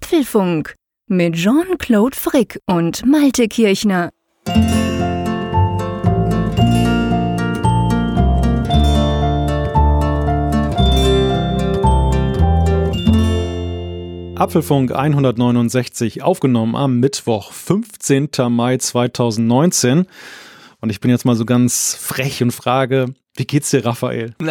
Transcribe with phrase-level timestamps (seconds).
[0.00, 0.76] Apfelfunk
[1.08, 4.10] mit Jean-Claude Frick und Malte Kirchner.
[14.36, 18.28] Apfelfunk 169 aufgenommen am Mittwoch, 15.
[18.50, 20.06] Mai 2019.
[20.80, 24.34] Und ich bin jetzt mal so ganz frech und frage, wie geht's dir, Raphael?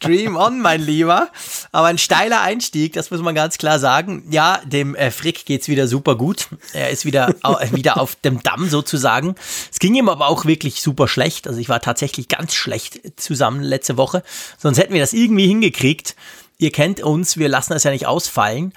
[0.00, 1.28] Dream on, mein Lieber.
[1.72, 4.24] Aber ein steiler Einstieg, das muss man ganz klar sagen.
[4.30, 6.48] Ja, dem äh, Frick geht's wieder super gut.
[6.72, 9.34] Er ist wieder, äh, wieder auf dem Damm sozusagen.
[9.72, 11.48] Es ging ihm aber auch wirklich super schlecht.
[11.48, 14.22] Also ich war tatsächlich ganz schlecht zusammen letzte Woche.
[14.56, 16.14] Sonst hätten wir das irgendwie hingekriegt.
[16.58, 18.72] Ihr kennt uns, wir lassen das ja nicht ausfallen.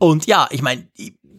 [0.00, 0.88] Und ja, ich meine,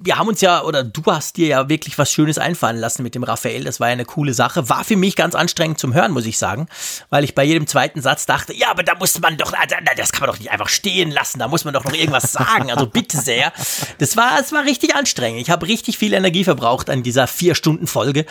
[0.04, 3.14] wir haben uns ja, oder du hast dir ja wirklich was Schönes einfallen lassen mit
[3.14, 3.64] dem Raphael.
[3.64, 4.68] Das war ja eine coole Sache.
[4.68, 6.68] War für mich ganz anstrengend zum Hören, muss ich sagen.
[7.09, 9.54] Weil ich bei jedem zweiten Satz dachte, ja, aber da muss man doch,
[9.95, 11.40] das kann man doch nicht einfach stehen lassen.
[11.40, 12.72] Da muss man doch noch irgendwas sagen.
[12.72, 13.54] Also bitte sehr.
[14.00, 15.42] Das war, es war richtig anstrengend.
[15.42, 18.25] Ich habe richtig viel Energie verbraucht an dieser vier Stunden Folge.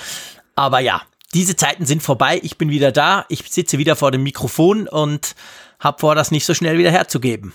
[0.56, 1.02] Aber ja,
[1.34, 2.40] diese Zeiten sind vorbei.
[2.42, 3.26] Ich bin wieder da.
[3.28, 5.34] Ich sitze wieder vor dem Mikrofon und
[5.78, 7.54] habe vor, das nicht so schnell wieder herzugeben.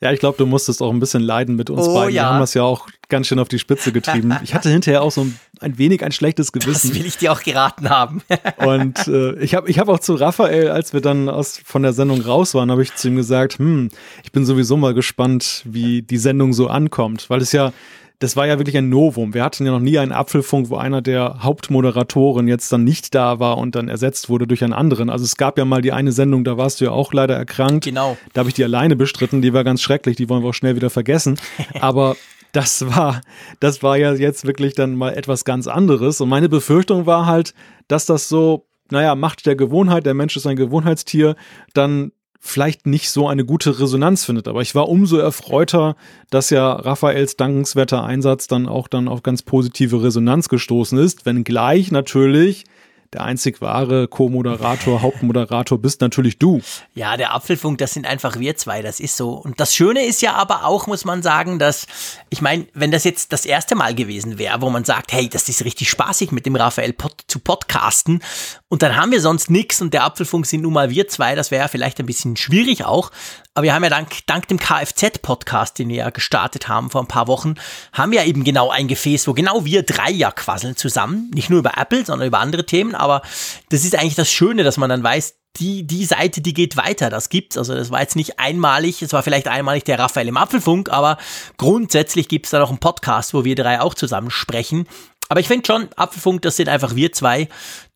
[0.00, 2.14] Ja, ich glaube, du musstest auch ein bisschen leiden mit uns Oh, beiden.
[2.14, 2.22] ja.
[2.24, 4.34] Wir haben das ja auch ganz schön auf die Spitze getrieben.
[4.42, 6.94] Ich hatte hinterher auch so ein, ein wenig ein schlechtes Das Gewissen.
[6.94, 8.20] will ich dir auch geraten haben.
[8.58, 11.92] Und äh, ich habe ich hab auch zu Raphael, als wir dann aus, von der
[11.92, 13.88] Sendung raus waren, habe ich zu ihm gesagt, hm,
[14.24, 17.30] ich bin sowieso mal gespannt, wie die Sendung so ankommt.
[17.30, 17.72] Weil es ja,
[18.20, 19.34] das war ja wirklich ein Novum.
[19.34, 23.40] Wir hatten ja noch nie einen Apfelfunk, wo einer der Hauptmoderatoren jetzt dann nicht da
[23.40, 25.10] war und dann ersetzt wurde durch einen anderen.
[25.10, 27.84] Also es gab ja mal die eine Sendung, da warst du ja auch leider erkrankt.
[27.84, 28.16] Genau.
[28.32, 30.76] Da habe ich die alleine bestritten, die war ganz schrecklich, die wollen wir auch schnell
[30.76, 31.38] wieder vergessen.
[31.80, 32.16] Aber
[32.52, 33.20] das war,
[33.58, 36.20] das war ja jetzt wirklich dann mal etwas ganz anderes.
[36.20, 37.52] Und meine Befürchtung war halt,
[37.88, 41.34] dass das so, naja, Macht der Gewohnheit, der Mensch ist ein Gewohnheitstier,
[41.74, 42.12] dann
[42.46, 44.48] vielleicht nicht so eine gute Resonanz findet.
[44.48, 45.96] Aber ich war umso erfreuter,
[46.28, 51.90] dass ja Raphaels dankenswerter Einsatz dann auch dann auf ganz positive Resonanz gestoßen ist, wenngleich
[51.90, 52.66] natürlich
[53.14, 56.60] der einzig wahre Co-Moderator, Hauptmoderator bist natürlich du.
[56.94, 59.30] Ja, der Apfelfunk, das sind einfach wir zwei, das ist so.
[59.30, 61.86] Und das Schöne ist ja aber auch, muss man sagen, dass,
[62.28, 65.48] ich meine, wenn das jetzt das erste Mal gewesen wäre, wo man sagt, hey, das
[65.48, 68.20] ist richtig spaßig mit dem Raphael Pod zu podcasten
[68.68, 71.50] und dann haben wir sonst nichts und der Apfelfunk sind nun mal wir zwei, das
[71.50, 73.12] wäre ja vielleicht ein bisschen schwierig auch.
[73.54, 77.06] Aber wir haben ja dank, dank dem Kfz-Podcast, den wir ja gestartet haben vor ein
[77.06, 77.54] paar Wochen,
[77.92, 81.30] haben wir ja eben genau ein Gefäß, wo genau wir drei ja quasseln zusammen.
[81.32, 82.96] Nicht nur über Apple, sondern über andere Themen.
[82.96, 83.22] Aber
[83.68, 87.10] das ist eigentlich das Schöne, dass man dann weiß, die, die Seite, die geht weiter,
[87.10, 87.56] das gibt's.
[87.56, 91.16] Also das war jetzt nicht einmalig, es war vielleicht einmalig der Raphael im Apfelfunk, aber
[91.56, 94.88] grundsätzlich gibt's da noch einen Podcast, wo wir drei auch zusammen sprechen.
[95.28, 97.48] Aber ich finde schon, Apfelfunk, das sind einfach wir zwei.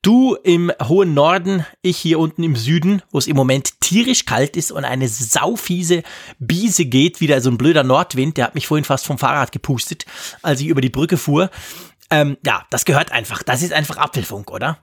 [0.02, 4.56] Du im hohen Norden, ich hier unten im Süden, wo es im Moment tierisch kalt
[4.56, 6.02] ist und eine saufiese
[6.38, 10.06] Biese geht, wieder so ein blöder Nordwind, der hat mich vorhin fast vom Fahrrad gepustet,
[10.42, 11.50] als ich über die Brücke fuhr.
[12.10, 13.42] Ähm, ja, das gehört einfach.
[13.42, 14.78] Das ist einfach Apfelfunk, oder?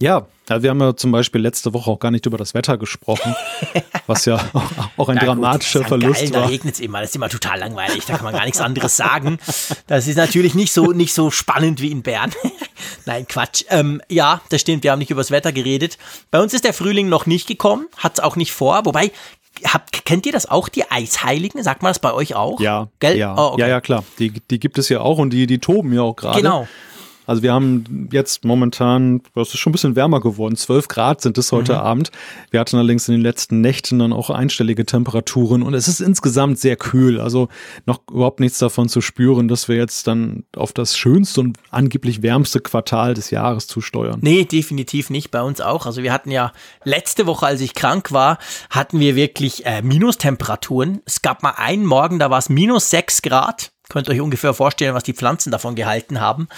[0.00, 3.34] Ja, wir haben ja zum Beispiel letzte Woche auch gar nicht über das Wetter gesprochen,
[4.08, 4.62] was ja auch,
[4.96, 6.48] auch ein Na gut, dramatischer halt Verlust geil, Da war.
[6.50, 9.38] regnet es immer, das ist immer total langweilig, da kann man gar nichts anderes sagen.
[9.86, 12.32] Das ist natürlich nicht so, nicht so spannend wie in Bern.
[13.06, 13.64] Nein, Quatsch.
[13.68, 15.96] Ähm, ja, das stimmt, wir haben nicht über das Wetter geredet.
[16.32, 19.12] Bei uns ist der Frühling noch nicht gekommen, hat es auch nicht vor, wobei,
[19.72, 21.62] habt, kennt ihr das auch, die Eisheiligen?
[21.62, 22.58] Sagt man das bei euch auch?
[22.60, 23.16] Ja, Gell?
[23.16, 23.60] ja, Oh, okay.
[23.62, 24.02] ja, ja, klar.
[24.18, 26.42] Die, die gibt es ja auch und die, die toben ja auch gerade.
[26.42, 26.66] Genau.
[27.26, 31.38] Also wir haben jetzt momentan, es ist schon ein bisschen wärmer geworden, 12 Grad sind
[31.38, 31.56] es Mhm.
[31.56, 32.10] heute Abend.
[32.50, 36.58] Wir hatten allerdings in den letzten Nächten dann auch einstellige Temperaturen und es ist insgesamt
[36.58, 37.20] sehr kühl.
[37.20, 37.48] Also
[37.86, 42.22] noch überhaupt nichts davon zu spüren, dass wir jetzt dann auf das schönste und angeblich
[42.22, 44.18] wärmste Quartal des Jahres zusteuern.
[44.22, 45.30] Nee, definitiv nicht.
[45.30, 45.86] Bei uns auch.
[45.86, 46.52] Also wir hatten ja
[46.84, 48.38] letzte Woche, als ich krank war,
[48.70, 51.00] hatten wir wirklich äh, Minustemperaturen.
[51.04, 53.70] Es gab mal einen Morgen, da war es minus sechs Grad.
[53.94, 56.48] Könnt ihr euch ungefähr vorstellen, was die Pflanzen davon gehalten haben.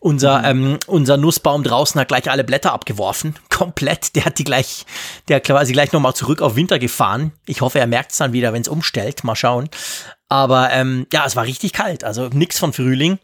[0.00, 3.36] Unser, ähm, unser Nussbaum draußen hat gleich alle Blätter abgeworfen.
[3.48, 4.16] Komplett.
[4.16, 4.86] Der hat die gleich,
[5.28, 7.30] der hat quasi gleich nochmal zurück auf Winter gefahren.
[7.46, 9.22] Ich hoffe, er merkt es dann wieder, wenn es umstellt.
[9.22, 9.68] Mal schauen.
[10.28, 12.02] Aber ähm, ja, es war richtig kalt.
[12.02, 13.20] Also nix von Frühling.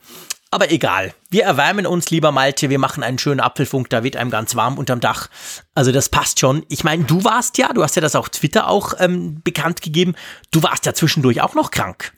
[0.53, 1.13] Aber egal.
[1.29, 2.71] Wir erwärmen uns, lieber Malte.
[2.71, 3.91] Wir machen einen schönen Apfelfunk.
[3.91, 5.29] Da wird einem ganz warm unterm Dach.
[5.75, 6.65] Also das passt schon.
[6.69, 10.15] Ich meine, du warst ja, du hast ja das auf Twitter auch ähm, bekannt gegeben.
[10.53, 12.13] Du warst ja zwischendurch auch noch krank.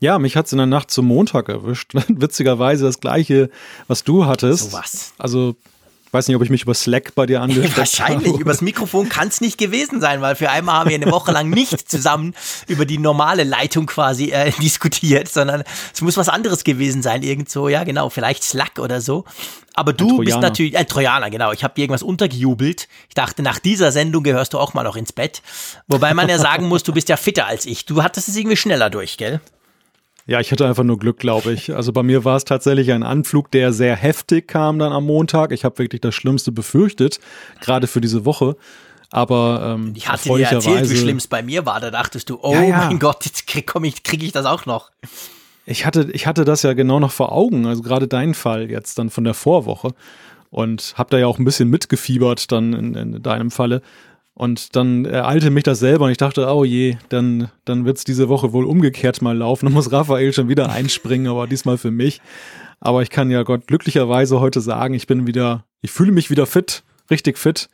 [0.00, 1.92] Ja, mich hat's in der Nacht zum Montag erwischt.
[2.08, 3.50] Witzigerweise das gleiche,
[3.86, 4.70] was du hattest.
[4.70, 5.12] Sowas.
[5.18, 5.54] Also
[6.06, 8.32] Ich weiß nicht, ob ich mich über Slack bei dir angesteckt Wahrscheinlich.
[8.32, 8.40] habe.
[8.40, 11.50] Übers Mikrofon kann es nicht gewesen sein, weil für einmal haben wir eine Woche lang
[11.50, 12.34] nicht zusammen
[12.66, 15.62] über die normale Leitung quasi äh, diskutiert, sondern
[15.94, 17.22] es muss was anderes gewesen sein.
[17.22, 19.24] Irgendwo, ja genau, vielleicht Slack oder so.
[19.74, 21.52] Aber du bist natürlich, ein Trojaner, genau.
[21.52, 22.88] Ich habe dir irgendwas untergejubelt.
[23.08, 25.42] Ich dachte, nach dieser Sendung gehörst du auch mal noch ins Bett.
[25.88, 27.86] Wobei man ja sagen muss, du bist ja fitter als ich.
[27.86, 29.40] Du hattest es irgendwie schneller durch, gell?
[30.30, 31.74] Ja, ich hatte einfach nur Glück, glaube ich.
[31.74, 35.50] Also bei mir war es tatsächlich ein Anflug, der sehr heftig kam dann am Montag.
[35.50, 37.18] Ich habe wirklich das Schlimmste befürchtet,
[37.60, 38.54] gerade für diese Woche.
[39.10, 41.80] Aber ähm, Ich hatte dir erzählt, wie schlimm es bei mir war.
[41.80, 42.76] Da dachtest du, oh Ja, ja.
[42.86, 44.92] mein Gott, jetzt krieg, komm ich, krieg ich das auch noch.
[45.66, 49.00] Ich hatte, ich hatte das ja genau noch vor Augen, also gerade dein Fall jetzt
[49.00, 49.94] dann von der Vorwoche
[50.52, 53.82] und habe da ja auch ein bisschen mitgefiebert dann in, in deinem Falle.
[54.40, 58.30] Und dann ereilte mich das selber und ich dachte, oh je, dann, dann wird's diese
[58.30, 59.66] Woche wohl umgekehrt mal laufen.
[59.66, 62.22] Dann muss Raphael schon wieder einspringen, aber diesmal für mich.
[62.80, 66.46] Aber ich kann ja Gott glücklicherweise heute sagen, ich bin wieder, ich fühle mich wieder
[66.46, 67.68] fit, richtig fit.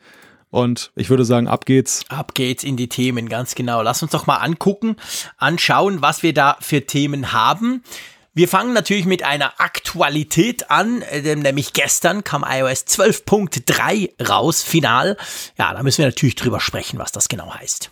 [0.49, 2.03] Und ich würde sagen, ab geht's.
[2.09, 3.81] Ab geht's in die Themen, ganz genau.
[3.81, 4.97] Lass uns doch mal angucken,
[5.37, 7.81] anschauen, was wir da für Themen haben.
[8.37, 15.17] Wir fangen natürlich mit einer Aktualität an, äh, nämlich gestern kam iOS 12.3 raus, final.
[15.57, 17.89] Ja, da müssen wir natürlich drüber sprechen, was das genau heißt.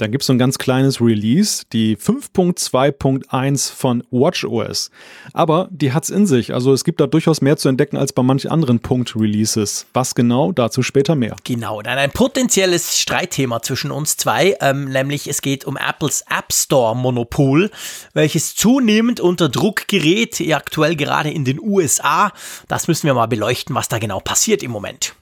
[0.00, 4.90] Dann gibt's so ein ganz kleines Release, die 5.2.1 von WatchOS.
[5.32, 6.54] Aber die hat's in sich.
[6.54, 9.86] Also es gibt da durchaus mehr zu entdecken als bei manch anderen Punkt-Releases.
[9.92, 11.36] Was genau, dazu später mehr.
[11.44, 16.52] Genau, dann ein potenzielles Streitthema zwischen uns zwei, ähm, nämlich es geht um Apples App
[16.52, 17.70] Store Monopol,
[18.14, 22.32] welches zunehmend unter Druck gerät, aktuell gerade in den USA.
[22.68, 25.14] Das müssen wir mal beleuchten, was da genau passiert im Moment.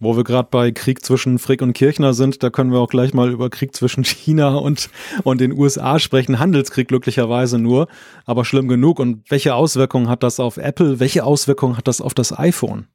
[0.00, 3.14] Wo wir gerade bei Krieg zwischen Frick und Kirchner sind, da können wir auch gleich
[3.14, 4.90] mal über Krieg zwischen China und,
[5.24, 6.38] und den USA sprechen.
[6.38, 7.88] Handelskrieg glücklicherweise nur,
[8.24, 9.00] aber schlimm genug.
[9.00, 11.00] Und welche Auswirkungen hat das auf Apple?
[11.00, 12.86] Welche Auswirkungen hat das auf das iPhone?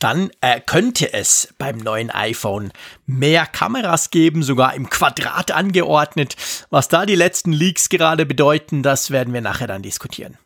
[0.00, 2.72] Dann äh, könnte es beim neuen iPhone
[3.06, 6.34] mehr Kameras geben, sogar im Quadrat angeordnet.
[6.70, 10.38] Was da die letzten Leaks gerade bedeuten, das werden wir nachher dann diskutieren.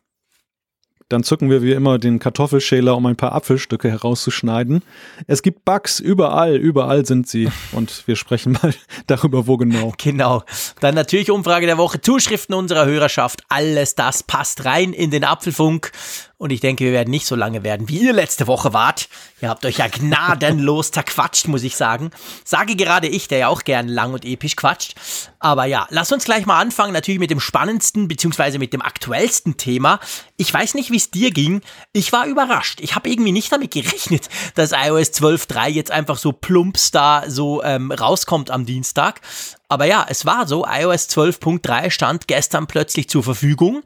[1.09, 4.83] Dann zücken wir wie immer den Kartoffelschäler, um ein paar Apfelstücke herauszuschneiden.
[5.29, 7.49] Es gibt Bugs überall, überall sind sie.
[7.71, 8.75] Und wir sprechen mal
[9.07, 9.93] darüber, wo genau.
[9.99, 10.43] Genau.
[10.81, 13.45] Dann natürlich Umfrage der Woche, Zuschriften unserer Hörerschaft.
[13.49, 15.93] Alles das passt rein in den Apfelfunk.
[16.39, 19.09] Und ich denke, wir werden nicht so lange werden, wie ihr letzte Woche wart.
[19.41, 22.11] Ihr habt euch ja gnadenlos zerquatscht, muss ich sagen.
[22.45, 24.97] Sage gerade ich, der ja auch gern lang und episch quatscht.
[25.39, 29.57] Aber ja, lass uns gleich mal anfangen, natürlich mit dem spannendsten beziehungsweise mit dem aktuellsten
[29.57, 29.99] Thema.
[30.37, 31.63] Ich weiß nicht, wie es dir ging.
[31.95, 32.81] Ich war überrascht.
[32.83, 37.63] Ich habe irgendwie nicht damit gerechnet, dass iOS 12.3 jetzt einfach so plumps da so
[37.63, 39.23] ähm, rauskommt am Dienstag.
[39.69, 40.67] Aber ja, es war so.
[40.67, 43.83] iOS 12.3 stand gestern plötzlich zur Verfügung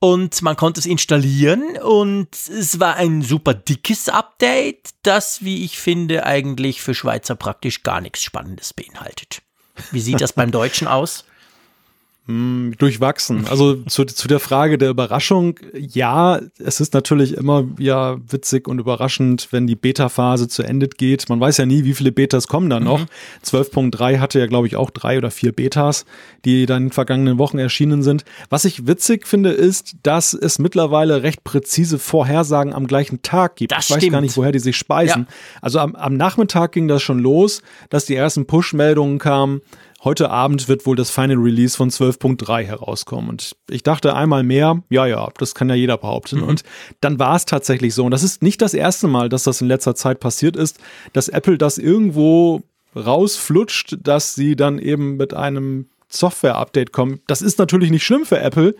[0.00, 5.78] und man konnte es installieren und es war ein super dickes Update, das, wie ich
[5.78, 9.42] finde, eigentlich für Schweizer praktisch gar nichts Spannendes beinhaltet.
[9.90, 11.24] Wie sieht das beim Deutschen aus?
[12.28, 13.46] Durchwachsen.
[13.48, 18.78] Also zu, zu der Frage der Überraschung, ja, es ist natürlich immer ja witzig und
[18.78, 21.30] überraschend, wenn die Beta-Phase zu Ende geht.
[21.30, 23.06] Man weiß ja nie, wie viele Betas kommen da noch.
[23.46, 26.04] 12.3 hatte ja, glaube ich, auch drei oder vier Betas,
[26.44, 28.26] die dann in den vergangenen Wochen erschienen sind.
[28.50, 33.72] Was ich witzig finde, ist, dass es mittlerweile recht präzise Vorhersagen am gleichen Tag gibt.
[33.72, 34.12] Das ich weiß stimmt.
[34.12, 35.26] gar nicht, woher die sich speisen.
[35.28, 35.34] Ja.
[35.62, 39.62] Also am, am Nachmittag ging das schon los, dass die ersten Push-Meldungen kamen.
[40.04, 43.30] Heute Abend wird wohl das Final Release von 12.3 herauskommen.
[43.30, 46.40] Und ich dachte einmal mehr, ja, ja, das kann ja jeder behaupten.
[46.40, 46.62] Und
[47.00, 48.04] dann war es tatsächlich so.
[48.04, 50.78] Und das ist nicht das erste Mal, dass das in letzter Zeit passiert ist,
[51.14, 52.62] dass Apple das irgendwo
[52.94, 57.20] rausflutscht, dass sie dann eben mit einem Software-Update kommen.
[57.26, 58.76] Das ist natürlich nicht schlimm für Apple.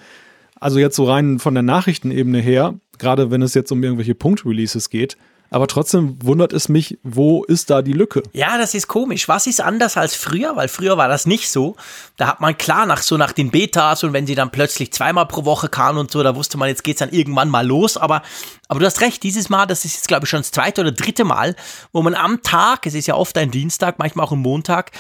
[0.61, 4.89] Also jetzt so rein von der Nachrichtenebene her, gerade wenn es jetzt um irgendwelche Punkt-Releases
[4.89, 5.17] geht.
[5.51, 8.23] Aber trotzdem wundert es mich, wo ist da die Lücke?
[8.33, 9.29] Ja, das ist komisch.
[9.29, 10.57] Was ist anders als früher?
[10.57, 11.77] Weil früher war das nicht so.
[12.17, 15.27] Da hat man klar nach so nach den Betas und wenn sie dann plötzlich zweimal
[15.27, 17.97] pro Woche kamen und so, da wusste man, jetzt geht's dann irgendwann mal los.
[17.97, 18.23] Aber,
[18.69, 20.93] aber du hast recht, dieses Mal, das ist jetzt glaube ich schon das zweite oder
[20.93, 21.57] dritte Mal,
[21.93, 24.93] wo man am Tag, es ist ja oft ein Dienstag, manchmal auch ein Montag,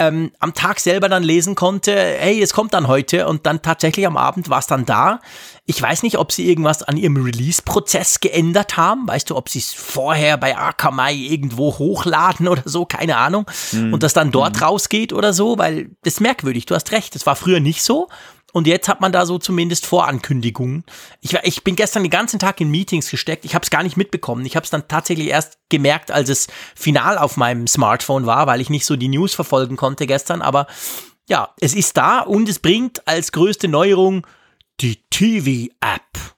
[0.00, 4.06] ähm, am Tag selber dann lesen konnte, hey, es kommt dann heute und dann tatsächlich
[4.06, 5.20] am Abend war es dann da.
[5.66, 9.06] Ich weiß nicht, ob sie irgendwas an ihrem Release-Prozess geändert haben.
[9.06, 13.46] Weißt du, ob sie es vorher bei Akamai irgendwo hochladen oder so, keine Ahnung.
[13.92, 17.24] Und das dann dort rausgeht oder so, weil das ist merkwürdig, du hast recht, das
[17.24, 18.08] war früher nicht so.
[18.54, 20.84] Und jetzt hat man da so zumindest Vorankündigungen.
[21.20, 23.44] Ich, ich bin gestern den ganzen Tag in Meetings gesteckt.
[23.44, 24.46] Ich habe es gar nicht mitbekommen.
[24.46, 26.46] Ich habe es dann tatsächlich erst gemerkt, als es
[26.76, 30.40] final auf meinem Smartphone war, weil ich nicht so die News verfolgen konnte gestern.
[30.40, 30.68] Aber
[31.28, 34.24] ja, es ist da und es bringt als größte Neuerung
[34.80, 36.33] die TV-App.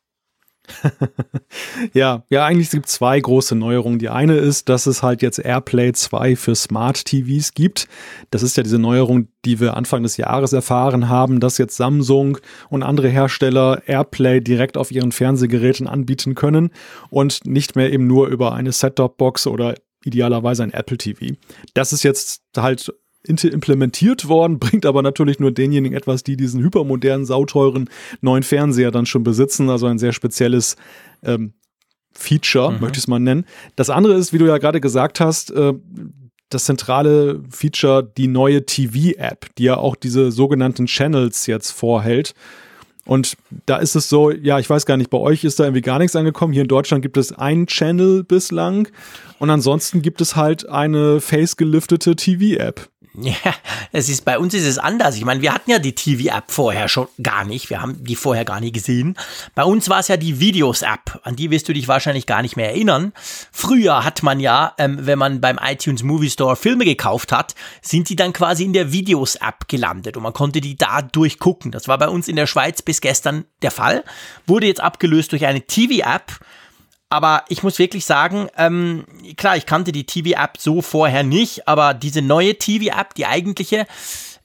[1.92, 3.98] ja, ja, eigentlich gibt es zwei große Neuerungen.
[3.98, 7.88] Die eine ist, dass es halt jetzt AirPlay 2 für Smart TVs gibt.
[8.30, 12.38] Das ist ja diese Neuerung, die wir Anfang des Jahres erfahren haben, dass jetzt Samsung
[12.68, 16.70] und andere Hersteller AirPlay direkt auf ihren Fernsehgeräten anbieten können
[17.10, 21.34] und nicht mehr eben nur über eine Set-Top-Box oder idealerweise ein Apple TV.
[21.74, 22.92] Das ist jetzt halt
[23.28, 27.88] implementiert worden, bringt aber natürlich nur denjenigen etwas, die diesen hypermodernen, sauteuren
[28.20, 29.70] neuen Fernseher dann schon besitzen.
[29.70, 30.76] Also ein sehr spezielles
[31.22, 31.52] ähm,
[32.12, 32.80] Feature, mhm.
[32.80, 33.44] möchte ich es mal nennen.
[33.76, 35.74] Das andere ist, wie du ja gerade gesagt hast, äh,
[36.48, 42.34] das zentrale Feature, die neue TV-App, die ja auch diese sogenannten Channels jetzt vorhält.
[43.04, 45.80] Und da ist es so, ja, ich weiß gar nicht, bei euch ist da irgendwie
[45.80, 46.52] gar nichts angekommen.
[46.52, 48.88] Hier in Deutschland gibt es einen Channel bislang
[49.38, 52.88] und ansonsten gibt es halt eine face-geliftete TV-App.
[53.18, 53.54] Ja,
[53.92, 55.16] es ist, bei uns ist es anders.
[55.16, 57.70] Ich meine, wir hatten ja die TV-App vorher schon gar nicht.
[57.70, 59.16] Wir haben die vorher gar nie gesehen.
[59.54, 61.20] Bei uns war es ja die Videos-App.
[61.22, 63.14] An die wirst du dich wahrscheinlich gar nicht mehr erinnern.
[63.52, 68.10] Früher hat man ja, ähm, wenn man beim iTunes Movie Store Filme gekauft hat, sind
[68.10, 71.70] die dann quasi in der Videos-App gelandet und man konnte die da durchgucken.
[71.70, 74.04] Das war bei uns in der Schweiz bis gestern der Fall.
[74.46, 76.38] Wurde jetzt abgelöst durch eine TV-App
[77.16, 79.06] aber ich muss wirklich sagen, ähm,
[79.38, 83.86] klar, ich kannte die TV-App so vorher nicht, aber diese neue TV-App, die eigentliche,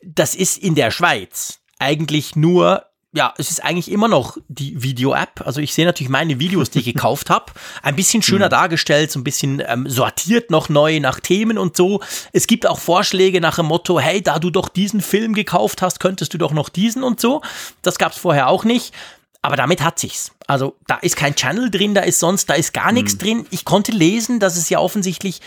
[0.01, 5.41] das ist in der Schweiz eigentlich nur ja, es ist eigentlich immer noch die Video-App.
[5.45, 7.51] Also ich sehe natürlich meine Videos, die ich gekauft habe.
[7.83, 8.51] Ein bisschen schöner mhm.
[8.51, 11.99] dargestellt, so ein bisschen ähm, sortiert noch neu nach Themen und so.
[12.31, 15.99] Es gibt auch Vorschläge nach dem Motto, hey, da du doch diesen Film gekauft hast,
[15.99, 17.41] könntest du doch noch diesen und so.
[17.81, 18.93] Das gab es vorher auch nicht.
[19.41, 20.31] Aber damit hat sich's.
[20.51, 23.19] Also da ist kein Channel drin, da ist sonst, da ist gar nichts mhm.
[23.19, 23.45] drin.
[23.51, 25.39] Ich konnte lesen, dass es ja offensichtlich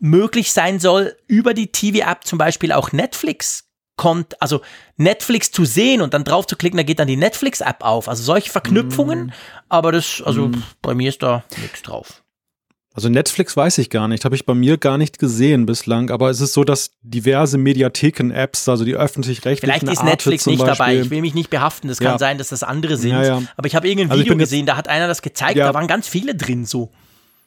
[0.00, 4.60] möglich sein soll, über die TV-App zum Beispiel auch Netflix kommt, also
[4.96, 8.08] Netflix zu sehen und dann drauf zu klicken, da geht dann die Netflix-App auf.
[8.08, 9.32] Also solche Verknüpfungen, mm.
[9.68, 10.62] aber das, also mm.
[10.82, 12.24] bei mir ist da nichts drauf.
[12.98, 16.30] Also Netflix weiß ich gar nicht, habe ich bei mir gar nicht gesehen bislang, aber
[16.30, 20.76] es ist so, dass diverse Mediatheken-Apps, also die öffentlich-rechtlichen Vielleicht ist Arte Netflix nicht Beispiel,
[20.76, 22.18] dabei, ich will mich nicht behaften, es kann ja.
[22.18, 23.42] sein, dass das andere sind, ja, ja.
[23.56, 26.08] aber ich habe irgendein also Video gesehen, da hat einer das gezeigt, da waren ganz
[26.08, 26.90] viele drin so.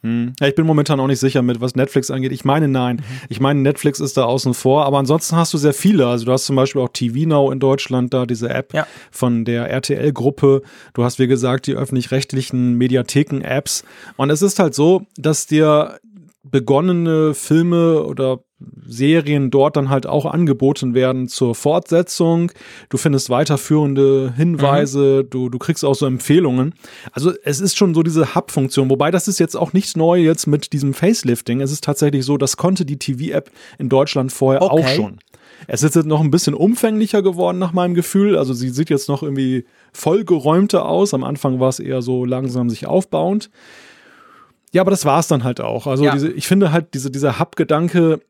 [0.02, 0.32] Hm.
[0.40, 2.32] Ja, ich bin momentan auch nicht sicher mit, was Netflix angeht.
[2.32, 2.96] Ich meine, nein.
[2.96, 3.02] Mhm.
[3.28, 6.08] Ich meine, Netflix ist da außen vor, aber ansonsten hast du sehr viele.
[6.08, 8.86] Also du hast zum Beispiel auch TV Now in Deutschland da, diese App ja.
[9.12, 10.62] von der RTL-Gruppe.
[10.94, 13.84] Du hast, wie gesagt, die öffentlich-rechtlichen Mediatheken-Apps.
[14.16, 16.00] Und es ist halt so, dass dir
[16.42, 18.40] begonnene Filme oder
[18.86, 22.52] Serien dort dann halt auch angeboten werden zur Fortsetzung.
[22.88, 25.30] Du findest weiterführende Hinweise, mhm.
[25.30, 26.74] du, du kriegst auch so Empfehlungen.
[27.12, 30.46] Also es ist schon so diese Hub-Funktion, wobei das ist jetzt auch nicht neu jetzt
[30.46, 31.60] mit diesem Facelifting.
[31.60, 34.82] Es ist tatsächlich so, das konnte die TV-App in Deutschland vorher okay.
[34.82, 35.18] auch schon.
[35.66, 38.36] Es ist jetzt noch ein bisschen umfänglicher geworden nach meinem Gefühl.
[38.36, 41.14] Also sie sieht jetzt noch irgendwie vollgeräumter aus.
[41.14, 43.50] Am Anfang war es eher so langsam sich aufbauend.
[44.72, 45.86] Ja, aber das war es dann halt auch.
[45.86, 46.12] Also ja.
[46.12, 48.20] diese, ich finde halt, diese, dieser Hub-Gedanke,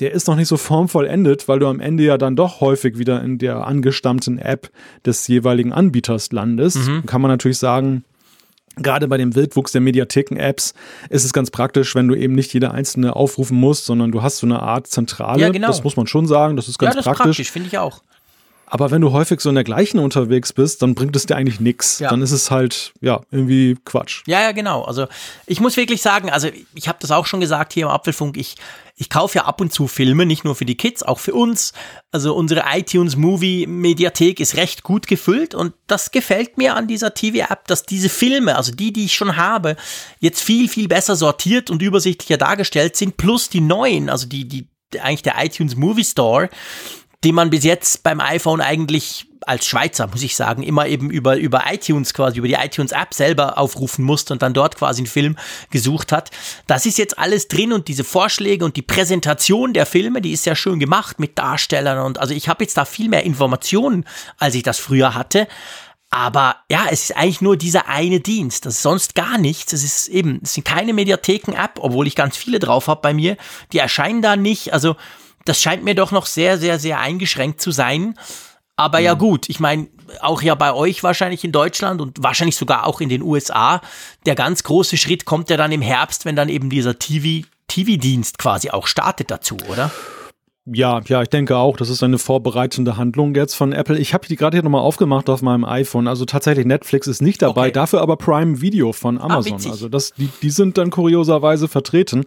[0.00, 3.22] der ist noch nicht so formvollendet, weil du am Ende ja dann doch häufig wieder
[3.22, 4.70] in der angestammten App
[5.06, 6.86] des jeweiligen Anbieters landest.
[6.86, 7.06] Mhm.
[7.06, 8.04] Kann man natürlich sagen,
[8.80, 10.74] Gerade bei dem Wildwuchs der Mediatheken-Apps
[11.10, 14.38] ist es ganz praktisch, wenn du eben nicht jede einzelne aufrufen musst, sondern du hast
[14.38, 15.40] so eine Art Zentrale.
[15.40, 15.66] Ja, genau.
[15.66, 16.56] Das muss man schon sagen.
[16.56, 17.24] Das ist ganz ja, das praktisch.
[17.24, 18.02] praktisch finde ich auch.
[18.70, 21.60] Aber wenn du häufig so in der gleichen unterwegs bist, dann bringt es dir eigentlich
[21.60, 21.98] nichts.
[21.98, 22.10] Ja.
[22.10, 24.22] Dann ist es halt, ja, irgendwie Quatsch.
[24.26, 24.82] Ja, ja, genau.
[24.82, 25.06] Also
[25.46, 28.56] ich muss wirklich sagen, also ich habe das auch schon gesagt hier im Apfelfunk, ich,
[28.96, 31.72] ich kaufe ja ab und zu Filme, nicht nur für die Kids, auch für uns.
[32.10, 37.14] Also unsere iTunes Movie Mediathek ist recht gut gefüllt und das gefällt mir an dieser
[37.14, 39.76] TV-App, dass diese Filme, also die, die ich schon habe,
[40.20, 44.68] jetzt viel, viel besser sortiert und übersichtlicher dargestellt sind, plus die neuen, also die, die,
[45.00, 46.48] eigentlich der iTunes Movie Store,
[47.24, 51.36] die man bis jetzt beim iPhone eigentlich als Schweizer, muss ich sagen, immer eben über,
[51.36, 55.36] über iTunes quasi, über die iTunes-App selber aufrufen musste und dann dort quasi einen Film
[55.70, 56.30] gesucht hat.
[56.66, 60.44] Das ist jetzt alles drin und diese Vorschläge und die Präsentation der Filme, die ist
[60.44, 64.04] sehr schön gemacht mit Darstellern und also ich habe jetzt da viel mehr Informationen,
[64.38, 65.48] als ich das früher hatte.
[66.10, 68.64] Aber ja, es ist eigentlich nur dieser eine Dienst.
[68.64, 69.74] Das ist sonst gar nichts.
[69.74, 73.36] Es ist eben, es sind keine Mediatheken-App, obwohl ich ganz viele drauf habe bei mir.
[73.72, 74.72] Die erscheinen da nicht.
[74.72, 74.96] Also
[75.48, 78.14] das scheint mir doch noch sehr, sehr, sehr eingeschränkt zu sein.
[78.76, 79.88] Aber ja, ja gut, ich meine,
[80.20, 83.80] auch ja bei euch wahrscheinlich in Deutschland und wahrscheinlich sogar auch in den USA,
[84.26, 88.38] der ganz große Schritt kommt ja dann im Herbst, wenn dann eben dieser TV, TV-Dienst
[88.38, 89.90] quasi auch startet dazu, oder?
[90.70, 93.98] Ja, ja, ich denke auch, das ist eine vorbereitende Handlung jetzt von Apple.
[93.98, 96.06] Ich habe die gerade hier nochmal aufgemacht auf meinem iPhone.
[96.06, 97.72] Also tatsächlich, Netflix ist nicht dabei, okay.
[97.72, 99.58] dafür aber Prime Video von ah, Amazon.
[99.64, 102.26] Ah, also das, die, die sind dann kurioserweise vertreten.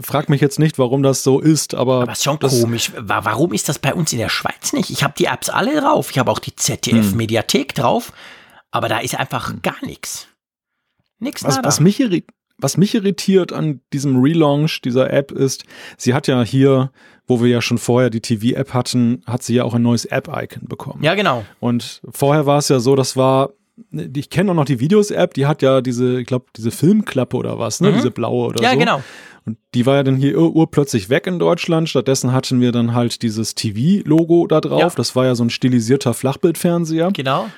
[0.00, 2.02] Frag mich jetzt nicht, warum das so ist, aber.
[2.02, 2.92] Aber ist schon komisch.
[2.96, 4.90] Warum ist das bei uns in der Schweiz nicht?
[4.90, 6.10] Ich habe die Apps alle drauf.
[6.10, 7.82] Ich habe auch die ZDF-Mediathek hm.
[7.82, 8.12] drauf.
[8.70, 9.62] Aber da ist einfach hm.
[9.62, 10.28] gar nichts.
[11.18, 11.68] Nix Was, nada.
[11.68, 12.24] was, mich irri-
[12.58, 15.64] was mich irritiert an diesem Relaunch dieser App ist,
[15.96, 16.90] sie hat ja hier,
[17.26, 20.68] wo wir ja schon vorher die TV-App hatten, hat sie ja auch ein neues App-Icon
[20.68, 21.02] bekommen.
[21.02, 21.44] ja, genau.
[21.60, 23.50] Und vorher war es ja so, das war,
[24.14, 27.58] ich kenne auch noch die Videos-App, die hat ja diese, ich glaube, diese Filmklappe oder
[27.58, 27.90] was, ne?
[27.90, 27.94] Mhm.
[27.94, 28.78] Diese blaue oder Ja, so.
[28.78, 29.02] genau.
[29.44, 31.88] Und die war ja dann hier ur urplötzlich weg in Deutschland.
[31.88, 34.80] Stattdessen hatten wir dann halt dieses TV-Logo da drauf.
[34.80, 34.90] Ja.
[34.94, 37.10] Das war ja so ein stilisierter Flachbildfernseher.
[37.12, 37.48] Genau.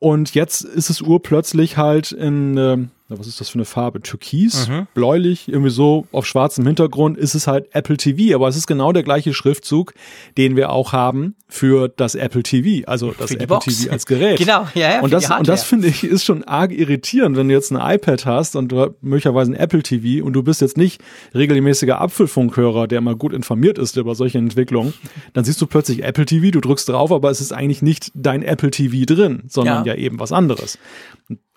[0.00, 4.00] Und jetzt ist es urplötzlich halt in, ähm, was ist das für eine Farbe?
[4.00, 4.86] Türkis, Mhm.
[4.94, 8.34] bläulich, irgendwie so auf schwarzem Hintergrund ist es halt Apple TV.
[8.34, 9.94] Aber es ist genau der gleiche Schriftzug,
[10.36, 13.64] den wir auch haben für das Apple TV, also das Apple Box.
[13.66, 14.38] TV als Gerät.
[14.46, 15.00] Genau, ja, ja.
[15.02, 18.26] Und das, und das finde ich ist schon arg irritierend, wenn du jetzt ein iPad
[18.26, 21.00] hast und du hast möglicherweise ein Apple TV und du bist jetzt nicht
[21.34, 24.92] regelmäßiger Apfelfunkhörer, der mal gut informiert ist über solche Entwicklungen,
[25.32, 28.42] dann siehst du plötzlich Apple TV, du drückst drauf, aber es ist eigentlich nicht dein
[28.42, 29.98] Apple TV drin, sondern ja, Ja.
[30.00, 30.78] eben was anderes.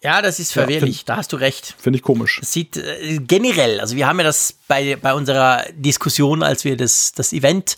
[0.01, 1.75] Ja, das ist Ja, verwirrlich, da hast du recht.
[1.77, 2.39] Finde ich komisch.
[2.41, 6.77] Es sieht äh, generell, also wir haben ja das bei, bei unserer Diskussion, als wir
[6.77, 7.75] das, das Event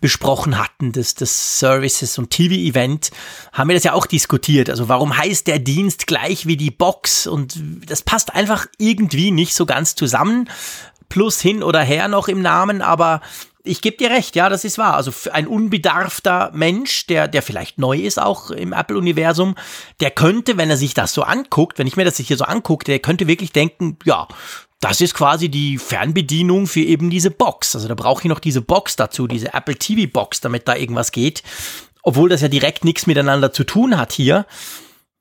[0.00, 3.10] besprochen hatten, das, das Services und TV-Event,
[3.52, 4.70] haben wir das ja auch diskutiert.
[4.70, 7.26] Also warum heißt der Dienst gleich wie die Box?
[7.26, 10.48] Und das passt einfach irgendwie nicht so ganz zusammen.
[11.08, 13.20] Plus hin oder her noch im Namen, aber
[13.66, 14.94] ich gebe dir recht, ja, das ist wahr.
[14.94, 19.54] Also ein unbedarfter Mensch, der, der vielleicht neu ist auch im Apple-Universum,
[20.00, 22.84] der könnte, wenn er sich das so anguckt, wenn ich mir das hier so angucke,
[22.84, 24.28] der könnte wirklich denken, ja,
[24.80, 27.74] das ist quasi die Fernbedienung für eben diese Box.
[27.74, 31.10] Also da brauche ich noch diese Box dazu, diese Apple TV Box, damit da irgendwas
[31.10, 31.42] geht.
[32.02, 34.44] Obwohl das ja direkt nichts miteinander zu tun hat hier.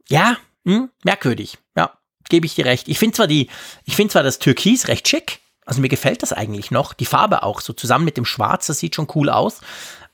[0.09, 0.35] Ja,
[0.65, 1.59] hm, merkwürdig.
[1.77, 1.93] Ja,
[2.27, 2.89] gebe ich dir recht.
[2.89, 3.47] Ich finde zwar die,
[3.85, 5.39] ich finde zwar das Türkis recht schick.
[5.65, 6.93] Also mir gefällt das eigentlich noch.
[6.93, 9.61] Die Farbe auch, so zusammen mit dem Schwarz, das sieht schon cool aus.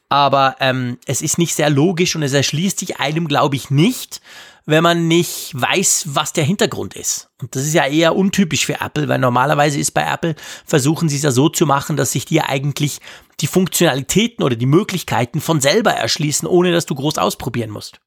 [0.10, 4.22] Aber ähm, es ist nicht sehr logisch und es erschließt sich einem, glaube ich, nicht,
[4.66, 7.30] wenn man nicht weiß, was der Hintergrund ist.
[7.42, 11.18] Und das ist ja eher untypisch für Apple, weil normalerweise ist bei Apple, versuchen sie
[11.18, 13.00] es ja so zu machen, dass sich dir eigentlich
[13.40, 18.00] die Funktionalitäten oder die Möglichkeiten von selber erschließen, ohne dass du groß ausprobieren musst.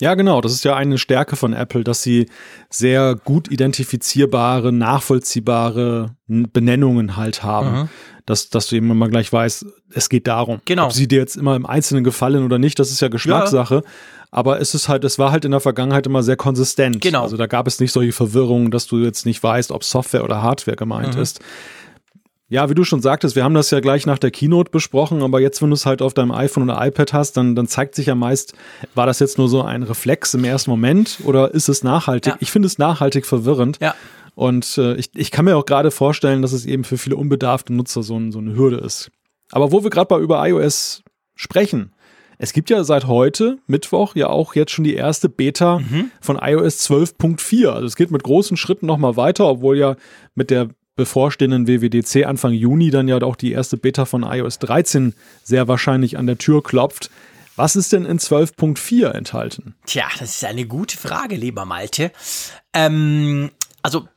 [0.00, 0.40] Ja, genau.
[0.40, 2.26] Das ist ja eine Stärke von Apple, dass sie
[2.70, 7.72] sehr gut identifizierbare, nachvollziehbare Benennungen halt haben.
[7.72, 7.88] Mhm.
[8.26, 9.64] Dass, dass du eben immer gleich weißt,
[9.94, 10.60] es geht darum.
[10.66, 10.84] Genau.
[10.86, 13.82] Ob sie dir jetzt immer im Einzelnen gefallen oder nicht, das ist ja Geschmackssache.
[14.30, 17.00] Aber es ist halt, es war halt in der Vergangenheit immer sehr konsistent.
[17.00, 17.22] Genau.
[17.22, 20.42] Also da gab es nicht solche Verwirrungen, dass du jetzt nicht weißt, ob Software oder
[20.42, 21.22] Hardware gemeint Mhm.
[21.22, 21.40] ist.
[22.50, 25.38] Ja, wie du schon sagtest, wir haben das ja gleich nach der Keynote besprochen, aber
[25.38, 28.06] jetzt, wenn du es halt auf deinem iPhone oder iPad hast, dann, dann zeigt sich
[28.06, 28.54] ja meist,
[28.94, 32.32] war das jetzt nur so ein Reflex im ersten Moment oder ist es nachhaltig?
[32.32, 32.38] Ja.
[32.40, 33.78] Ich finde es nachhaltig verwirrend.
[33.82, 33.94] Ja.
[34.34, 37.74] Und äh, ich, ich kann mir auch gerade vorstellen, dass es eben für viele unbedarfte
[37.74, 39.10] Nutzer so, ein, so eine Hürde ist.
[39.50, 41.02] Aber wo wir gerade mal über iOS
[41.34, 41.92] sprechen,
[42.38, 45.80] es gibt ja seit heute, Mittwoch, ja auch jetzt schon die erste Beta
[46.20, 47.68] von iOS 12.4.
[47.68, 49.96] Also es geht mit großen Schritten nochmal weiter, obwohl ja
[50.36, 55.14] mit der bevorstehenden WWDC Anfang Juni dann ja auch die erste Beta von iOS 13
[55.44, 57.08] sehr wahrscheinlich an der Tür klopft.
[57.56, 59.74] Was ist denn in 12.4 enthalten?
[59.86, 62.12] Tja, das ist eine gute Frage, lieber Malte.
[62.74, 63.50] Ähm,
[63.82, 64.08] also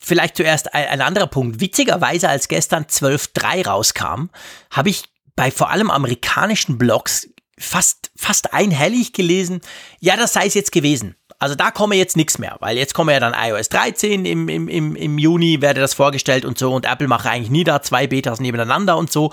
[0.00, 1.60] vielleicht zuerst ein, ein anderer Punkt.
[1.60, 4.30] Witzigerweise, als gestern 12.3 rauskam,
[4.70, 5.04] habe ich
[5.36, 9.60] bei vor allem amerikanischen Blogs fast, fast einhellig gelesen,
[10.00, 11.14] ja, das sei es jetzt gewesen.
[11.42, 14.68] Also da komme jetzt nichts mehr, weil jetzt komme ja dann iOS 13 im, im,
[14.68, 18.06] im, im Juni, werde das vorgestellt und so und Apple mache eigentlich nie da zwei
[18.06, 19.32] Betas nebeneinander und so.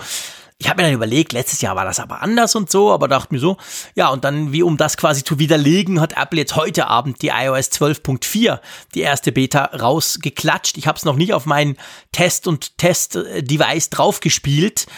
[0.58, 3.32] Ich habe mir dann überlegt, letztes Jahr war das aber anders und so, aber dachte
[3.32, 3.58] mir so,
[3.94, 7.28] ja, und dann, wie um das quasi zu widerlegen, hat Apple jetzt heute Abend die
[7.28, 8.58] iOS 12.4,
[8.96, 10.78] die erste Beta, rausgeklatscht.
[10.78, 11.76] Ich habe es noch nicht auf mein
[12.10, 14.88] Test- und Test-Device draufgespielt.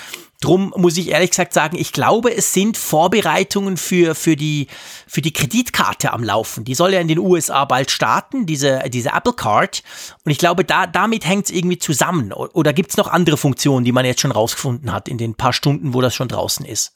[0.42, 4.66] Drum muss ich ehrlich gesagt sagen, ich glaube, es sind Vorbereitungen für, für, die,
[5.06, 6.64] für die Kreditkarte am Laufen.
[6.64, 9.84] Die soll ja in den USA bald starten, diese, diese Apple Card.
[10.24, 12.32] Und ich glaube, da, damit hängt es irgendwie zusammen.
[12.32, 15.52] Oder gibt es noch andere Funktionen, die man jetzt schon rausgefunden hat in den paar
[15.52, 16.92] Stunden, wo das schon draußen ist?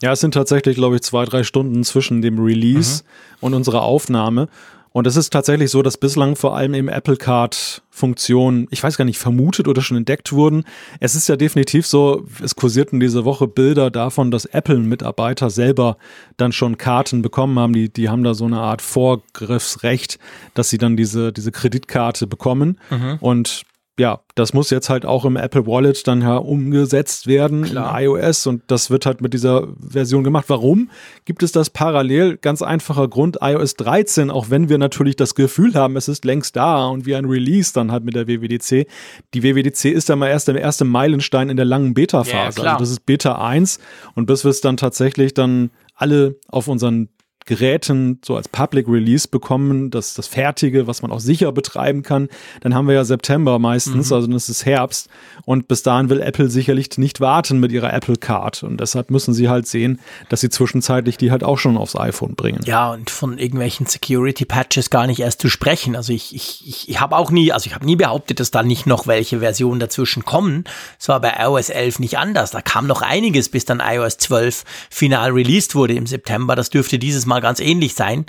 [0.00, 3.04] Ja, es sind tatsächlich, glaube ich, zwei, drei Stunden zwischen dem Release
[3.40, 4.48] und unserer Aufnahme.
[4.98, 8.96] Und es ist tatsächlich so, dass bislang vor allem eben Apple Card Funktionen, ich weiß
[8.96, 10.64] gar nicht, vermutet oder schon entdeckt wurden.
[10.98, 15.98] Es ist ja definitiv so, es kursierten diese Woche Bilder davon, dass Apple-Mitarbeiter selber
[16.36, 17.74] dann schon Karten bekommen haben.
[17.74, 20.18] Die, die haben da so eine Art Vorgriffsrecht,
[20.54, 22.80] dass sie dann diese, diese Kreditkarte bekommen.
[23.20, 23.62] Und
[23.98, 28.00] ja, das muss jetzt halt auch im Apple Wallet dann ja umgesetzt werden Klar.
[28.00, 30.44] in iOS und das wird halt mit dieser Version gemacht.
[30.48, 30.90] Warum
[31.24, 32.36] gibt es das parallel?
[32.36, 36.54] Ganz einfacher Grund, iOS 13, auch wenn wir natürlich das Gefühl haben, es ist längst
[36.56, 38.86] da und wie ein Release dann halt mit der WWDC.
[39.34, 42.60] Die WWDC ist dann mal erst der erste Meilenstein in der langen Ja, Beta-Phase.
[42.60, 42.74] klar.
[42.74, 43.80] also das ist Beta 1
[44.14, 47.08] und bis wir es dann tatsächlich dann alle auf unseren
[47.48, 52.28] Geräten so als Public Release bekommen, das, das Fertige, was man auch sicher betreiben kann,
[52.60, 54.16] dann haben wir ja September meistens, mhm.
[54.16, 55.08] also das ist Herbst.
[55.46, 58.62] Und bis dahin will Apple sicherlich nicht warten mit ihrer Apple Card.
[58.62, 62.34] Und deshalb müssen sie halt sehen, dass sie zwischenzeitlich die halt auch schon aufs iPhone
[62.34, 62.60] bringen.
[62.66, 65.96] Ja, und von irgendwelchen Security-Patches gar nicht erst zu sprechen.
[65.96, 68.62] Also ich, ich, ich, ich habe auch nie, also ich habe nie behauptet, dass da
[68.62, 70.64] nicht noch welche Versionen dazwischen kommen.
[71.00, 72.50] Es war bei iOS 11 nicht anders.
[72.50, 76.54] Da kam noch einiges, bis dann iOS 12 final released wurde im September.
[76.54, 78.26] Das dürfte dieses Mal ganz ähnlich sein.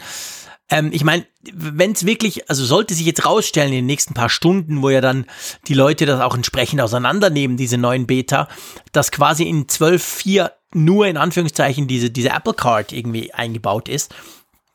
[0.69, 4.29] Ähm, ich meine, wenn es wirklich, also sollte sich jetzt rausstellen in den nächsten paar
[4.29, 5.25] Stunden, wo ja dann
[5.67, 8.47] die Leute das auch entsprechend auseinandernehmen, diese neuen Beta,
[8.91, 14.13] dass quasi in 12.4 nur in Anführungszeichen diese, diese Apple Card irgendwie eingebaut ist,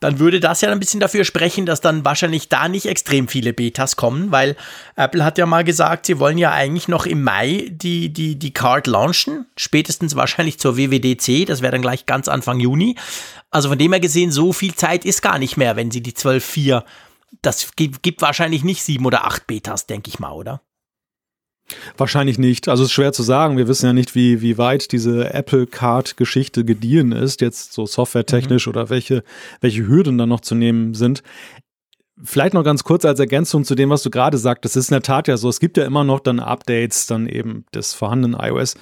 [0.04, 3.54] dann würde das ja ein bisschen dafür sprechen, dass dann wahrscheinlich da nicht extrem viele
[3.54, 4.54] Betas kommen, weil
[4.96, 8.52] Apple hat ja mal gesagt, sie wollen ja eigentlich noch im Mai die, die, die
[8.52, 12.96] Card launchen, spätestens wahrscheinlich zur WWDC, das wäre dann gleich ganz Anfang Juni.
[13.50, 16.12] Also von dem her gesehen, so viel Zeit ist gar nicht mehr, wenn sie die
[16.12, 16.84] 12.4,
[17.40, 20.60] das gibt, gibt wahrscheinlich nicht sieben oder acht Betas, denke ich mal, oder?
[21.96, 22.68] Wahrscheinlich nicht.
[22.68, 23.56] Also es ist schwer zu sagen.
[23.56, 28.66] Wir wissen ja nicht, wie, wie weit diese Apple Card-Geschichte gediehen ist, jetzt so softwaretechnisch
[28.66, 28.70] mhm.
[28.70, 29.24] oder welche,
[29.60, 31.22] welche Hürden dann noch zu nehmen sind.
[32.22, 34.76] Vielleicht noch ganz kurz als Ergänzung zu dem, was du gerade sagtest.
[34.76, 37.26] Es ist in der Tat ja so, es gibt ja immer noch dann Updates dann
[37.26, 38.76] eben des vorhandenen iOS.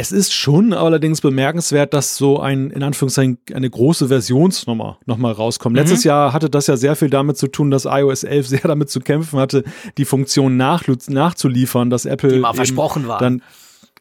[0.00, 5.72] Es ist schon allerdings bemerkenswert, dass so ein, in Anführungszeichen, eine große Versionsnummer nochmal rauskommt.
[5.72, 5.80] Mhm.
[5.80, 8.90] Letztes Jahr hatte das ja sehr viel damit zu tun, dass iOS 11 sehr damit
[8.90, 9.64] zu kämpfen hatte,
[9.96, 13.18] die Funktion nach, nachzuliefern, dass Apple die mal versprochen war.
[13.18, 13.42] dann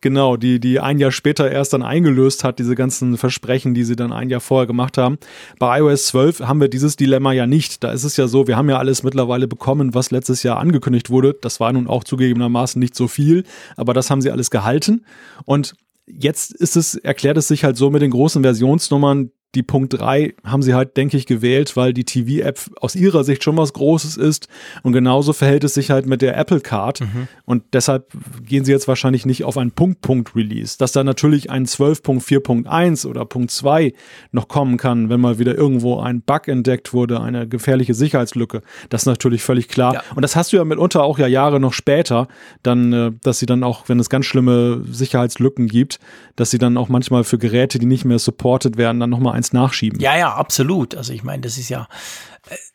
[0.02, 3.96] Genau, die, die ein Jahr später erst dann eingelöst hat, diese ganzen Versprechen, die sie
[3.96, 5.18] dann ein Jahr vorher gemacht haben.
[5.60, 7.84] Bei iOS 12 haben wir dieses Dilemma ja nicht.
[7.84, 11.10] Da ist es ja so, wir haben ja alles mittlerweile bekommen, was letztes Jahr angekündigt
[11.10, 11.36] wurde.
[11.42, 13.44] Das war nun auch zugegebenermaßen nicht so viel,
[13.76, 15.04] aber das haben sie alles gehalten.
[15.46, 15.74] Und
[16.08, 20.36] jetzt ist es, erklärt es sich halt so mit den großen Versionsnummern, die Punkt 3
[20.44, 24.16] haben sie halt, denke ich, gewählt, weil die TV-App aus ihrer Sicht schon was Großes
[24.16, 24.48] ist.
[24.84, 27.02] Und genauso verhält es sich halt mit der Apple Card.
[27.02, 27.28] Mhm.
[27.44, 28.12] Und deshalb
[28.46, 30.78] gehen sie jetzt wahrscheinlich nicht auf ein Punkt-Punkt-Release.
[30.78, 33.94] Dass da natürlich ein 12.4.1 oder Punkt 2
[34.32, 38.62] noch kommen kann, wenn mal wieder irgendwo ein Bug entdeckt wurde, eine gefährliche Sicherheitslücke.
[38.90, 39.96] Das ist natürlich völlig klar.
[39.96, 40.04] Ja.
[40.14, 42.28] Und das hast du ja mitunter auch ja Jahre noch später,
[42.62, 45.98] dann, äh, dass sie dann auch, wenn es ganz schlimme Sicherheitslücken gibt,
[46.36, 49.54] dass sie dann auch manchmal für Geräte, die nicht mehr supported werden, dann nochmal eins
[49.54, 50.00] nachschieben.
[50.00, 50.96] Ja, ja, absolut.
[50.96, 51.88] Also ich meine, das ist ja,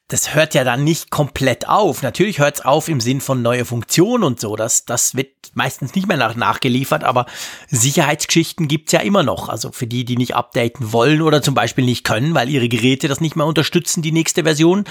[0.09, 2.03] das hört ja dann nicht komplett auf.
[2.03, 4.57] Natürlich hört es auf im Sinn von neue Funktionen und so.
[4.57, 7.27] Das, das wird meistens nicht mehr nach, nachgeliefert, aber
[7.69, 9.49] Sicherheitsgeschichten gibt es ja immer noch.
[9.49, 13.09] Also für die, die nicht updaten wollen oder zum Beispiel nicht können, weil ihre Geräte
[13.09, 14.85] das nicht mehr unterstützen, die nächste Version,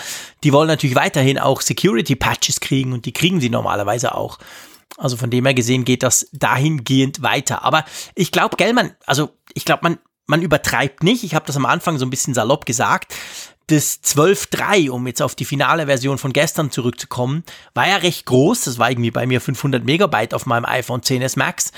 [0.44, 4.40] die wollen natürlich weiterhin auch Security-Patches kriegen und die kriegen sie normalerweise auch.
[4.98, 7.64] Also von dem her gesehen geht das dahingehend weiter.
[7.64, 10.00] Aber ich glaube, gell, man, also ich glaube, man,
[10.32, 11.24] man übertreibt nicht.
[11.24, 13.14] Ich habe das am Anfang so ein bisschen salopp gesagt.
[13.68, 17.44] Das 12.3, um jetzt auf die finale Version von gestern zurückzukommen,
[17.76, 18.64] war ja recht groß.
[18.64, 21.72] Das war irgendwie bei mir 500 Megabyte auf meinem iPhone 10s Max.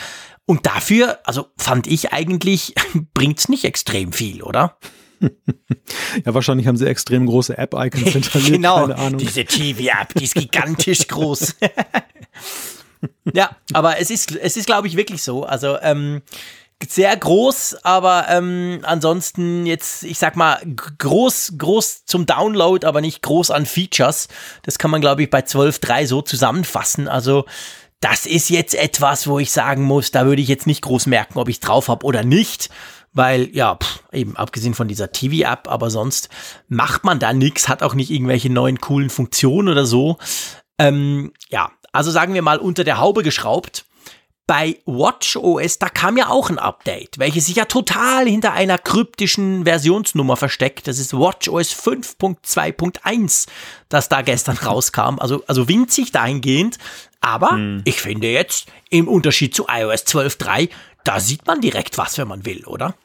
[0.46, 2.74] Und dafür, also fand ich eigentlich,
[3.14, 4.78] bringt es nicht extrem viel, oder?
[6.26, 8.52] Ja, wahrscheinlich haben sie extrem große App-Icons hinterlegt.
[8.52, 11.56] genau, diese TV-App, die ist gigantisch groß.
[13.34, 15.44] ja, aber es ist, es ist, glaube ich, wirklich so.
[15.44, 16.22] Also, ähm,
[16.92, 20.62] sehr groß, aber ähm, ansonsten jetzt, ich sag mal,
[20.98, 24.28] groß, groß zum Download, aber nicht groß an Features.
[24.64, 27.08] Das kann man, glaube ich, bei 12.3 so zusammenfassen.
[27.08, 27.46] Also
[28.00, 31.40] das ist jetzt etwas, wo ich sagen muss, da würde ich jetzt nicht groß merken,
[31.40, 32.70] ob ich drauf habe oder nicht.
[33.14, 36.30] Weil, ja, pff, eben abgesehen von dieser TV-App, aber sonst
[36.68, 40.18] macht man da nichts, hat auch nicht irgendwelche neuen coolen Funktionen oder so.
[40.80, 43.86] Ähm, ja, also sagen wir mal unter der Haube geschraubt
[44.46, 49.64] bei WatchOS, da kam ja auch ein Update, welches sich ja total hinter einer kryptischen
[49.64, 50.88] Versionsnummer versteckt.
[50.88, 53.48] Das ist WatchOS 5.2.1,
[53.90, 55.20] das da gestern rauskam.
[55.20, 56.78] Also, also winzig dahingehend.
[57.22, 57.82] Aber hm.
[57.86, 60.70] ich finde jetzt, im Unterschied zu iOS 12.3,
[61.06, 62.96] da sieht man direkt was, wenn man will, oder?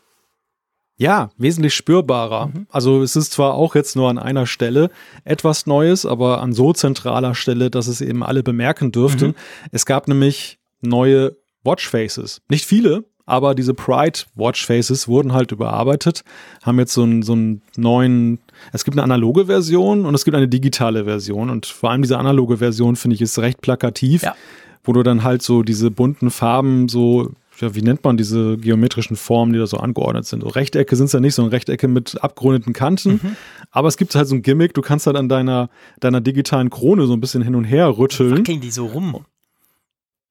[1.01, 2.49] Ja, wesentlich spürbarer.
[2.49, 2.67] Mhm.
[2.71, 4.91] Also es ist zwar auch jetzt nur an einer Stelle
[5.25, 9.29] etwas Neues, aber an so zentraler Stelle, dass es eben alle bemerken dürften.
[9.29, 9.35] Mhm.
[9.71, 12.41] Es gab nämlich neue Watchfaces.
[12.49, 16.25] Nicht viele, aber diese Pride Watchfaces wurden halt überarbeitet,
[16.63, 18.39] haben jetzt so einen, so einen neuen,
[18.73, 22.19] es gibt eine analoge Version und es gibt eine digitale Version und vor allem diese
[22.19, 24.35] analoge Version finde ich ist recht plakativ, ja.
[24.83, 29.17] wo du dann halt so diese bunten Farben so ja, wie nennt man diese geometrischen
[29.17, 30.43] Formen, die da so angeordnet sind?
[30.43, 33.15] So Rechtecke sind es ja nicht, sondern Rechtecke mit abgerundeten Kanten.
[33.15, 33.37] Mhm.
[33.71, 35.69] Aber es gibt halt so ein Gimmick, du kannst halt an deiner,
[36.01, 38.39] deiner digitalen Krone so ein bisschen hin und her rütteln.
[38.39, 39.25] Wackeln die so rum?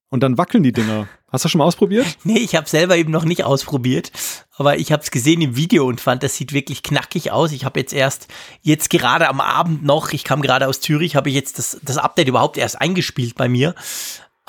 [0.09, 1.07] Und dann wackeln die Dinger.
[1.29, 2.05] Hast du schon mal ausprobiert?
[2.23, 4.11] Nee, ich habe selber eben noch nicht ausprobiert,
[4.55, 7.51] aber ich habe es gesehen im Video und fand, das sieht wirklich knackig aus.
[7.51, 8.27] Ich habe jetzt erst,
[8.61, 11.97] jetzt gerade am Abend noch, ich kam gerade aus Zürich, habe ich jetzt das, das
[11.97, 13.75] Update überhaupt erst eingespielt bei mir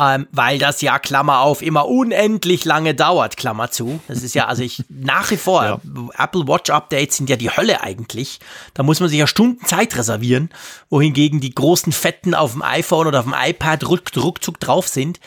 [0.01, 4.01] ähm, weil das ja, Klammer auf, immer unendlich lange dauert, Klammer zu.
[4.07, 5.81] Das ist ja, also ich nach wie vor, ja.
[6.17, 8.39] Apple Watch Updates sind ja die Hölle eigentlich.
[8.75, 10.51] Da muss man sich ja Stunden Zeit reservieren,
[10.89, 15.19] wohingegen die großen Fetten auf dem iPhone oder auf dem iPad ruck, ruckzuck drauf sind.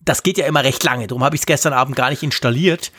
[0.00, 2.92] Das geht ja immer recht lange, darum habe ich es gestern Abend gar nicht installiert.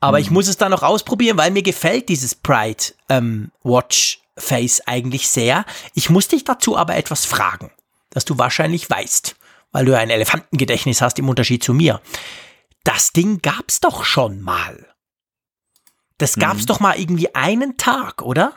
[0.00, 0.24] Aber mhm.
[0.24, 5.28] ich muss es dann noch ausprobieren, weil mir gefällt dieses Pride ähm, Watch Face eigentlich
[5.28, 5.64] sehr.
[5.94, 7.70] Ich muss dich dazu aber etwas fragen,
[8.10, 9.36] das du wahrscheinlich weißt
[9.72, 12.00] weil du ein Elefantengedächtnis hast im Unterschied zu mir.
[12.84, 14.86] Das Ding gab's doch schon mal.
[16.18, 16.66] Das gab's mhm.
[16.66, 18.54] doch mal irgendwie einen Tag, oder?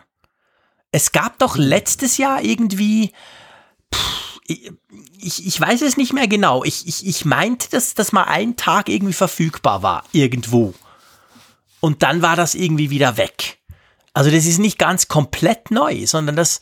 [0.91, 3.12] Es gab doch letztes Jahr irgendwie.
[3.93, 6.63] Pff, ich, ich weiß es nicht mehr genau.
[6.63, 10.73] Ich, ich, ich meinte, dass das mal einen Tag irgendwie verfügbar war, irgendwo.
[11.80, 13.60] Und dann war das irgendwie wieder weg.
[14.13, 16.60] Also das ist nicht ganz komplett neu, sondern das.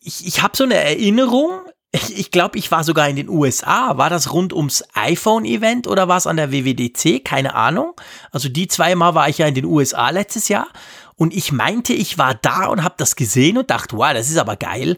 [0.00, 1.60] Ich, ich habe so eine Erinnerung,
[1.90, 3.96] ich, glaube, ich war sogar in den USA.
[3.96, 7.24] War das rund ums iPhone-Event oder war es an der WWDC?
[7.24, 7.94] Keine Ahnung.
[8.30, 10.68] Also die zweimal war ich ja in den USA letztes Jahr.
[11.16, 14.36] Und ich meinte, ich war da und habe das gesehen und dachte, wow, das ist
[14.36, 14.96] aber geil.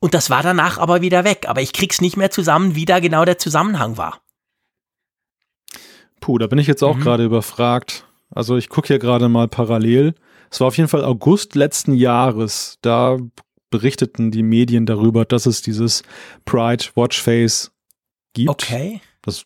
[0.00, 1.46] Und das war danach aber wieder weg.
[1.48, 4.20] Aber ich krieg's nicht mehr zusammen, wie da genau der Zusammenhang war.
[6.20, 7.02] Puh, da bin ich jetzt auch mhm.
[7.02, 8.04] gerade überfragt.
[8.30, 10.14] Also ich gucke hier gerade mal parallel.
[10.50, 12.78] Es war auf jeden Fall August letzten Jahres.
[12.82, 13.18] Da
[13.72, 16.04] berichteten die Medien darüber, dass es dieses
[16.44, 17.72] Pride Watchface
[18.34, 18.48] gibt.
[18.48, 19.00] Okay.
[19.22, 19.44] Das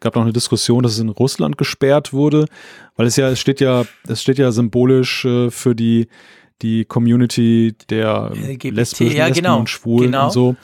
[0.00, 2.46] gab noch eine Diskussion, dass es in Russland gesperrt wurde,
[2.96, 6.08] weil es ja, es steht ja, es steht ja symbolisch äh, für die,
[6.62, 10.24] die Community der LGBT, lesbischen ja, genau, und Schwulen genau.
[10.24, 10.56] und so.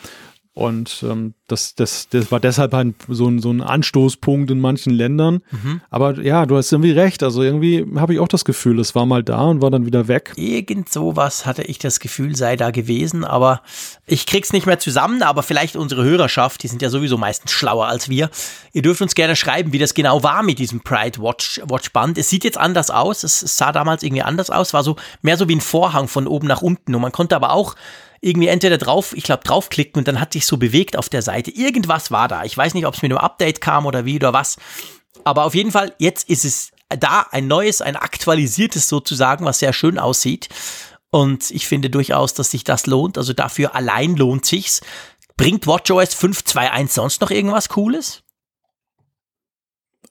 [0.54, 4.92] Und ähm, das, das, das war deshalb halt so ein, so ein Anstoßpunkt in manchen
[4.92, 5.40] Ländern.
[5.50, 5.80] Mhm.
[5.88, 7.22] Aber ja, du hast irgendwie recht.
[7.22, 10.08] Also irgendwie habe ich auch das Gefühl, es war mal da und war dann wieder
[10.08, 10.34] weg.
[10.36, 13.24] Irgend sowas hatte ich das Gefühl, sei da gewesen.
[13.24, 13.62] Aber
[14.04, 15.22] ich krieg's nicht mehr zusammen.
[15.22, 18.28] Aber vielleicht unsere Hörerschaft, die sind ja sowieso meistens schlauer als wir.
[18.74, 22.18] Ihr dürft uns gerne schreiben, wie das genau war mit diesem Pride Watch, Watch Band.
[22.18, 23.24] Es sieht jetzt anders aus.
[23.24, 24.74] Es sah damals irgendwie anders aus.
[24.74, 26.94] War so mehr so wie ein Vorhang von oben nach unten.
[26.94, 27.74] Und man konnte aber auch
[28.22, 31.50] irgendwie entweder drauf, ich glaube, draufklicken und dann hat sich so bewegt auf der Seite.
[31.50, 32.44] Irgendwas war da.
[32.44, 34.56] Ich weiß nicht, ob es mit einem Update kam oder wie oder was.
[35.24, 39.72] Aber auf jeden Fall, jetzt ist es da ein neues, ein aktualisiertes sozusagen, was sehr
[39.72, 40.48] schön aussieht.
[41.10, 43.18] Und ich finde durchaus, dass sich das lohnt.
[43.18, 44.80] Also dafür allein lohnt sich's.
[45.36, 48.22] Bringt WatchOS 5.2.1 sonst noch irgendwas Cooles?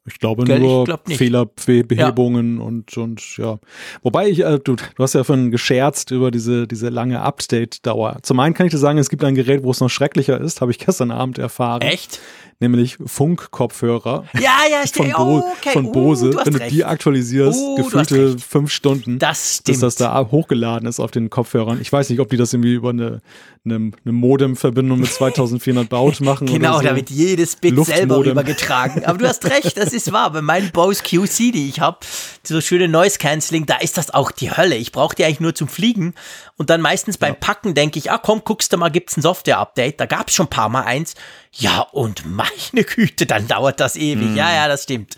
[0.06, 2.64] Ich glaube Gell, nur ich Fehlerbehebungen ja.
[2.64, 3.60] und, und ja.
[4.02, 8.20] Wobei ich, äh, du, du hast ja vorhin gescherzt über diese, diese lange Update-Dauer.
[8.24, 10.62] Zum einen kann ich dir sagen, es gibt ein Gerät, wo es noch schrecklicher ist,
[10.62, 11.82] habe ich gestern Abend erfahren.
[11.82, 12.20] Echt?
[12.62, 14.26] nämlich Funk-Kopfhörer.
[14.36, 15.72] Ja, ja, von, Bo okay.
[15.74, 16.30] von Bose.
[16.30, 16.72] Uh, Wenn du recht.
[16.72, 19.82] die aktualisierst, uh, gefühlte fünf Stunden, das stimmt.
[19.82, 21.82] dass das da hochgeladen ist auf den Kopfhörern.
[21.82, 23.22] Ich weiß nicht, ob die das irgendwie über eine,
[23.64, 26.48] eine, eine Modem-Verbindung mit 2400 Baut machen.
[26.48, 26.84] genau, so.
[26.84, 29.06] da wird jedes Bit selber rübergetragen.
[29.06, 30.32] Aber du hast recht, das ist wahr.
[30.32, 32.00] Bei meinen Bose QC, die ich habe,
[32.44, 34.76] so schöne Noise Cancelling, da ist das auch die Hölle.
[34.76, 36.16] Ich brauche die eigentlich nur zum Fliegen.
[36.58, 40.00] Und dann meistens beim Packen denke ich, ah komm, guckst du mal, gibt's ein Software-Update.
[40.00, 41.14] Da gab's schon ein paar Mal eins.
[41.54, 44.32] Ja, und meine Güte, dann dauert das ewig.
[44.32, 44.38] Mm.
[44.38, 45.18] Ja, ja, das stimmt.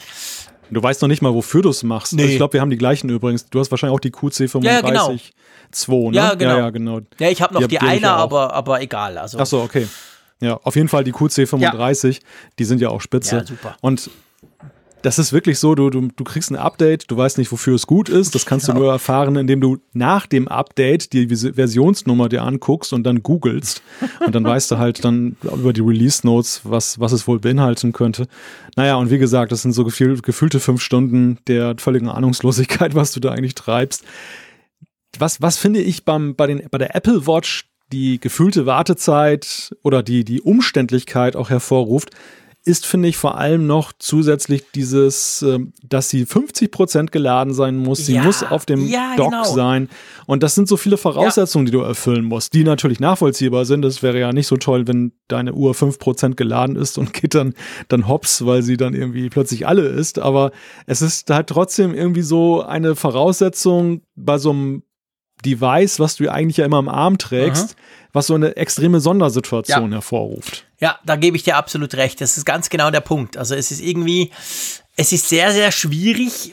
[0.70, 2.14] Du weißt noch nicht mal, wofür du es machst.
[2.14, 2.24] Nee.
[2.24, 3.50] Also ich glaube, wir haben die gleichen übrigens.
[3.50, 5.16] Du hast wahrscheinlich auch die QC35 ja, genau.
[5.76, 6.18] 2, ne?
[6.18, 6.52] Ja, genau.
[6.52, 7.00] Ja, ja, genau.
[7.20, 9.18] ja ich habe noch die, die eine, aber, aber egal.
[9.18, 9.38] Also.
[9.40, 9.88] Ach so, okay.
[10.40, 12.20] Ja, auf jeden Fall die QC35, ja.
[12.60, 13.38] die sind ja auch spitze.
[13.38, 13.78] Ja, super.
[13.82, 14.10] Und
[15.04, 17.88] das ist wirklich so, du, du, du kriegst ein Update, du weißt nicht, wofür es
[17.88, 18.34] gut ist.
[18.36, 18.80] Das kannst genau.
[18.80, 23.84] du nur erfahren, indem du nach dem Update die Versionsnummer dir anguckst und dann googelst.
[24.26, 27.92] Und dann weißt du halt dann über die Release Notes, was, was es wohl beinhalten
[27.92, 28.28] könnte.
[28.76, 33.12] Naja, und wie gesagt, das sind so gefühl, gefühlte fünf Stunden der völligen Ahnungslosigkeit, was
[33.12, 34.04] du da eigentlich treibst.
[35.20, 40.02] Was, was finde ich beim, bei, den, bei der Apple Watch die gefühlte Wartezeit oder
[40.02, 42.10] die, die Umständlichkeit auch hervorruft,
[42.66, 47.76] ist, finde ich, vor allem noch zusätzlich dieses, ähm, dass sie 50 Prozent geladen sein
[47.76, 48.06] muss.
[48.06, 49.44] Sie ja, muss auf dem ja, Dock genau.
[49.44, 49.90] sein.
[50.28, 51.72] Und das sind so viele Voraussetzungen, ja.
[51.72, 53.84] die du erfüllen musst, die natürlich nachvollziehbar sind.
[53.84, 57.36] Es wäre ja nicht so toll, wenn deine Uhr 5 Prozent geladen ist und geht
[57.36, 57.54] dann,
[57.90, 60.20] dann hops, weil sie dann irgendwie plötzlich alle ist.
[60.20, 60.52] Aber
[60.86, 64.84] es ist halt trotzdem irgendwie so eine Voraussetzung bei so einem
[65.44, 67.84] Device, was du eigentlich ja immer am Arm trägst, Aha
[68.16, 69.96] was so eine extreme Sondersituation Ja.
[69.98, 70.66] hervorruft.
[70.84, 72.20] Ja, da gebe ich dir absolut recht.
[72.20, 73.38] Das ist ganz genau der Punkt.
[73.38, 74.32] Also es ist irgendwie,
[74.98, 76.52] es ist sehr, sehr schwierig.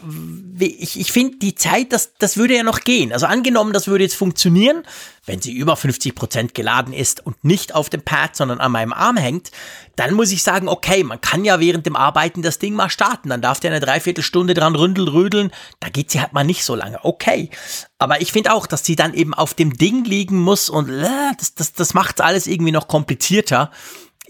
[0.61, 3.13] Ich, ich finde, die Zeit, das, das würde ja noch gehen.
[3.13, 4.85] Also angenommen, das würde jetzt funktionieren,
[5.27, 8.93] wenn sie über 50 Prozent geladen ist und nicht auf dem Pad, sondern an meinem
[8.93, 9.51] Arm hängt,
[9.97, 13.31] dann muss ich sagen, okay, man kann ja während dem Arbeiten das Ding mal starten.
[13.31, 15.51] Dann darf der eine Dreiviertelstunde dran ründel, rödeln.
[15.81, 17.05] Da geht sie halt mal nicht so lange.
[17.05, 17.51] Okay.
[17.99, 21.09] Aber ich finde auch, dass sie dann eben auf dem Ding liegen muss und äh,
[21.37, 23.73] das, das, das macht alles irgendwie noch komplizierter.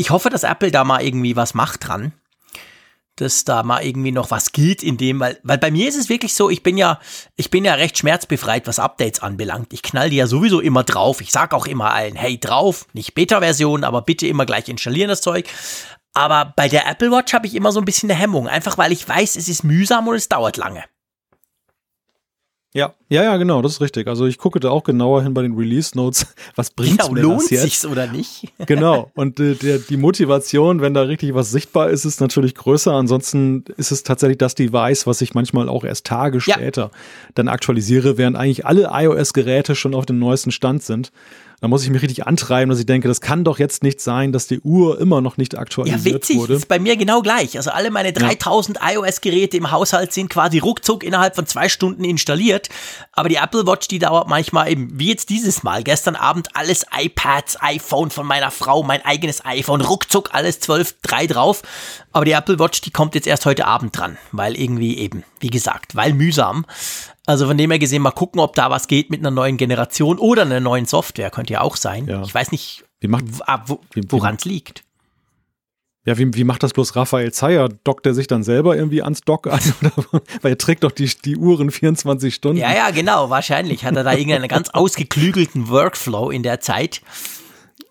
[0.01, 2.15] Ich hoffe, dass Apple da mal irgendwie was macht dran.
[3.17, 6.09] Dass da mal irgendwie noch was geht in dem, weil, weil bei mir ist es
[6.09, 6.99] wirklich so, ich bin ja,
[7.37, 9.75] ich bin ja recht schmerzbefreit, was Updates anbelangt.
[9.75, 11.21] Ich knall die ja sowieso immer drauf.
[11.21, 15.21] Ich sag auch immer allen, hey, drauf, nicht Beta-Version, aber bitte immer gleich installieren das
[15.21, 15.47] Zeug.
[16.15, 18.93] Aber bei der Apple Watch habe ich immer so ein bisschen eine Hemmung, einfach weil
[18.93, 20.83] ich weiß, es ist mühsam und es dauert lange.
[22.73, 24.07] Ja, ja, ja, genau, das ist richtig.
[24.07, 26.25] Also ich gucke da auch genauer hin bei den Release Notes.
[26.55, 27.63] Was bringt Ja, mir lohnt das jetzt?
[27.63, 28.45] sich's oder nicht?
[28.67, 29.11] Genau.
[29.17, 32.93] Und äh, der, die Motivation, wenn da richtig was sichtbar ist, ist natürlich größer.
[32.93, 36.55] Ansonsten ist es tatsächlich das Device, was ich manchmal auch erst Tage Ja.
[36.55, 36.93] später
[37.35, 41.11] dann aktualisiere, während eigentlich alle iOS-Geräte schon auf dem neuesten Stand sind.
[41.61, 44.33] Da muss ich mich richtig antreiben, dass ich denke, das kann doch jetzt nicht sein,
[44.33, 46.55] dass die Uhr immer noch nicht Ja, aktualisiert witzig, wurde.
[46.55, 47.59] ist bei mir genau gleich.
[47.59, 52.71] Also alle meine 3000 iOS-Geräte im Haushalt sind quasi ruckzuck innerhalb von zwei Stunden installiert.
[53.13, 56.87] Aber die Apple Watch, die dauert manchmal eben, wie jetzt dieses Mal, gestern Abend alles
[56.99, 61.63] iPads, iPhone von meiner Frau, mein eigenes iPhone, ruckzuck alles 12.3 drauf.
[62.13, 65.51] Aber die Apple Watch, die kommt jetzt erst heute Abend dran, weil irgendwie eben, wie
[65.51, 66.65] gesagt, weil mühsam.
[67.31, 70.19] Also von dem her gesehen, mal gucken, ob da was geht mit einer neuen Generation
[70.19, 72.09] oder einer neuen Software, könnte ja auch sein.
[72.09, 72.23] Ja.
[72.23, 72.83] Ich weiß nicht,
[73.67, 74.83] wo, woran es liegt.
[76.05, 77.69] ja, wie, wie macht das bloß Raphael Zeyer?
[77.85, 79.61] Dockt er sich dann selber irgendwie ans Dock an?
[80.43, 82.61] Weil er trägt doch die, die Uhren 24 Stunden.
[82.61, 83.31] Ja, ja, genau.
[83.31, 87.01] Wahrscheinlich hat er da irgendeinen ganz ausgeklügelten Workflow in der Zeit.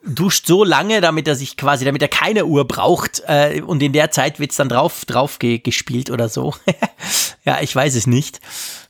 [0.06, 3.94] Duscht so lange, damit er sich quasi, damit er keine Uhr braucht äh, und in
[3.94, 6.54] der Zeit wird's dann drauf, drauf ge gespielt oder so.
[7.46, 8.42] ja, ich weiß es nicht.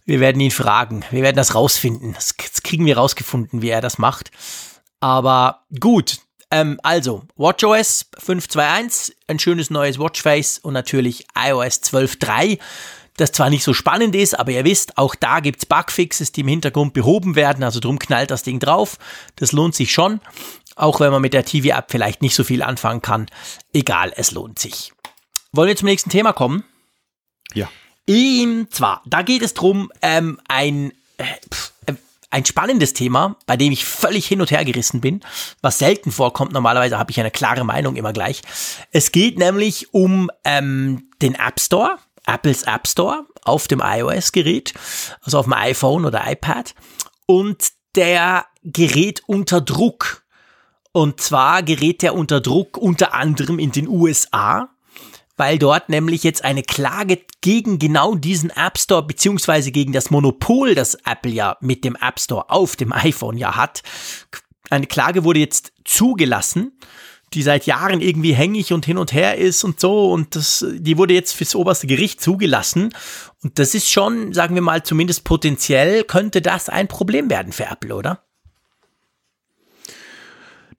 [0.10, 1.06] Wir werden ihn fragen.
[1.12, 2.14] Wir werden das rausfinden.
[2.14, 4.32] Das, kriegen wir rausgefunden, wie er das macht.
[5.00, 6.18] Aber gut.
[6.50, 12.58] Ähm, also, WatchOS 5.2.1, ein schönes neues Watchface und natürlich iOS 12.3
[13.18, 16.48] das zwar nicht so spannend ist, aber ihr wisst, auch da gibt's Bugfixes, die im
[16.48, 18.98] Hintergrund behoben werden, also drum knallt das Ding drauf.
[19.36, 20.22] Das lohnt sich schon,
[20.78, 23.28] auch wenn man mit der TV-App vielleicht nicht so viel anfangen kann.
[23.74, 24.94] Egal, es lohnt sich.
[25.52, 26.64] Wollen wir zum nächsten Thema kommen?
[27.54, 27.70] Ja.
[28.10, 31.94] Und zwar, da geht es drum, ähm, ein, äh, pf, äh,
[32.32, 35.22] ein spannendes Thema, bei dem ich völlig hin und her gerissen bin,
[35.62, 36.52] was selten vorkommt.
[36.52, 38.42] Normalerweise habe ich eine klare Meinung immer gleich.
[38.92, 44.74] Es geht nämlich um ähm, den App Store, Apples App Store auf dem iOS-Gerät,
[45.22, 46.74] also auf dem iPhone oder iPad.
[47.28, 50.24] Und der gerät unter Druck.
[50.94, 54.70] Und zwar gerät der unter Druck unter anderem in den USA
[55.40, 60.76] weil dort nämlich jetzt eine Klage gegen genau diesen App Store beziehungsweise gegen das Monopol,
[60.76, 63.82] das Apple ja mit dem App Store auf dem iPhone ja hat,
[64.70, 66.78] eine Klage wurde jetzt zugelassen,
[67.34, 70.98] die seit Jahren irgendwie hängig und hin und her ist und so und das, die
[70.98, 72.90] wurde jetzt fürs oberste Gericht zugelassen
[73.42, 77.66] und das ist schon, sagen wir mal, zumindest potenziell könnte das ein Problem werden für
[77.66, 78.24] Apple, oder?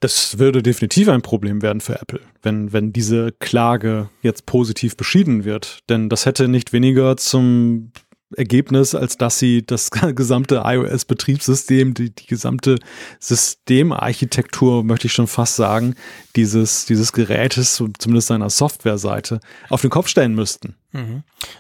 [0.00, 5.44] Das würde definitiv ein Problem werden für Apple, wenn, wenn diese Klage jetzt positiv beschieden
[5.44, 5.80] wird.
[5.90, 7.92] Denn das hätte nicht weniger zum
[8.36, 12.78] Ergebnis, als dass sie das gesamte iOS-Betriebssystem, die, die gesamte
[13.18, 15.94] Systemarchitektur, möchte ich schon fast sagen,
[16.36, 20.76] dieses, dieses Gerätes, zumindest seiner Softwareseite, auf den Kopf stellen müssten.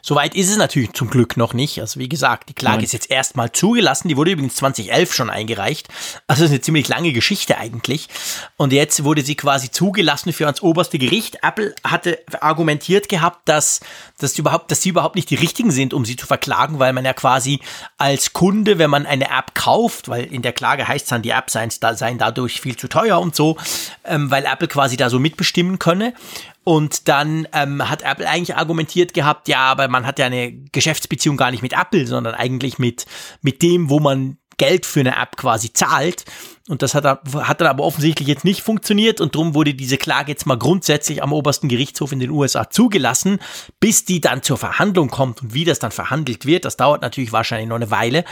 [0.02, 1.80] Soweit ist es natürlich zum Glück noch nicht.
[1.80, 2.84] Also wie gesagt, die Klage Nein.
[2.84, 4.08] ist jetzt erstmal zugelassen.
[4.08, 5.88] Die wurde übrigens 2011 schon eingereicht.
[6.26, 8.08] Also das ist eine ziemlich lange Geschichte eigentlich.
[8.56, 11.38] Und jetzt wurde sie quasi zugelassen für ans oberste Gericht.
[11.42, 13.80] Apple hatte argumentiert gehabt, dass,
[14.18, 17.04] dass, überhaupt, dass sie überhaupt nicht die richtigen sind, um sie zu verklagen, weil man
[17.04, 17.60] ja quasi
[17.98, 21.30] als Kunde, wenn man eine App kauft, weil in der Klage heißt es dann, die
[21.30, 23.56] App seien, seien dadurch viel zu teuer und so,
[24.04, 26.14] ähm, weil Apple quasi da so mitbestimmen könne.
[26.62, 31.36] Und dann ähm, hat Apple eigentlich argumentiert gehabt, ja, aber man hat ja eine Geschäftsbeziehung
[31.36, 33.06] gar nicht mit Apple, sondern eigentlich mit,
[33.40, 36.26] mit dem, wo man Geld für eine App quasi zahlt.
[36.68, 37.18] Und das hat, dann-
[37.48, 41.22] hat dann aber offensichtlich jetzt nicht funktioniert und darum wurde diese Klage jetzt mal grundsätzlich
[41.22, 43.38] am obersten Gerichtshof in den USA zugelassen,
[43.80, 46.66] bis die dann zur Verhandlung kommt und wie das dann verhandelt wird.
[46.66, 48.24] Das dauert natürlich wahrscheinlich noch eine Weile.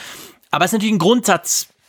[0.50, 0.98] Aber es ist natürlich ein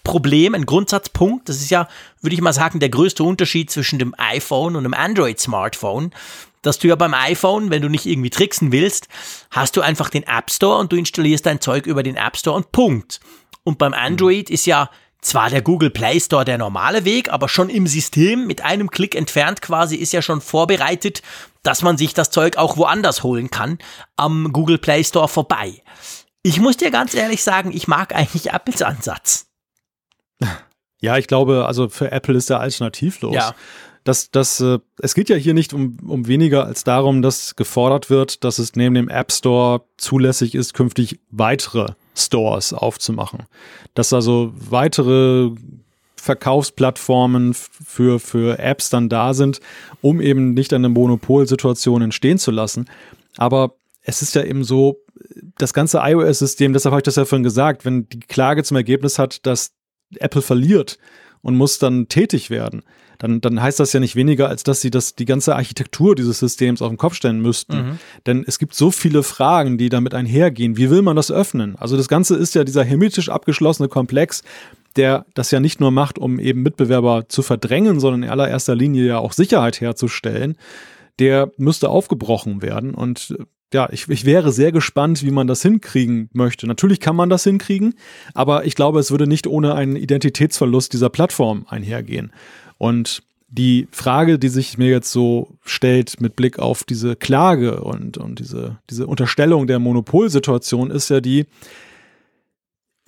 [0.03, 1.49] Grundsatzproblem, ein Grundsatzpunkt.
[1.49, 1.87] Das ist ja,
[2.21, 6.11] würde ich mal sagen, der größte Unterschied zwischen dem iPhone und dem Android-Smartphone.
[6.61, 9.07] Dass du ja beim iPhone, wenn du nicht irgendwie tricksen willst,
[9.49, 12.57] hast du einfach den App Store und du installierst dein Zeug über den App Store
[12.57, 13.21] und Punkt.
[13.63, 14.89] Und beim Android ist ja
[15.21, 19.15] zwar der Google Play Store der normale Weg, aber schon im System mit einem Klick
[19.15, 21.21] entfernt quasi ist ja schon vorbereitet,
[21.63, 23.79] dass man sich das Zeug auch woanders holen kann,
[24.17, 25.81] am Google Play Store vorbei.
[26.41, 29.48] Ich muss dir ganz ehrlich sagen, ich mag eigentlich Apples Ansatz.
[31.01, 33.33] Ja, ich glaube, also für Apple ist er alternativlos.
[33.33, 33.55] Ja.
[34.03, 38.09] Das, das, äh, es geht ja hier nicht um, um weniger als darum, dass gefordert
[38.09, 43.43] wird, dass es neben dem App Store zulässig ist, künftig weitere Stores aufzumachen.
[43.93, 45.51] Dass also weitere
[46.15, 49.59] Verkaufsplattformen für, für Apps dann da sind,
[50.01, 52.89] um eben nicht eine Monopolsituation entstehen zu lassen.
[53.37, 54.97] Aber es ist ja eben so,
[55.57, 59.19] das ganze iOS-System, deshalb habe ich das ja vorhin gesagt, wenn die Klage zum Ergebnis
[59.19, 59.71] hat, dass
[60.15, 60.97] Apple verliert
[61.41, 62.83] und muss dann tätig werden,
[63.19, 66.39] dann, dann heißt das ja nicht weniger, als dass sie das, die ganze Architektur dieses
[66.39, 67.75] Systems auf den Kopf stellen müssten.
[67.75, 67.99] Mhm.
[68.25, 70.77] Denn es gibt so viele Fragen, die damit einhergehen.
[70.77, 71.75] Wie will man das öffnen?
[71.75, 74.41] Also das Ganze ist ja dieser hermetisch abgeschlossene Komplex,
[74.95, 79.05] der das ja nicht nur macht, um eben Mitbewerber zu verdrängen, sondern in allererster Linie
[79.05, 80.57] ja auch Sicherheit herzustellen.
[81.19, 83.35] Der müsste aufgebrochen werden und
[83.73, 86.65] ja, ich, ich wäre sehr gespannt, wie man das hinkriegen möchte.
[86.67, 87.95] Natürlich kann man das hinkriegen,
[88.33, 92.31] aber ich glaube, es würde nicht ohne einen Identitätsverlust dieser Plattform einhergehen.
[92.77, 98.17] Und die Frage, die sich mir jetzt so stellt mit Blick auf diese Klage und,
[98.17, 101.45] und diese, diese Unterstellung der Monopolsituation ist ja die,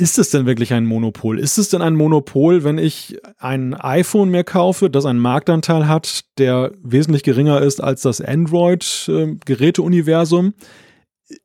[0.01, 1.37] ist es denn wirklich ein Monopol?
[1.37, 6.21] Ist es denn ein Monopol, wenn ich ein iPhone mir kaufe, das einen Marktanteil hat,
[6.39, 10.55] der wesentlich geringer ist als das Android-Geräteuniversum?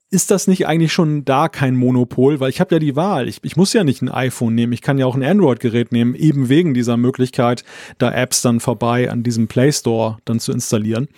[0.08, 2.40] Ist das nicht eigentlich schon da kein Monopol?
[2.40, 3.28] Weil ich habe ja die Wahl.
[3.28, 4.72] Ich, ich muss ja nicht ein iPhone nehmen.
[4.72, 7.62] Ich kann ja auch ein Android-Gerät nehmen, eben wegen dieser Möglichkeit,
[7.98, 11.08] da Apps dann vorbei an diesem Play Store dann zu installieren.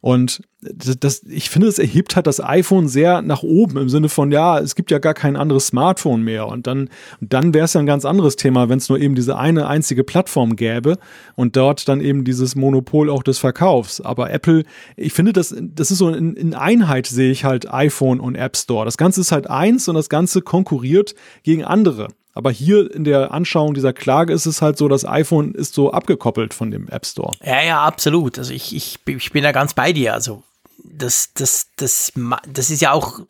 [0.00, 0.40] Und
[0.74, 4.32] das, das, ich finde, es erhebt halt das iPhone sehr nach oben im Sinne von,
[4.32, 6.46] ja, es gibt ja gar kein anderes Smartphone mehr.
[6.48, 6.88] Und dann,
[7.20, 10.04] dann wäre es ja ein ganz anderes Thema, wenn es nur eben diese eine einzige
[10.04, 10.98] Plattform gäbe
[11.34, 14.00] und dort dann eben dieses Monopol auch des Verkaufs.
[14.00, 14.64] Aber Apple,
[14.96, 18.56] ich finde, das, das ist so in, in Einheit sehe ich halt iPhone und App
[18.56, 18.84] Store.
[18.84, 22.08] Das Ganze ist halt eins und das Ganze konkurriert gegen andere.
[22.36, 25.90] Aber hier in der Anschauung dieser Klage ist es halt so, das iPhone ist so
[25.90, 27.32] abgekoppelt von dem App Store.
[27.42, 28.38] Ja, ja, absolut.
[28.38, 30.12] Also ich, ich, ich bin da ganz bei dir.
[30.12, 30.42] Also
[30.84, 32.12] das, das, das,
[32.46, 33.20] das ist ja auch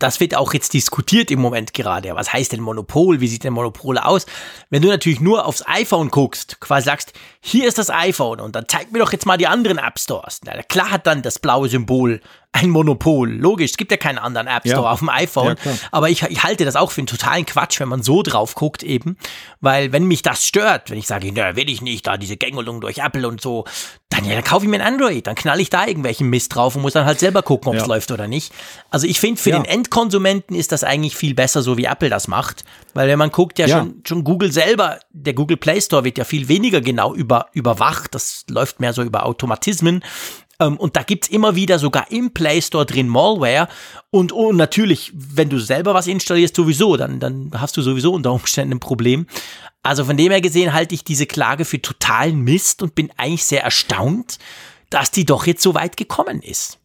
[0.00, 2.14] das wird auch jetzt diskutiert im Moment gerade.
[2.14, 3.20] Was heißt denn Monopol?
[3.20, 4.24] Wie sieht denn Monopol aus?
[4.70, 8.64] Wenn du natürlich nur aufs iPhone guckst, quasi sagst, hier ist das iPhone und dann
[8.66, 10.40] zeig mir doch jetzt mal die anderen App Stores.
[10.44, 12.20] Na, klar hat dann das blaue Symbol
[12.52, 13.30] ein Monopol.
[13.30, 14.90] Logisch, es gibt ja keinen anderen App Store ja.
[14.90, 15.56] auf dem iPhone.
[15.64, 18.54] Ja, aber ich, ich, halte das auch für einen totalen Quatsch, wenn man so drauf
[18.54, 19.16] guckt eben.
[19.60, 22.80] Weil wenn mich das stört, wenn ich sage, na, will ich nicht, da diese Gängelung
[22.80, 23.64] durch Apple und so,
[24.08, 26.74] dann, ja, dann kaufe ich mir ein Android, dann knall ich da irgendwelchen Mist drauf
[26.74, 27.88] und muss dann halt selber gucken, ob es ja.
[27.88, 28.52] läuft oder nicht.
[28.90, 32.26] Also ich finde, für den Endkonsumenten ist das eigentlich viel besser, so wie Apple das
[32.26, 32.64] macht.
[32.94, 36.24] Weil wenn man guckt, ja, Schon, schon Google selber, der Google Play Store wird ja
[36.24, 38.14] viel weniger genau über, überwacht.
[38.14, 40.02] Das läuft mehr so über Automatismen.
[40.60, 43.68] Ähm, und da gibt's immer wieder sogar im Play Store drin Malware.
[44.10, 48.32] Und, und natürlich, wenn du selber was installierst, sowieso, dann, dann hast du sowieso unter
[48.32, 49.26] Umständen ein Problem.
[49.82, 53.44] Also von dem her gesehen halte ich diese Klage für totalen Mist und bin eigentlich
[53.44, 54.38] sehr erstaunt,
[54.90, 56.79] dass die doch jetzt so weit gekommen ist.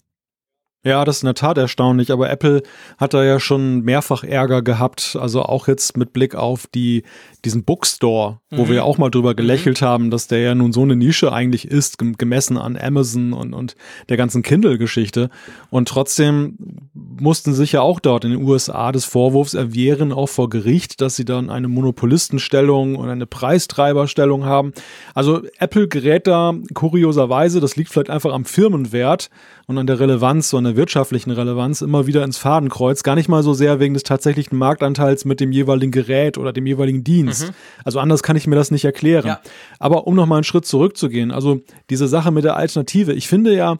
[0.85, 2.61] Ja, das ist in der Tat erstaunlich, aber Apple
[2.99, 7.01] hat da ja schon mehrfach Ärger gehabt, also auch jetzt mit Blick auf die,
[7.43, 8.69] diesen Bookstore, wo mhm.
[8.69, 9.37] wir auch mal drüber mhm.
[9.37, 9.85] gelächelt mhm.
[9.85, 13.75] haben, dass der ja nun so eine Nische eigentlich ist, gemessen an Amazon und, und
[14.09, 15.31] der ganzen Kindle-Geschichte.
[15.71, 16.84] Und trotzdem
[17.19, 21.15] mussten sich ja auch dort in den USA des Vorwurfs erwehren, auch vor Gericht, dass
[21.15, 24.73] sie dann eine Monopolistenstellung und eine Preistreiberstellung haben.
[25.13, 29.29] Also Apple gerät da kurioserweise, das liegt vielleicht einfach am Firmenwert
[29.67, 33.03] und an der Relevanz, so an der wirtschaftlichen Relevanz immer wieder ins Fadenkreuz.
[33.03, 36.67] Gar nicht mal so sehr wegen des tatsächlichen Marktanteils mit dem jeweiligen Gerät oder dem
[36.67, 37.47] jeweiligen Dienst.
[37.47, 37.53] Mhm.
[37.83, 39.27] Also anders kann ich mir das nicht erklären.
[39.27, 39.39] Ja.
[39.79, 43.77] Aber um nochmal einen Schritt zurückzugehen, also diese Sache mit der Alternative, ich finde ja,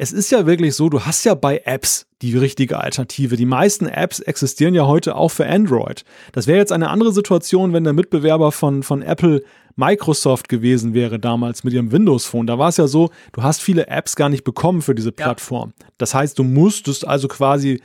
[0.00, 3.36] es ist ja wirklich so, du hast ja bei Apps die richtige Alternative.
[3.36, 6.04] Die meisten Apps existieren ja heute auch für Android.
[6.32, 9.42] Das wäre jetzt eine andere Situation, wenn der Mitbewerber von, von Apple
[9.74, 12.46] Microsoft gewesen wäre damals mit ihrem Windows Phone.
[12.46, 15.72] Da war es ja so, du hast viele Apps gar nicht bekommen für diese Plattform.
[15.80, 15.86] Ja.
[15.98, 17.80] Das heißt, du musstest also quasi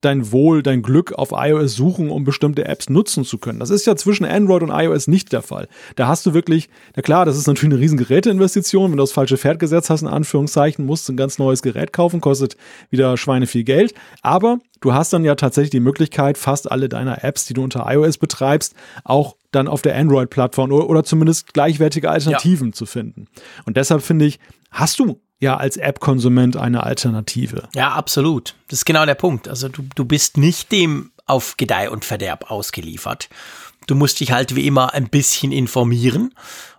[0.00, 3.58] dein Wohl, dein Glück auf iOS suchen, um bestimmte Apps nutzen zu können.
[3.58, 5.68] Das ist ja zwischen Android und iOS nicht der Fall.
[5.96, 8.90] Da hast du wirklich, na klar, das ist natürlich eine riesen Geräteinvestition.
[8.90, 11.92] Wenn du das falsche Pferd gesetzt hast, in Anführungszeichen, musst du ein ganz neues Gerät
[11.92, 12.56] kaufen, kostet
[12.90, 13.94] wieder Schweine viel Geld.
[14.22, 17.86] Aber du hast dann ja tatsächlich die Möglichkeit, fast alle deiner Apps, die du unter
[17.88, 18.74] iOS betreibst,
[19.04, 22.72] auch dann auf der Android-Plattform oder, oder, zumindest gleichwertige Alternativen ja.
[22.74, 23.26] zu finden.
[23.64, 24.38] Und deshalb finde ich,
[24.70, 27.68] hast du ja als App-Konsument eine Alternative.
[27.74, 28.54] Ja, absolut.
[28.68, 29.48] Das ist genau der Punkt.
[29.48, 33.28] Also du, du bist nicht dem auf Gedeih und Verderb ausgeliefert.
[33.86, 36.34] Du musst dich halt wie immer ein bisschen informieren.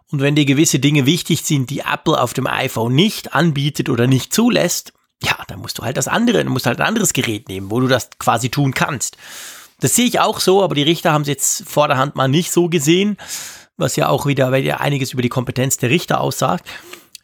[0.10, 4.08] Und wenn dir gewisse Dinge wichtig sind, die Apple auf dem iPhone nicht anbietet oder
[4.08, 7.49] nicht zulässt, ja, dann musst du halt das andere, du musst halt ein anderes Gerät
[7.49, 9.18] nehmen, wo du das quasi tun kannst.
[9.80, 12.70] Das sehe ich auch so, aber die Richter haben es jetzt vorderhand mal nicht so
[12.70, 13.18] gesehen,
[13.78, 16.68] was ja auch wieder, einiges über die Kompetenz der Richter aussagt.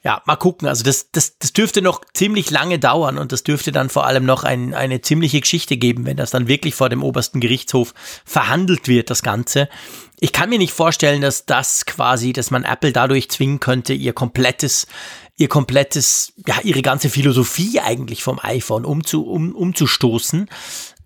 [0.05, 0.67] Ja, mal gucken.
[0.67, 4.25] Also das, das, das dürfte noch ziemlich lange dauern und das dürfte dann vor allem
[4.25, 7.93] noch ein, eine ziemliche Geschichte geben, wenn das dann wirklich vor dem obersten Gerichtshof
[8.25, 9.69] verhandelt wird, das Ganze.
[10.19, 14.11] Ich kann mir nicht vorstellen, dass das quasi, dass man Apple dadurch zwingen könnte, ihr
[14.11, 14.87] komplettes,
[15.37, 20.49] ihr komplettes, ja, ihre ganze Philosophie eigentlich vom iPhone umzu, um, umzustoßen.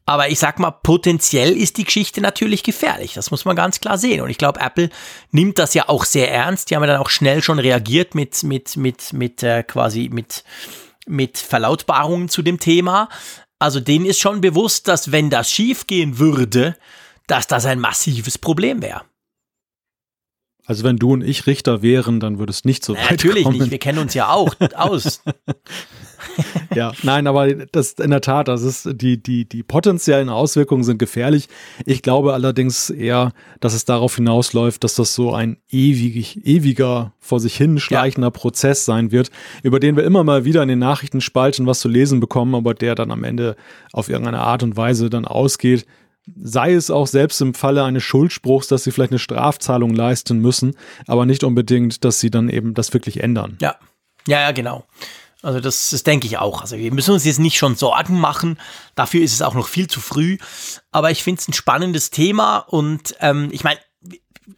[0.09, 3.13] Aber ich sag mal, potenziell ist die Geschichte natürlich gefährlich.
[3.13, 4.21] Das muss man ganz klar sehen.
[4.21, 4.89] Und ich glaube, Apple
[5.31, 6.69] nimmt das ja auch sehr ernst.
[6.69, 10.45] Die haben ja dann auch schnell schon reagiert mit, mit, mit, mit, äh, quasi mit,
[11.07, 13.09] mit Verlautbarungen zu dem Thema.
[13.59, 16.77] Also denen ist schon bewusst, dass wenn das schiefgehen würde,
[17.27, 19.01] dass das ein massives Problem wäre.
[20.65, 23.57] Also wenn du und ich Richter wären, dann würde es nicht so weit Natürlich kommen.
[23.57, 25.21] nicht, wir kennen uns ja auch aus.
[26.75, 30.97] Ja, nein, aber das in der Tat, das ist die die die potenziellen Auswirkungen sind
[30.97, 31.49] gefährlich.
[31.85, 37.39] Ich glaube allerdings eher, dass es darauf hinausläuft, dass das so ein ewig ewiger vor
[37.39, 38.31] sich hin schleichender ja.
[38.31, 39.31] Prozess sein wird,
[39.63, 42.95] über den wir immer mal wieder in den Nachrichtenspalten was zu lesen bekommen, aber der
[42.95, 43.55] dann am Ende
[43.93, 45.85] auf irgendeine Art und Weise dann ausgeht,
[46.35, 50.75] sei es auch selbst im Falle eines Schuldspruchs, dass sie vielleicht eine Strafzahlung leisten müssen,
[51.07, 53.57] aber nicht unbedingt, dass sie dann eben das wirklich ändern.
[53.61, 53.75] Ja,
[54.27, 54.83] ja, ja, genau.
[55.43, 56.61] Also das, das denke ich auch.
[56.61, 58.59] Also wir müssen uns jetzt nicht schon Sorgen machen.
[58.95, 60.37] Dafür ist es auch noch viel zu früh.
[60.91, 63.79] Aber ich finde es ein spannendes Thema und ähm, ich meine,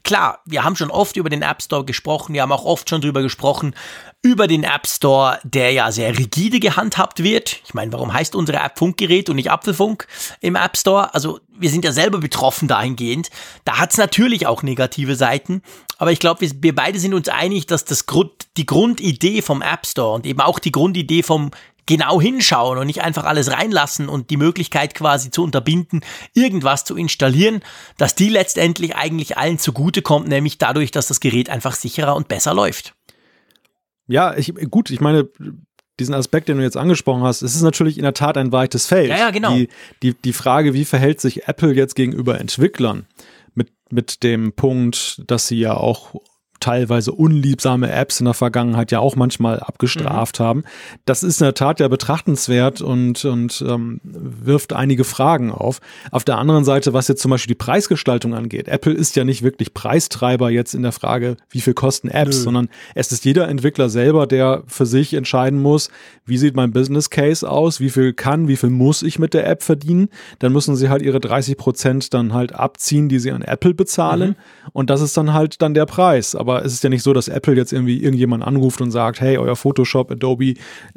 [0.04, 3.02] klar, wir haben schon oft über den App Store gesprochen, wir haben auch oft schon
[3.02, 3.76] drüber gesprochen,
[4.22, 7.62] über den App Store, der ja sehr rigide gehandhabt wird.
[7.66, 10.08] Ich meine, warum heißt unsere App Funkgerät und nicht Apfelfunk
[10.42, 11.14] im App Store?
[11.14, 13.30] Also wir sind ja selber betroffen dahingehend.
[13.66, 15.62] Da hat es natürlich auch negative Seiten,
[15.98, 19.62] aber ich glaube, wir, wir, beide sind uns einig, dass das Grund, die Grundidee vom
[19.62, 21.52] App Store und eben auch die Grundidee vom
[21.90, 26.02] genau hinschauen und nicht einfach alles reinlassen und die Möglichkeit quasi zu unterbinden,
[26.36, 27.62] irgendwas zu installieren,
[27.98, 32.54] dass die letztendlich eigentlich allen zugutekommt, nämlich dadurch, dass das Gerät einfach sicherer und besser
[32.54, 32.94] läuft.
[34.08, 35.30] Ja, ich, gut, ich meine,
[36.00, 38.86] diesen Aspekt, den du jetzt angesprochen hast, es ist natürlich in der Tat ein weites
[38.86, 39.10] Feld.
[39.10, 39.56] Ja, ja, genau.
[39.56, 39.68] Die,
[40.04, 43.08] die, die Frage, wie verhält sich Apple jetzt gegenüber Entwicklern?
[43.56, 46.14] Mit, mit dem Punkt, dass sie ja auch
[46.60, 50.44] teilweise unliebsame Apps in der Vergangenheit ja auch manchmal abgestraft mhm.
[50.44, 50.64] haben.
[51.06, 55.80] Das ist in der Tat ja betrachtenswert und, und ähm, wirft einige Fragen auf.
[56.12, 59.44] Auf der anderen Seite, was jetzt zum Beispiel die Preisgestaltung angeht, Apple ist ja nicht
[59.44, 62.44] wirklich Preistreiber jetzt in der Frage, wie viel kosten Apps, Nö.
[62.44, 65.90] sondern es ist jeder Entwickler selber, der für sich entscheiden muss,
[66.26, 69.48] wie sieht mein Business Case aus, wie viel kann, wie viel muss ich mit der
[69.48, 70.10] App verdienen.
[70.40, 74.30] Dann müssen sie halt ihre 30 Prozent dann halt abziehen, die sie an Apple bezahlen.
[74.30, 74.70] Mhm.
[74.74, 76.36] Und das ist dann halt dann der Preis.
[76.36, 79.22] Aber aber es ist ja nicht so, dass Apple jetzt irgendwie irgendjemand anruft und sagt,
[79.22, 80.56] hey, euer Photoshop, Adobe,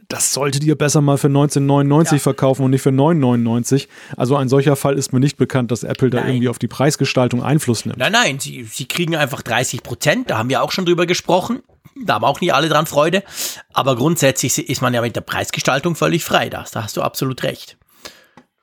[0.09, 2.19] das solltet ihr besser mal für 1999 ja.
[2.19, 3.89] verkaufen und nicht für 9,99.
[4.17, 7.43] Also ein solcher Fall ist mir nicht bekannt, dass Apple da irgendwie auf die Preisgestaltung
[7.43, 7.99] Einfluss nimmt.
[7.99, 11.61] Nein, nein, sie, sie kriegen einfach 30 Prozent, da haben wir auch schon drüber gesprochen.
[11.95, 13.23] Da haben auch nicht alle dran Freude.
[13.75, 16.49] Aber grundsätzlich ist man ja mit der Preisgestaltung völlig frei.
[16.49, 17.77] Da, da hast du absolut recht.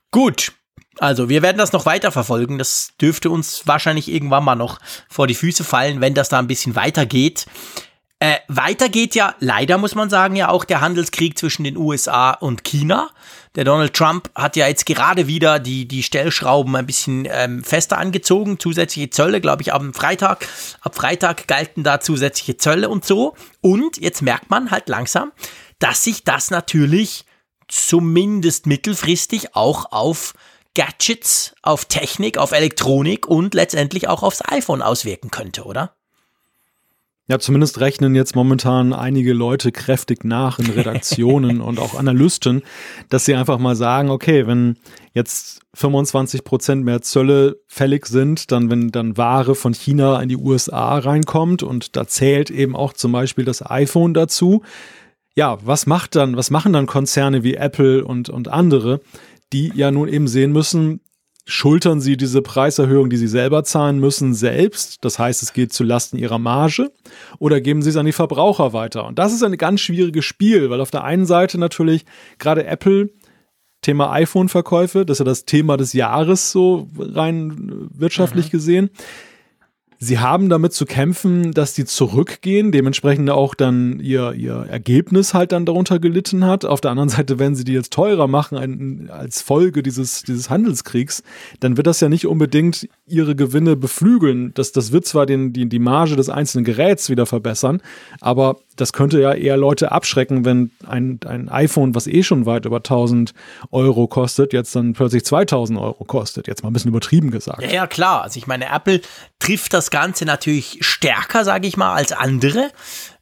[0.09, 0.53] Gut,
[0.99, 2.57] also, wir werden das noch weiter verfolgen.
[2.57, 4.79] Das dürfte uns wahrscheinlich irgendwann mal noch
[5.09, 7.45] vor die Füße fallen, wenn das da ein bisschen weitergeht.
[8.21, 12.31] Äh, weiter geht ja, leider muss man sagen, ja auch der Handelskrieg zwischen den USA
[12.31, 13.09] und China.
[13.55, 17.97] Der Donald Trump hat ja jetzt gerade wieder die, die Stellschrauben ein bisschen ähm, fester
[17.97, 18.59] angezogen.
[18.59, 20.45] Zusätzliche Zölle, glaube ich, am Freitag.
[20.81, 23.35] Ab Freitag galten da zusätzliche Zölle und so.
[23.61, 25.31] Und jetzt merkt man halt langsam,
[25.79, 27.23] dass sich das natürlich
[27.69, 30.33] zumindest mittelfristig auch auf
[30.79, 35.93] Gadgets, auf Technik, auf Elektronik und letztendlich auch aufs iPhone auswirken könnte, oder?
[37.27, 42.63] Ja, zumindest rechnen jetzt momentan einige Leute kräftig nach in Redaktionen und auch Analysten,
[43.09, 44.77] dass sie einfach mal sagen, okay, wenn
[45.13, 50.37] jetzt 25 Prozent mehr Zölle fällig sind, dann wenn dann Ware von China in die
[50.37, 54.63] USA reinkommt und da zählt eben auch zum Beispiel das iPhone dazu.
[55.35, 59.01] Ja, was macht dann, was machen dann Konzerne wie Apple und, und andere?
[59.53, 61.01] Die ja nun eben sehen müssen,
[61.45, 65.03] schultern sie diese Preiserhöhung, die sie selber zahlen müssen, selbst.
[65.03, 66.91] Das heißt, es geht zu Lasten ihrer Marge
[67.39, 69.05] oder geben sie es an die Verbraucher weiter.
[69.07, 72.05] Und das ist ein ganz schwieriges Spiel, weil auf der einen Seite natürlich
[72.37, 73.09] gerade Apple
[73.81, 78.51] Thema iPhone-Verkäufe, das ist ja das Thema des Jahres so rein wirtschaftlich mhm.
[78.51, 78.89] gesehen
[80.01, 85.51] Sie haben damit zu kämpfen, dass die zurückgehen, dementsprechend auch dann ihr, ihr Ergebnis halt
[85.51, 86.63] dann darunter gelitten hat.
[86.63, 90.49] Auf der anderen Seite, wenn sie die jetzt teurer machen ein, als Folge dieses, dieses
[90.49, 91.21] Handelskriegs,
[91.59, 94.53] dann wird das ja nicht unbedingt ihre Gewinne beflügeln.
[94.53, 97.81] Das, das wird zwar den, die, die Marge des einzelnen Geräts wieder verbessern,
[98.21, 102.65] aber das könnte ja eher Leute abschrecken, wenn ein, ein iPhone, was eh schon weit
[102.65, 103.33] über 1000
[103.71, 106.47] Euro kostet, jetzt dann plötzlich 2000 Euro kostet.
[106.47, 107.61] Jetzt mal ein bisschen übertrieben gesagt.
[107.61, 108.23] Ja, ja klar.
[108.23, 109.01] Also ich meine, Apple
[109.39, 112.71] trifft das Ganze natürlich stärker, sage ich mal, als andere.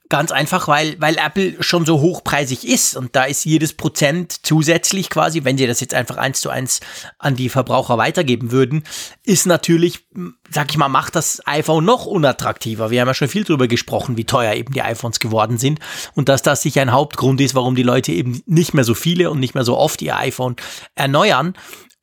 [0.09, 5.09] Ganz einfach, weil, weil Apple schon so hochpreisig ist und da ist jedes Prozent zusätzlich
[5.09, 6.80] quasi, wenn sie das jetzt einfach eins zu eins
[7.20, 8.84] an die Verbraucher weitergeben würden,
[9.26, 10.07] ist natürlich,
[10.49, 12.89] sag ich mal, macht das iPhone noch unattraktiver.
[12.89, 15.82] Wir haben ja schon viel drüber gesprochen, wie teuer eben die iPhones geworden sind
[16.15, 19.30] und dass das sicher ein Hauptgrund ist, warum die Leute eben nicht mehr so viele
[19.30, 20.55] und nicht mehr so oft ihr iPhone
[20.95, 21.53] erneuern.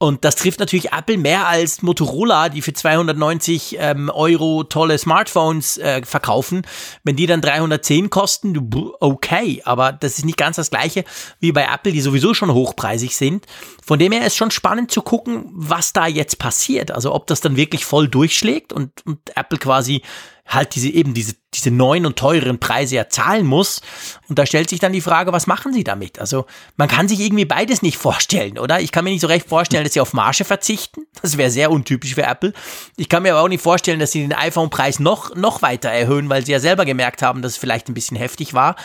[0.05, 5.79] Und das trifft natürlich Apple mehr als Motorola, die für 290 ähm, Euro tolle Smartphones
[5.79, 6.61] äh, verkaufen.
[7.05, 11.05] Wenn die dann 310 kosten, okay, aber das ist nicht ganz das gleiche
[11.41, 13.47] wie bei Apple, die sowieso schon hochpreisig sind.
[13.83, 16.91] Von dem her ist schon spannend zu gucken, was da jetzt passiert.
[16.91, 20.03] Also ob das dann wirklich voll durchschlägt und, und Apple quasi
[20.47, 23.81] halt diese eben diese, diese neuen und teureren Preise ja zahlen muss.
[24.29, 26.19] Und da stellt sich dann die Frage, was machen sie damit?
[26.19, 26.47] Also
[26.77, 28.81] man kann sich irgendwie beides nicht vorstellen, oder?
[28.81, 31.03] Ich kann mir nicht so recht vorstellen, dass sie auf Marge verzichten.
[31.23, 32.53] Das wäre sehr untypisch für Apple.
[32.97, 36.29] Ich kann mir aber auch nicht vorstellen, dass sie den iPhone-Preis noch, noch weiter erhöhen,
[36.29, 38.77] weil sie ja selber gemerkt haben, dass es vielleicht ein bisschen heftig war.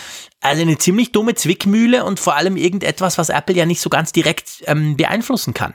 [0.41, 4.11] Also eine ziemlich dumme Zwickmühle und vor allem irgendetwas, was Apple ja nicht so ganz
[4.11, 5.73] direkt ähm, beeinflussen kann.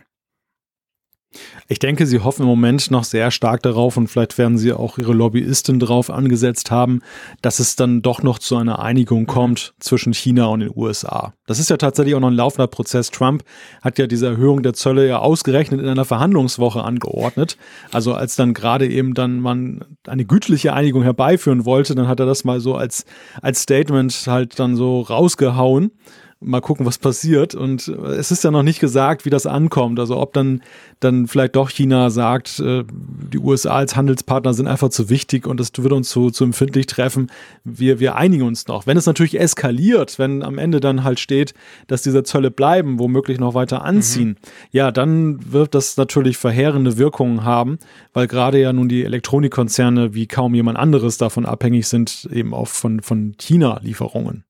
[1.69, 4.99] Ich denke, sie hoffen im Moment noch sehr stark darauf und vielleicht werden sie auch
[4.99, 7.01] ihre Lobbyisten darauf angesetzt haben,
[7.43, 11.33] dass es dann doch noch zu einer Einigung kommt zwischen China und den USA.
[11.47, 13.11] Das ist ja tatsächlich auch noch ein laufender Prozess.
[13.11, 13.45] Trump
[13.83, 17.57] hat ja diese Erhöhung der Zölle ja ausgerechnet in einer Verhandlungswoche angeordnet.
[17.93, 22.27] Also als dann gerade eben dann man eine gütliche Einigung herbeiführen wollte, dann hat er
[22.27, 23.05] das mal so als,
[23.43, 25.93] als Statement halt dann so rausgehauen
[26.45, 27.55] mal gucken, was passiert.
[27.55, 29.99] Und es ist ja noch nicht gesagt, wie das ankommt.
[29.99, 30.63] Also ob dann,
[31.01, 32.85] dann vielleicht doch China sagt, äh,
[33.33, 36.87] die USA als Handelspartner sind einfach zu wichtig und das würde uns zu, zu empfindlich
[36.87, 37.31] treffen.
[37.65, 38.87] Wir, wir einigen uns noch.
[38.87, 41.55] Wenn es natürlich eskaliert, wenn am Ende dann halt steht,
[41.87, 44.37] dass diese Zölle bleiben, womöglich noch weiter anziehen, mhm.
[44.71, 47.79] ja, dann wird das natürlich verheerende Wirkungen haben,
[48.13, 52.69] weil gerade ja nun die Elektronikkonzerne wie kaum jemand anderes davon abhängig sind, eben auch
[52.69, 54.45] von, von China-Lieferungen.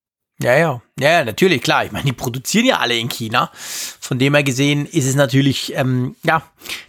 [0.44, 1.86] Ja, ja, ja, natürlich, klar.
[1.86, 3.50] Ich meine, die produzieren ja alle in China.
[3.54, 6.42] Von dem her gesehen ist es natürlich, ähm, ja,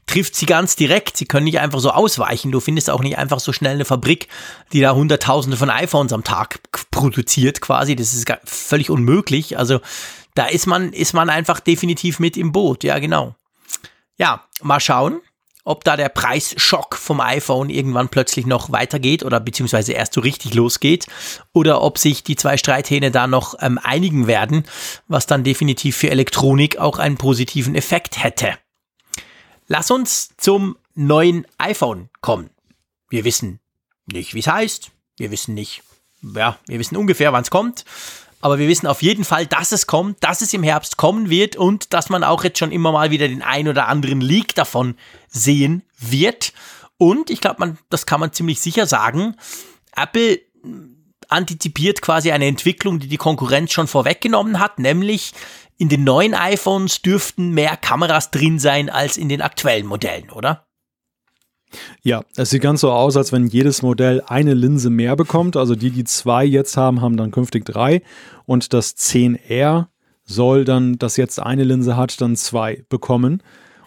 [0.07, 1.15] trifft sie ganz direkt.
[1.15, 2.51] Sie können nicht einfach so ausweichen.
[2.51, 4.27] Du findest auch nicht einfach so schnell eine Fabrik,
[4.73, 6.59] die da Hunderttausende von iPhones am Tag
[6.91, 7.95] produziert, quasi.
[7.95, 9.57] Das ist völlig unmöglich.
[9.57, 9.79] Also
[10.33, 12.83] da ist man, ist man einfach definitiv mit im Boot.
[12.83, 13.35] Ja, genau.
[14.17, 15.21] Ja, mal schauen
[15.65, 20.53] ob da der Preisschock vom iPhone irgendwann plötzlich noch weitergeht oder beziehungsweise erst so richtig
[20.53, 21.07] losgeht
[21.51, 24.63] oder ob sich die zwei Streithähne da noch ähm, einigen werden,
[25.07, 28.57] was dann definitiv für Elektronik auch einen positiven Effekt hätte.
[29.67, 32.51] Lass uns zum neuen iPhone kommen.
[33.09, 33.59] Wir wissen
[34.05, 34.91] nicht, wie es heißt.
[35.17, 35.81] Wir wissen nicht,
[36.21, 37.85] ja, wir wissen ungefähr, wann es kommt
[38.41, 41.55] aber wir wissen auf jeden Fall, dass es kommt, dass es im Herbst kommen wird
[41.55, 44.95] und dass man auch jetzt schon immer mal wieder den ein oder anderen Leak davon
[45.27, 46.53] sehen wird.
[46.97, 49.35] Und ich glaube, man, das kann man ziemlich sicher sagen.
[49.95, 50.39] Apple
[51.29, 55.33] antizipiert quasi eine Entwicklung, die die Konkurrenz schon vorweggenommen hat, nämlich
[55.77, 60.64] in den neuen iPhones dürften mehr Kameras drin sein als in den aktuellen Modellen, oder?
[62.03, 65.57] Ja, es sieht ganz so aus, als wenn jedes Modell eine Linse mehr bekommt.
[65.57, 68.01] Also die, die zwei jetzt haben, haben dann künftig drei.
[68.45, 69.87] Und das 10R
[70.25, 73.41] soll dann, das jetzt eine Linse hat, dann zwei bekommen.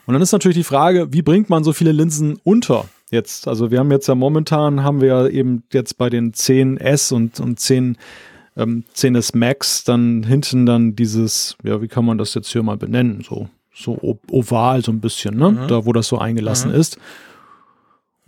[0.07, 2.87] Und dann ist natürlich die Frage, wie bringt man so viele Linsen unter?
[3.11, 7.13] Jetzt, also wir haben jetzt ja momentan, haben wir ja eben jetzt bei den 10S
[7.13, 7.97] und, und 10,
[8.57, 12.77] ähm, 10S Max dann hinten dann dieses, ja, wie kann man das jetzt hier mal
[12.77, 13.23] benennen?
[13.27, 13.99] So, so
[14.31, 15.53] oval so ein bisschen, ne?
[15.53, 15.69] Mhm.
[15.69, 16.77] Da, wo das so eingelassen mhm.
[16.77, 16.99] ist.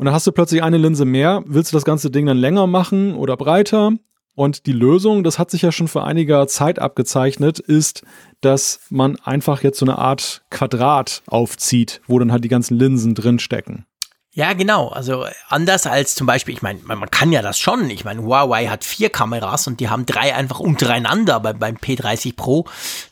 [0.00, 1.42] Und dann hast du plötzlich eine Linse mehr.
[1.44, 3.92] Willst du das ganze Ding dann länger machen oder breiter?
[4.34, 8.02] Und die Lösung, das hat sich ja schon vor einiger Zeit abgezeichnet, ist,
[8.40, 13.14] dass man einfach jetzt so eine Art Quadrat aufzieht, wo dann halt die ganzen Linsen
[13.14, 13.84] drinstecken.
[14.32, 14.88] Ja, genau.
[14.88, 17.90] Also anders als zum Beispiel, ich meine, man kann ja das schon.
[17.90, 22.36] Ich meine, Huawei hat vier Kameras und die haben drei einfach untereinander beim, beim P30
[22.36, 22.64] Pro.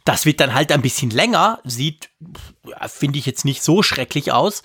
[0.06, 2.07] Das wird dann halt ein bisschen länger, sieht
[2.88, 4.62] finde ich jetzt nicht so schrecklich aus.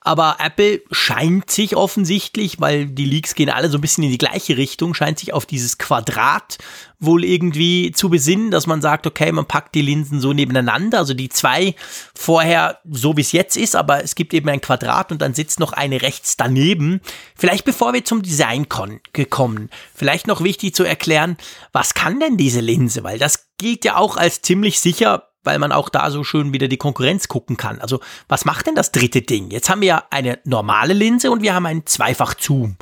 [0.00, 4.18] Aber Apple scheint sich offensichtlich, weil die Leaks gehen alle so ein bisschen in die
[4.18, 6.58] gleiche Richtung, scheint sich auf dieses Quadrat
[6.98, 11.12] wohl irgendwie zu besinnen, dass man sagt, okay, man packt die Linsen so nebeneinander, also
[11.12, 11.74] die zwei
[12.14, 15.60] vorher so wie es jetzt ist, aber es gibt eben ein Quadrat und dann sitzt
[15.60, 17.02] noch eine rechts daneben.
[17.36, 18.66] Vielleicht bevor wir zum Design
[19.12, 21.36] gekommen, vielleicht noch wichtig zu erklären,
[21.72, 25.72] was kann denn diese Linse, weil das gilt ja auch als ziemlich sicher weil man
[25.72, 27.80] auch da so schön wieder die Konkurrenz gucken kann.
[27.80, 29.50] Also was macht denn das dritte Ding?
[29.50, 32.76] Jetzt haben wir ja eine normale Linse und wir haben einen Zweifach-Zoom,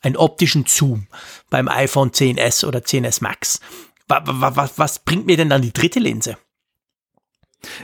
[0.00, 1.08] einen optischen Zoom
[1.50, 3.60] beim iPhone 10s oder 10s Max.
[4.08, 6.36] Was, was, bringt mir denn dann die dritte Linse?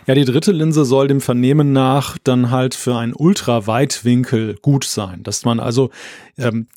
[0.06, 5.24] Ja, die dritte Linse soll dem Vernehmen nach dann halt für einen Ultraweitwinkel gut sein,
[5.24, 5.90] dass man also
[6.38, 6.68] ähm,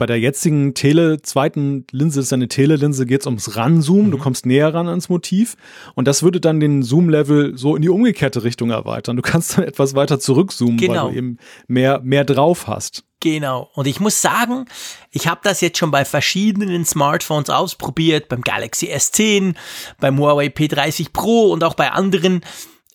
[0.00, 4.06] bei der jetzigen Tele, zweiten Linse, ist eine Telelinse, geht es ums Ranzoomen.
[4.06, 4.10] Mhm.
[4.12, 5.58] Du kommst näher ran ans Motiv.
[5.94, 9.16] Und das würde dann den Zoom-Level so in die umgekehrte Richtung erweitern.
[9.16, 11.04] Du kannst dann etwas weiter zurückzoomen, genau.
[11.04, 11.38] weil du eben
[11.68, 13.04] mehr, mehr drauf hast.
[13.20, 13.68] Genau.
[13.74, 14.64] Und ich muss sagen,
[15.10, 19.54] ich habe das jetzt schon bei verschiedenen Smartphones ausprobiert, beim Galaxy S10,
[20.00, 22.40] beim Huawei P30 Pro und auch bei anderen.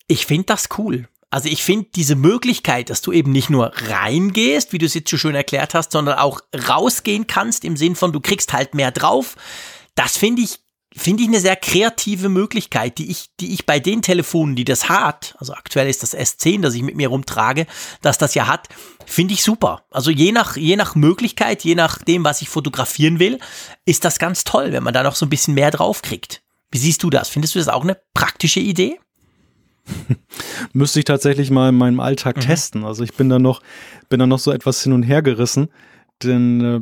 [0.08, 1.06] Ich finde das cool.
[1.30, 5.10] Also ich finde diese Möglichkeit, dass du eben nicht nur reingehst, wie du es jetzt
[5.10, 8.92] so schön erklärt hast, sondern auch rausgehen kannst im Sinn von, du kriegst halt mehr
[8.92, 9.36] drauf,
[9.94, 10.60] das finde ich
[10.96, 14.88] finde ich eine sehr kreative Möglichkeit, die ich, die ich bei den Telefonen, die das
[14.88, 17.66] hat, also aktuell ist das S10, das ich mit mir rumtrage,
[18.00, 18.68] dass das ja hat,
[19.04, 19.84] finde ich super.
[19.90, 23.38] Also je nach, je nach Möglichkeit, je nachdem, was ich fotografieren will,
[23.84, 26.42] ist das ganz toll, wenn man da noch so ein bisschen mehr drauf kriegt.
[26.70, 27.28] Wie siehst du das?
[27.28, 28.98] Findest du das auch eine praktische Idee?
[30.72, 32.40] Müsste ich tatsächlich mal in meinem Alltag mhm.
[32.40, 32.84] testen.
[32.84, 33.60] Also ich bin da noch,
[34.08, 35.68] bin da noch so etwas hin und her gerissen,
[36.22, 36.80] denn äh,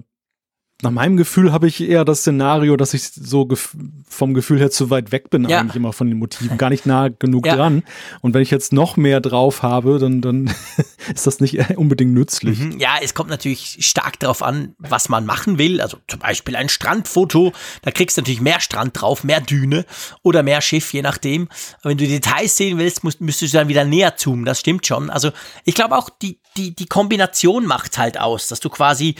[0.84, 3.74] nach meinem Gefühl habe ich eher das Szenario, dass ich so gef
[4.08, 5.58] vom Gefühl her zu weit weg bin, ja.
[5.58, 7.56] eigentlich immer von den Motiven, gar nicht nah genug ja.
[7.56, 7.82] dran.
[8.20, 10.54] Und wenn ich jetzt noch mehr drauf habe, dann, dann
[11.14, 12.60] ist das nicht unbedingt nützlich.
[12.60, 12.78] Mhm.
[12.78, 15.80] Ja, es kommt natürlich stark darauf an, was man machen will.
[15.80, 19.84] Also zum Beispiel ein Strandfoto, da kriegst du natürlich mehr Strand drauf, mehr Düne
[20.22, 21.48] oder mehr Schiff, je nachdem.
[21.80, 24.86] Aber wenn du Details sehen willst, musst, müsstest du dann wieder näher zoomen, das stimmt
[24.86, 25.10] schon.
[25.10, 25.32] Also
[25.64, 29.16] ich glaube auch, die, die, die Kombination macht halt aus, dass du quasi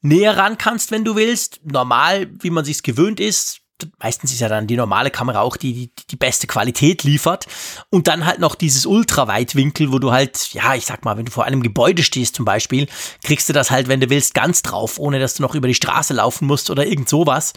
[0.00, 1.60] näher ran kannst, wenn du willst.
[1.64, 3.60] Normal, wie man sich's gewöhnt ist.
[4.02, 7.46] Meistens ist ja dann die normale Kamera auch die, die, die beste Qualität liefert.
[7.90, 11.30] Und dann halt noch dieses Ultraweitwinkel, wo du halt, ja, ich sag mal, wenn du
[11.30, 12.88] vor einem Gebäude stehst zum Beispiel,
[13.22, 15.74] kriegst du das halt, wenn du willst, ganz drauf, ohne dass du noch über die
[15.74, 17.52] Straße laufen musst oder irgend sowas.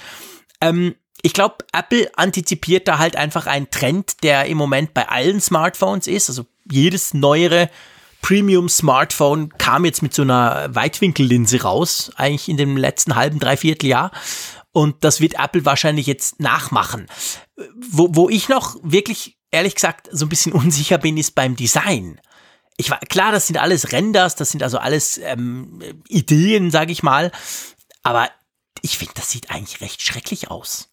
[0.61, 5.41] Ähm, ich glaube, Apple antizipiert da halt einfach einen Trend, der im Moment bei allen
[5.41, 6.29] Smartphones ist.
[6.29, 7.69] Also jedes neuere
[8.21, 14.11] Premium-Smartphone kam jetzt mit so einer Weitwinkellinse raus, eigentlich in dem letzten halben, dreiviertel Jahr.
[14.71, 17.07] Und das wird Apple wahrscheinlich jetzt nachmachen.
[17.75, 22.19] Wo, wo ich noch wirklich, ehrlich gesagt, so ein bisschen unsicher bin, ist beim Design.
[22.77, 27.03] Ich war, klar, das sind alles Renders, das sind also alles ähm, Ideen, sage ich
[27.03, 27.31] mal.
[28.01, 28.29] Aber
[28.81, 30.90] ich finde, das sieht eigentlich recht schrecklich aus.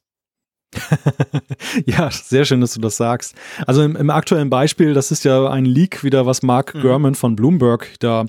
[1.86, 3.34] ja, sehr schön, dass du das sagst.
[3.66, 6.80] Also im, im, aktuellen Beispiel, das ist ja ein Leak wieder, was Mark mhm.
[6.80, 8.26] Gurman von Bloomberg da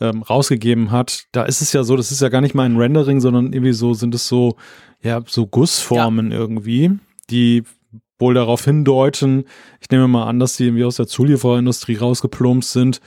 [0.00, 1.24] ähm, rausgegeben hat.
[1.32, 3.72] Da ist es ja so, das ist ja gar nicht mal ein Rendering, sondern irgendwie
[3.72, 4.56] so sind es so,
[5.02, 6.38] ja, so Gussformen ja.
[6.38, 6.98] irgendwie,
[7.30, 7.64] die
[8.18, 9.44] wohl darauf hindeuten,
[9.80, 13.00] ich nehme mal an, dass die irgendwie aus der Zuliefererindustrie rausgeplumpst sind,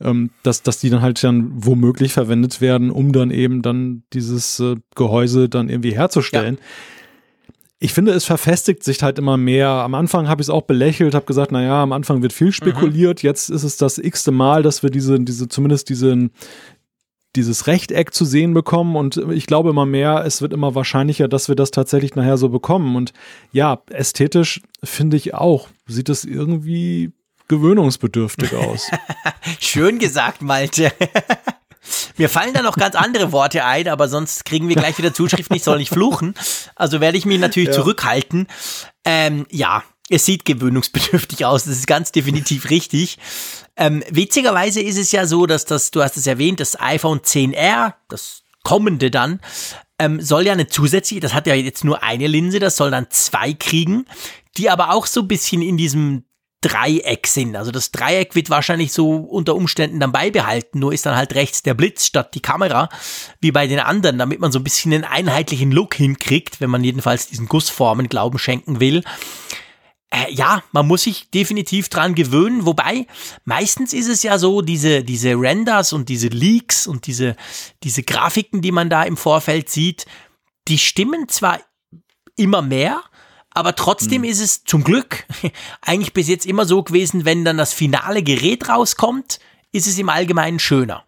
[0.00, 4.60] ähm, dass, dass die dann halt dann womöglich verwendet werden, um dann eben dann dieses
[4.60, 6.56] äh, Gehäuse dann irgendwie herzustellen.
[6.58, 6.64] Ja
[7.82, 9.68] ich finde, es verfestigt sich halt immer mehr.
[9.68, 13.22] Am Anfang habe ich es auch belächelt, habe gesagt, naja, am Anfang wird viel spekuliert.
[13.22, 13.26] Mhm.
[13.26, 16.30] Jetzt ist es das x-te Mal, dass wir diese, diese, zumindest diesen,
[17.36, 18.96] dieses Rechteck zu sehen bekommen.
[18.96, 22.50] Und ich glaube immer mehr, es wird immer wahrscheinlicher, dass wir das tatsächlich nachher so
[22.50, 22.96] bekommen.
[22.96, 23.14] Und
[23.50, 27.12] ja, ästhetisch finde ich auch, sieht es irgendwie
[27.48, 28.90] gewöhnungsbedürftig aus.
[29.58, 30.92] Schön gesagt, Malte.
[32.20, 35.56] Mir fallen da noch ganz andere Worte ein, aber sonst kriegen wir gleich wieder Zuschriften,
[35.56, 36.34] ich soll nicht fluchen.
[36.74, 37.74] Also werde ich mich natürlich ja.
[37.74, 38.46] zurückhalten.
[39.06, 43.16] Ähm, ja, es sieht gewöhnungsbedürftig aus, das ist ganz definitiv richtig.
[43.74, 47.94] Ähm, witzigerweise ist es ja so, dass das, du hast es erwähnt, das iPhone 10R,
[48.10, 49.40] das kommende dann,
[49.98, 53.06] ähm, soll ja eine zusätzliche, das hat ja jetzt nur eine Linse, das soll dann
[53.08, 54.04] zwei kriegen,
[54.58, 56.24] die aber auch so ein bisschen in diesem
[56.60, 57.56] Dreieck sind.
[57.56, 61.62] Also das Dreieck wird wahrscheinlich so unter Umständen dann beibehalten, nur ist dann halt rechts
[61.62, 62.88] der Blitz statt die Kamera,
[63.40, 66.84] wie bei den anderen, damit man so ein bisschen einen einheitlichen Look hinkriegt, wenn man
[66.84, 69.02] jedenfalls diesen Gussformen Glauben schenken will.
[70.10, 73.06] Äh, ja, man muss sich definitiv dran gewöhnen, wobei
[73.44, 77.36] meistens ist es ja so, diese, diese Renders und diese Leaks und diese,
[77.84, 80.06] diese Grafiken, die man da im Vorfeld sieht,
[80.68, 81.60] die stimmen zwar
[82.36, 83.02] immer mehr,
[83.52, 84.30] aber trotzdem hm.
[84.30, 85.24] ist es zum Glück
[85.82, 89.40] eigentlich bis jetzt immer so gewesen, wenn dann das finale Gerät rauskommt,
[89.72, 91.04] ist es im Allgemeinen schöner.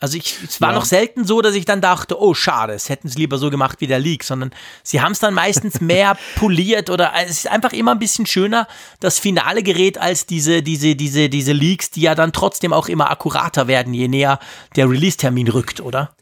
[0.00, 0.76] Also ich, es war ja.
[0.76, 3.80] noch selten so, dass ich dann dachte, oh schade, es hätten sie lieber so gemacht
[3.80, 4.52] wie der Leak, sondern
[4.84, 8.68] sie haben es dann meistens mehr poliert oder es ist einfach immer ein bisschen schöner,
[9.00, 13.10] das finale Gerät als diese, diese, diese, diese Leaks, die ja dann trotzdem auch immer
[13.10, 14.38] akkurater werden, je näher
[14.76, 16.14] der Release-Termin rückt, oder?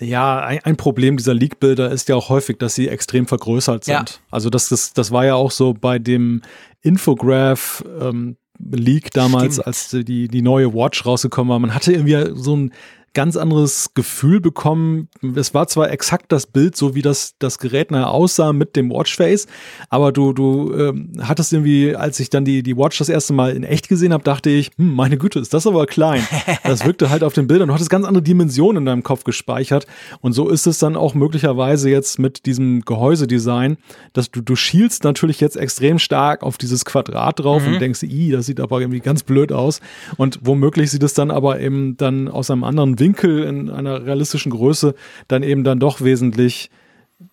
[0.00, 3.94] Ja, ein, ein Problem dieser Leak-Bilder ist ja auch häufig, dass sie extrem vergrößert sind.
[3.94, 4.04] Ja.
[4.30, 6.42] Also das, das, das war ja auch so bei dem
[6.82, 9.66] Infograph ähm, Leak damals, Stimmt.
[9.66, 11.58] als die, die neue Watch rausgekommen war.
[11.58, 12.72] Man hatte irgendwie so ein
[13.18, 15.08] ganz anderes Gefühl bekommen.
[15.34, 18.90] Es war zwar exakt das Bild, so wie das, das Gerät nachher aussah mit dem
[18.90, 19.48] Watchface,
[19.88, 23.56] aber du, du ähm, hattest irgendwie, als ich dann die, die Watch das erste Mal
[23.56, 26.24] in echt gesehen habe, dachte ich, hm, meine Güte, ist das aber klein.
[26.62, 27.68] Das wirkte halt auf den Bildern.
[27.68, 29.86] Du hattest ganz andere Dimensionen in deinem Kopf gespeichert.
[30.20, 33.78] Und so ist es dann auch möglicherweise jetzt mit diesem Gehäusedesign,
[34.12, 37.72] dass du, du schielst natürlich jetzt extrem stark auf dieses Quadrat drauf mhm.
[37.72, 39.80] und denkst, i, das sieht aber irgendwie ganz blöd aus.
[40.18, 44.50] Und womöglich sieht es dann aber eben dann aus einem anderen Winkel in einer realistischen
[44.50, 44.94] Größe
[45.28, 46.70] dann eben dann doch wesentlich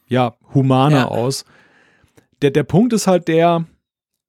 [0.07, 1.07] ja, humaner ja.
[1.07, 1.45] aus.
[2.41, 3.65] Der, der Punkt ist halt der,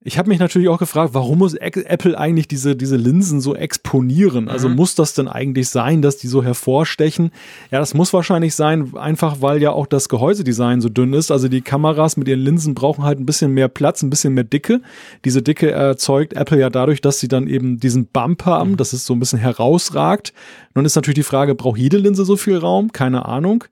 [0.07, 4.49] ich habe mich natürlich auch gefragt, warum muss Apple eigentlich diese, diese Linsen so exponieren?
[4.49, 4.77] Also mhm.
[4.77, 7.33] muss das denn eigentlich sein, dass die so hervorstechen?
[7.73, 11.33] Ja, das muss wahrscheinlich sein, einfach weil ja auch das Gehäusedesign so dünn ist.
[11.33, 14.45] Also die Kameras mit ihren Linsen brauchen halt ein bisschen mehr Platz, ein bisschen mehr
[14.45, 14.81] Dicke.
[15.25, 18.77] Diese Dicke erzeugt Apple ja dadurch, dass sie dann eben diesen Bump haben, mhm.
[18.77, 20.33] dass es so ein bisschen herausragt.
[20.77, 22.93] Nun ist natürlich die Frage, braucht jede Linse so viel Raum?
[22.93, 23.65] Keine Ahnung.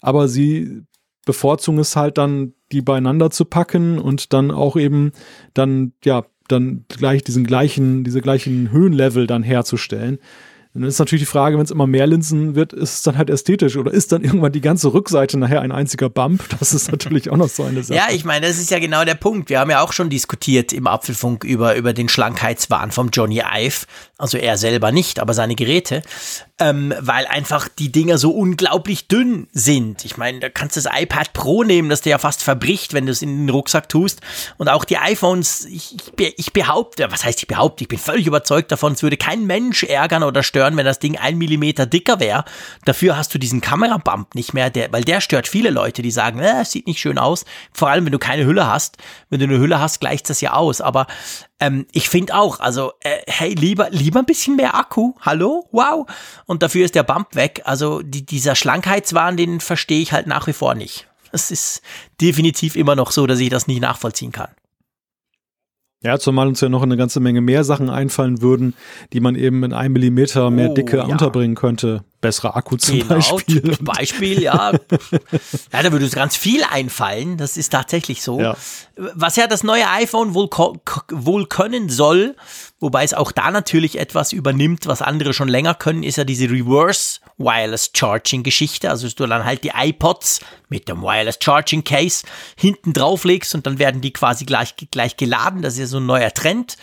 [0.00, 0.84] Aber sie
[1.26, 5.12] bevorzugen es halt dann, die beieinander zu packen und dann auch eben
[5.54, 10.18] dann, ja, dann gleich diesen gleichen, diese gleichen Höhenlevel dann herzustellen.
[10.74, 13.28] Dann ist natürlich die Frage, wenn es immer mehr Linsen wird, ist es dann halt
[13.28, 16.42] ästhetisch oder ist dann irgendwann die ganze Rückseite nachher ein einziger Bump?
[16.58, 17.98] Das ist natürlich auch noch so eine Sache.
[17.98, 19.50] Ja, ich meine, das ist ja genau der Punkt.
[19.50, 23.86] Wir haben ja auch schon diskutiert im Apfelfunk über, über den Schlankheitswahn vom Johnny Ive.
[24.16, 26.02] Also er selber nicht, aber seine Geräte
[26.62, 30.04] ähm, weil einfach die Dinger so unglaublich dünn sind.
[30.04, 33.06] Ich meine, da kannst du das iPad Pro nehmen, das dir ja fast verbricht, wenn
[33.06, 34.20] du es in den Rucksack tust.
[34.58, 35.96] Und auch die iPhones, ich,
[36.36, 39.82] ich behaupte, was heißt ich behaupte, ich bin völlig überzeugt davon, es würde kein Mensch
[39.82, 42.44] ärgern oder stören, wenn das Ding ein Millimeter dicker wäre.
[42.84, 46.38] Dafür hast du diesen Kamerabump nicht mehr, der, weil der stört viele Leute, die sagen,
[46.38, 47.44] äh, es sieht nicht schön aus.
[47.72, 48.98] Vor allem, wenn du keine Hülle hast.
[49.30, 50.80] Wenn du eine Hülle hast, gleicht das ja aus.
[50.80, 51.06] Aber
[51.60, 55.14] ähm, ich finde auch, also, äh, hey, lieber, lieber ein bisschen mehr Akku.
[55.20, 55.68] Hallo?
[55.72, 56.06] Wow.
[56.46, 57.62] Und dafür ist der Bump weg.
[57.64, 61.06] Also, die, dieser Schlankheitswahn, den verstehe ich halt nach wie vor nicht.
[61.32, 61.82] Es ist
[62.20, 64.50] definitiv immer noch so, dass ich das nicht nachvollziehen kann.
[66.02, 68.74] Ja, zumal uns ja noch eine ganze Menge mehr Sachen einfallen würden,
[69.12, 71.04] die man eben in einem Millimeter mehr oh, Dicke ja.
[71.04, 72.04] unterbringen könnte.
[72.22, 73.76] Bessere Akku zum genau, Beispiel.
[73.80, 74.72] Beispiel, ja.
[74.72, 77.36] ja, da würde uns ganz viel einfallen.
[77.36, 78.40] Das ist tatsächlich so.
[78.40, 78.56] Ja.
[78.96, 80.48] Was ja das neue iPhone wohl,
[81.10, 82.36] wohl können soll,
[82.80, 86.48] wobei es auch da natürlich etwas übernimmt, was andere schon länger können, ist ja diese
[86.48, 88.88] Reverse Wireless Charging Geschichte.
[88.88, 92.24] Also, dass du dann halt die iPods mit dem Wireless Charging Case
[92.56, 95.62] hinten drauflegst und dann werden die quasi gleich, gleich geladen.
[95.62, 96.76] Das ist ja so ein neuer Trend,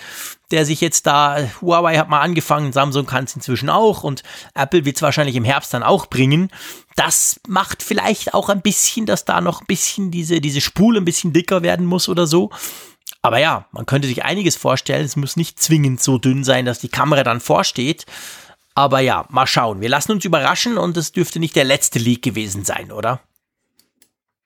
[0.52, 4.24] der sich jetzt da, Huawei hat mal angefangen, Samsung kann es inzwischen auch und
[4.56, 6.50] Apple wird es wahrscheinlich im Herbst dann auch bringen.
[6.95, 11.06] Das macht vielleicht auch ein bisschen, dass da noch ein bisschen diese, diese Spule ein
[11.06, 12.50] bisschen dicker werden muss oder so.
[13.22, 15.06] Aber ja, man könnte sich einiges vorstellen.
[15.06, 18.06] Es muss nicht zwingend so dünn sein, dass die Kamera dann vorsteht.
[18.76, 19.82] Aber ja, mal schauen.
[19.82, 23.22] Wir lassen uns überraschen und es dürfte nicht der letzte Leak gewesen sein, oder?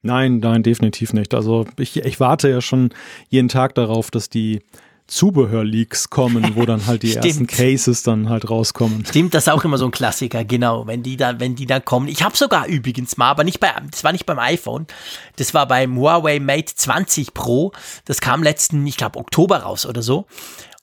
[0.01, 1.33] Nein, nein, definitiv nicht.
[1.33, 2.93] Also ich, ich warte ja schon
[3.29, 4.61] jeden Tag darauf, dass die
[5.13, 9.05] Zubehörleaks kommen, wo dann halt die ersten Cases dann halt rauskommen.
[9.05, 11.85] Stimmt, das ist auch immer so ein Klassiker, genau, wenn die dann, wenn die dann
[11.85, 12.07] kommen.
[12.07, 14.87] Ich habe sogar übrigens mal, aber nicht bei, das war nicht beim iPhone,
[15.35, 17.71] das war beim Huawei Mate 20 Pro,
[18.05, 20.25] das kam letzten, ich glaube, Oktober raus oder so.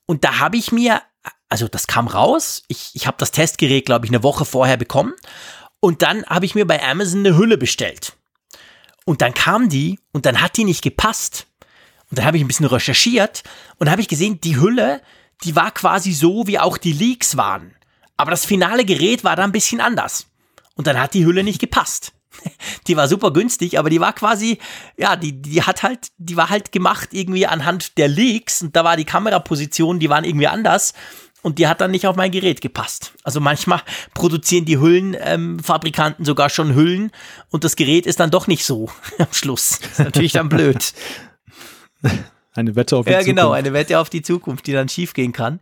[0.07, 1.03] Und da habe ich mir,
[1.49, 5.13] also das kam raus, ich, ich habe das Testgerät, glaube ich, eine Woche vorher bekommen
[5.81, 8.17] und dann habe ich mir bei Amazon eine Hülle bestellt.
[9.07, 11.47] Und dann kam die und dann hat die nicht gepasst.
[12.11, 13.43] Und dann habe ich ein bisschen recherchiert
[13.79, 15.01] und habe ich gesehen, die Hülle,
[15.45, 17.75] die war quasi so, wie auch die Leaks waren.
[18.17, 20.27] Aber das finale Gerät war da ein bisschen anders.
[20.75, 22.13] Und dann hat die Hülle nicht gepasst.
[22.87, 24.59] Die war super günstig, aber die war quasi,
[24.97, 28.85] ja, die, die hat halt, die war halt gemacht irgendwie anhand der Leaks und da
[28.85, 30.95] war die Kameraposition, die waren irgendwie anders
[31.43, 33.13] und die hat dann nicht auf mein Gerät gepasst.
[33.25, 33.83] Also manchmal
[34.15, 37.11] produzieren die Hüllenfabrikanten ähm, sogar schon Hüllen
[37.51, 38.89] und das Gerät ist dann doch nicht so
[39.19, 39.81] am Schluss.
[39.81, 40.95] Das ist natürlich dann blöd.
[42.55, 43.27] Eine Wette auf die Zukunft.
[43.27, 45.61] Ja, genau, eine Wette auf die Zukunft, die dann schief gehen kann.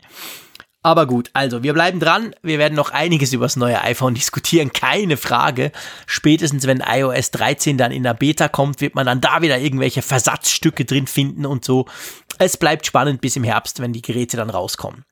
[0.82, 2.34] Aber gut, also wir bleiben dran.
[2.42, 5.72] Wir werden noch einiges über das neue iPhone diskutieren, keine Frage.
[6.06, 10.00] Spätestens wenn iOS 13 dann in der Beta kommt, wird man dann da wieder irgendwelche
[10.00, 11.86] Versatzstücke drin finden und so.
[12.38, 15.04] Es bleibt spannend bis im Herbst, wenn die Geräte dann rauskommen.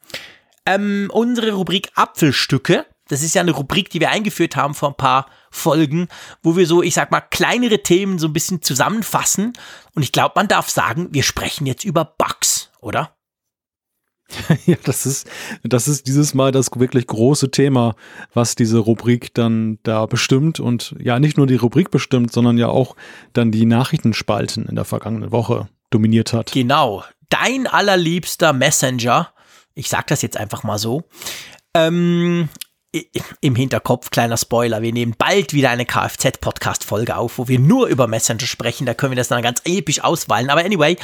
[0.65, 4.97] Ähm, unsere Rubrik Apfelstücke, das ist ja eine Rubrik, die wir eingeführt haben vor ein
[4.97, 6.09] paar Folgen,
[6.43, 9.53] wo wir so, ich sag mal, kleinere Themen so ein bisschen zusammenfassen.
[9.95, 13.17] Und ich glaube, man darf sagen, wir sprechen jetzt über Bugs, oder?
[14.67, 15.29] Ja, das ist,
[15.63, 17.95] das ist dieses Mal das wirklich große Thema,
[18.35, 22.69] was diese Rubrik dann da bestimmt und ja, nicht nur die Rubrik bestimmt, sondern ja
[22.69, 22.97] auch
[23.33, 26.51] dann die Nachrichtenspalten in der vergangenen Woche dominiert hat.
[26.53, 27.05] Genau.
[27.29, 29.33] Dein allerliebster Messenger,
[29.75, 31.05] ich sag das jetzt einfach mal so,
[31.75, 32.49] ähm,
[33.41, 38.07] im Hinterkopf, kleiner Spoiler, wir nehmen bald wieder eine Kfz-Podcast-Folge auf, wo wir nur über
[38.07, 38.87] Messenger sprechen.
[38.87, 40.51] Da können wir das dann ganz episch ausweilen.
[40.51, 40.97] Aber anyway,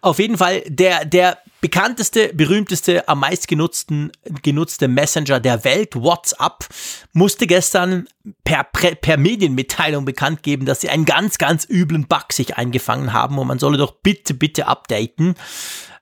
[0.00, 6.66] auf jeden Fall der, der bekannteste, berühmteste, am meist genutzten, genutzte Messenger der Welt, WhatsApp,
[7.12, 8.08] musste gestern
[8.44, 13.38] per, per Medienmitteilung bekannt geben, dass sie einen ganz, ganz üblen Bug sich eingefangen haben
[13.38, 15.34] und man solle doch bitte, bitte updaten.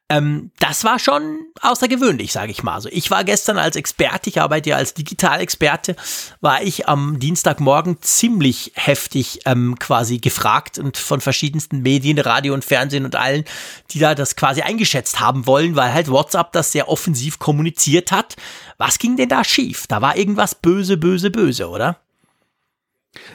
[0.09, 2.75] Ähm, das war schon außergewöhnlich, sage ich mal.
[2.75, 5.97] Also ich war gestern als Experte, ich arbeite ja als Digitalexperte,
[6.41, 12.65] war ich am Dienstagmorgen ziemlich heftig ähm, quasi gefragt und von verschiedensten Medien, Radio und
[12.65, 13.45] Fernsehen und allen,
[13.91, 18.37] die da das quasi eingeschätzt haben wollen, weil halt WhatsApp das sehr offensiv kommuniziert hat.
[18.79, 19.89] Was ging denn da schief?
[19.89, 21.99] Da war irgendwas böse, böse, böse, oder?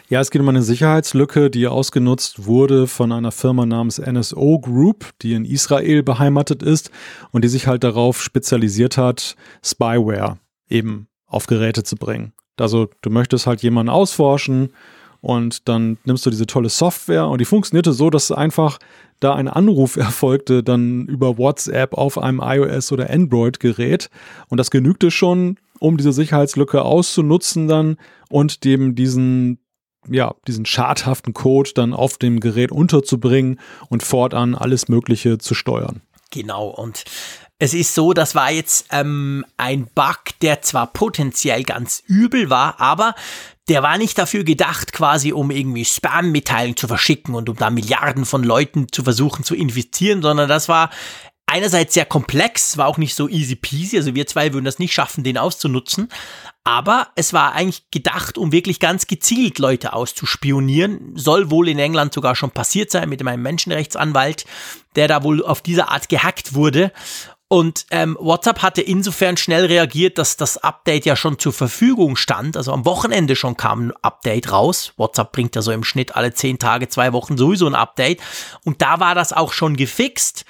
[0.10, 5.10] Ja, es geht um eine Sicherheitslücke, die ausgenutzt wurde von einer Firma namens NSO Group,
[5.22, 6.92] die in Israel beheimatet ist
[7.32, 10.38] und die sich halt darauf spezialisiert hat, Spyware
[10.70, 12.34] eben auf Geräte zu bringen.
[12.60, 14.72] Also du möchtest halt jemanden ausforschen
[15.22, 18.80] und dann nimmst du diese tolle Software und die funktionierte so, dass einfach
[19.20, 24.10] da ein Anruf erfolgte dann über WhatsApp auf einem iOS oder Android Gerät
[24.50, 27.98] und das genügte schon, um diese Sicherheitslücke auszunutzen dann
[28.30, 29.60] und dem diesen
[30.08, 36.02] ja, diesen schadhaften Code dann auf dem Gerät unterzubringen und fortan alles Mögliche zu steuern.
[36.32, 37.04] Genau, und
[37.60, 42.80] es ist so, das war jetzt ähm, ein Bug, der zwar potenziell ganz übel war,
[42.82, 43.14] aber
[43.70, 48.26] der war nicht dafür gedacht, quasi um irgendwie Spam-Mitteilungen zu verschicken und um da Milliarden
[48.26, 50.90] von Leuten zu versuchen zu infizieren, sondern das war
[51.46, 54.94] einerseits sehr komplex, war auch nicht so easy peasy, also wir zwei würden das nicht
[54.94, 56.10] schaffen, den auszunutzen,
[56.64, 61.14] aber es war eigentlich gedacht, um wirklich ganz gezielt Leute auszuspionieren.
[61.16, 64.46] Soll wohl in England sogar schon passiert sein mit meinem Menschenrechtsanwalt,
[64.96, 66.92] der da wohl auf diese Art gehackt wurde.
[67.48, 72.56] Und ähm, WhatsApp hatte insofern schnell reagiert, dass das Update ja schon zur Verfügung stand.
[72.56, 74.94] Also am Wochenende schon kam ein Update raus.
[74.96, 78.22] WhatsApp bringt ja so im Schnitt alle zehn Tage, zwei Wochen sowieso ein Update.
[78.64, 80.46] Und da war das auch schon gefixt.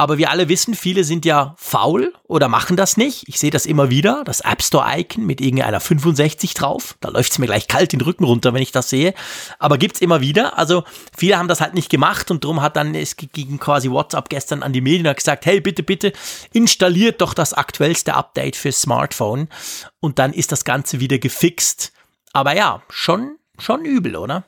[0.00, 3.24] Aber wir alle wissen, viele sind ja faul oder machen das nicht.
[3.26, 6.96] Ich sehe das immer wieder, das App Store-Icon mit irgendeiner 65 drauf.
[7.00, 9.12] Da läuft es mir gleich kalt den Rücken runter, wenn ich das sehe.
[9.58, 10.56] Aber gibt's immer wieder.
[10.56, 10.84] Also
[11.16, 14.62] viele haben das halt nicht gemacht und darum hat dann es gegen quasi WhatsApp gestern
[14.62, 16.12] an die Medien gesagt, hey, bitte, bitte,
[16.52, 19.48] installiert doch das aktuellste Update fürs Smartphone.
[19.98, 21.92] Und dann ist das Ganze wieder gefixt.
[22.32, 24.44] Aber ja, schon, schon übel, oder?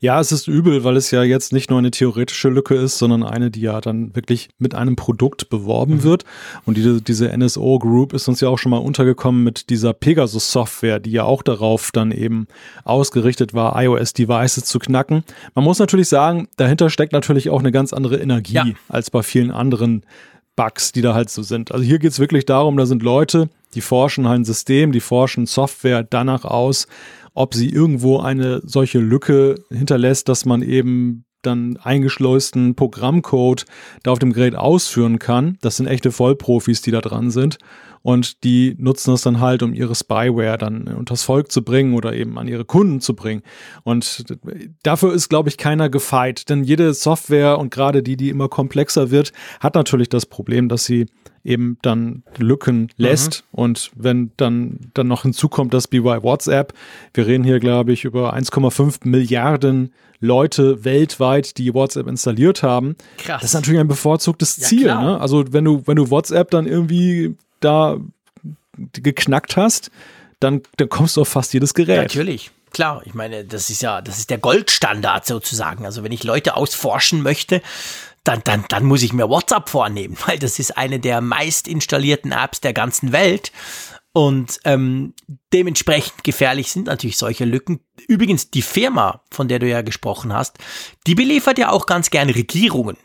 [0.00, 3.22] Ja, es ist übel, weil es ja jetzt nicht nur eine theoretische Lücke ist, sondern
[3.22, 6.02] eine, die ja dann wirklich mit einem Produkt beworben mhm.
[6.02, 6.24] wird.
[6.64, 10.52] Und diese, diese NSO Group ist uns ja auch schon mal untergekommen mit dieser Pegasus
[10.52, 12.46] Software, die ja auch darauf dann eben
[12.84, 15.24] ausgerichtet war, iOS-Devices zu knacken.
[15.54, 18.64] Man muss natürlich sagen, dahinter steckt natürlich auch eine ganz andere Energie ja.
[18.88, 20.02] als bei vielen anderen
[20.58, 21.70] Bugs, die da halt so sind.
[21.70, 25.00] Also hier geht es wirklich darum, da sind Leute, die forschen halt ein System, die
[25.00, 26.88] forschen Software danach aus,
[27.38, 33.64] ob sie irgendwo eine solche Lücke hinterlässt, dass man eben dann eingeschleusten Programmcode
[34.02, 35.56] da auf dem Gerät ausführen kann.
[35.60, 37.58] Das sind echte Vollprofis, die da dran sind.
[38.02, 42.14] Und die nutzen das dann halt, um ihre Spyware dann unters Volk zu bringen oder
[42.14, 43.42] eben an ihre Kunden zu bringen.
[43.84, 44.24] Und
[44.82, 46.48] dafür ist, glaube ich, keiner gefeit.
[46.48, 50.84] Denn jede Software und gerade die, die immer komplexer wird, hat natürlich das Problem, dass
[50.84, 51.06] sie
[51.44, 53.44] eben dann Lücken lässt.
[53.52, 53.58] Mhm.
[53.58, 56.74] Und wenn dann, dann noch hinzukommt, dass BY WhatsApp,
[57.14, 62.96] wir reden hier, glaube ich, über 1,5 Milliarden Leute weltweit, die WhatsApp installiert haben.
[63.18, 63.40] Krass.
[63.40, 64.86] Das ist natürlich ein bevorzugtes ja, Ziel.
[64.86, 65.20] Ne?
[65.20, 67.98] Also wenn du, wenn du WhatsApp dann irgendwie da
[68.74, 69.90] geknackt hast,
[70.40, 72.02] dann, dann kommst du auf fast jedes Gerät.
[72.02, 72.50] Natürlich.
[72.70, 75.84] Klar, ich meine, das ist ja, das ist der Goldstandard sozusagen.
[75.86, 77.62] Also wenn ich Leute ausforschen möchte,
[78.24, 82.32] dann, dann, dann muss ich mir WhatsApp vornehmen, weil das ist eine der meist installierten
[82.32, 83.52] Apps der ganzen Welt.
[84.12, 85.14] Und ähm,
[85.52, 87.80] dementsprechend gefährlich sind natürlich solche Lücken.
[88.08, 90.58] Übrigens, die Firma, von der du ja gesprochen hast,
[91.06, 92.96] die beliefert ja auch ganz gerne Regierungen.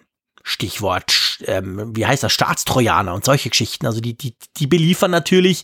[0.44, 3.86] Stichwort ähm, wie heißt das, Staatstrojaner und solche Geschichten.
[3.86, 5.64] Also die, die, die beliefern natürlich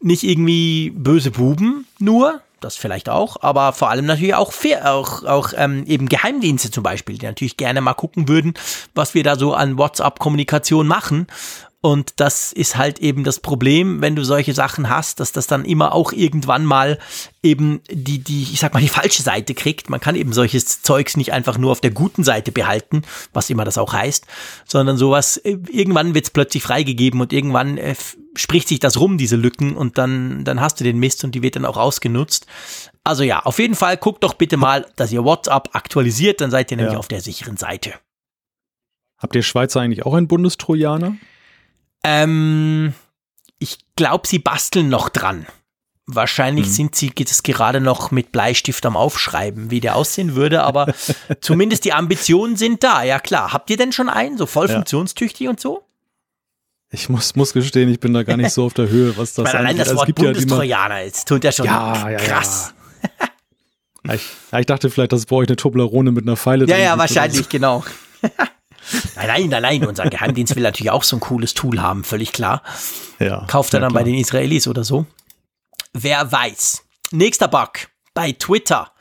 [0.00, 4.52] nicht irgendwie böse Buben nur, das vielleicht auch, aber vor allem natürlich auch,
[4.84, 8.54] auch, auch ähm, eben Geheimdienste zum Beispiel, die natürlich gerne mal gucken würden,
[8.94, 11.26] was wir da so an WhatsApp-Kommunikation machen.
[11.84, 15.64] Und das ist halt eben das Problem, wenn du solche Sachen hast, dass das dann
[15.64, 16.96] immer auch irgendwann mal
[17.42, 19.90] eben die, die, ich sag mal, die falsche Seite kriegt.
[19.90, 23.02] Man kann eben solches Zeugs nicht einfach nur auf der guten Seite behalten,
[23.32, 24.26] was immer das auch heißt,
[24.64, 27.96] sondern sowas, äh, irgendwann wird es plötzlich freigegeben und irgendwann äh,
[28.36, 31.42] spricht sich das rum, diese Lücken, und dann, dann hast du den Mist und die
[31.42, 32.46] wird dann auch ausgenutzt.
[33.02, 36.70] Also ja, auf jeden Fall guckt doch bitte mal, dass ihr WhatsApp aktualisiert, dann seid
[36.70, 36.98] ihr nämlich ja.
[37.00, 37.94] auf der sicheren Seite.
[39.18, 41.16] Habt ihr Schweizer eigentlich auch einen Bundestrojaner?
[42.04, 42.94] Ähm,
[43.58, 45.46] ich glaube, sie basteln noch dran.
[46.06, 46.72] Wahrscheinlich hm.
[46.72, 50.92] sind sie geht es gerade noch mit Bleistift am Aufschreiben, wie der aussehen würde, aber
[51.40, 53.04] zumindest die Ambitionen sind da.
[53.04, 53.52] Ja klar.
[53.52, 54.74] Habt ihr denn schon einen, so voll ja.
[54.74, 55.84] funktionstüchtig und so?
[56.90, 59.54] Ich muss, muss gestehen, ich bin da gar nicht so auf der Höhe, was das
[59.54, 62.74] Allein das Wort Bundestrojaner ja ist, tut ja schon ja, ja, krass.
[64.04, 64.14] Ja.
[64.14, 64.28] ich,
[64.58, 67.82] ich, dachte vielleicht, es bei euch eine Toblerone mit einer Pfeile Ja, ja, wahrscheinlich, genau.
[69.16, 72.62] Nein, nein, nein, unser Geheimdienst will natürlich auch so ein cooles Tool haben, völlig klar.
[73.18, 74.02] Ja, Kauft er dann klar.
[74.02, 75.06] bei den Israelis oder so.
[75.92, 76.82] Wer weiß.
[77.10, 78.92] Nächster Bug bei Twitter.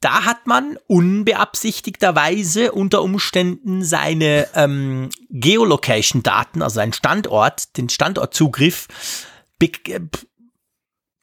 [0.00, 8.88] Da hat man unbeabsichtigterweise unter Umständen seine ähm, Geolocation-Daten, also seinen Standort, den Standortzugriff,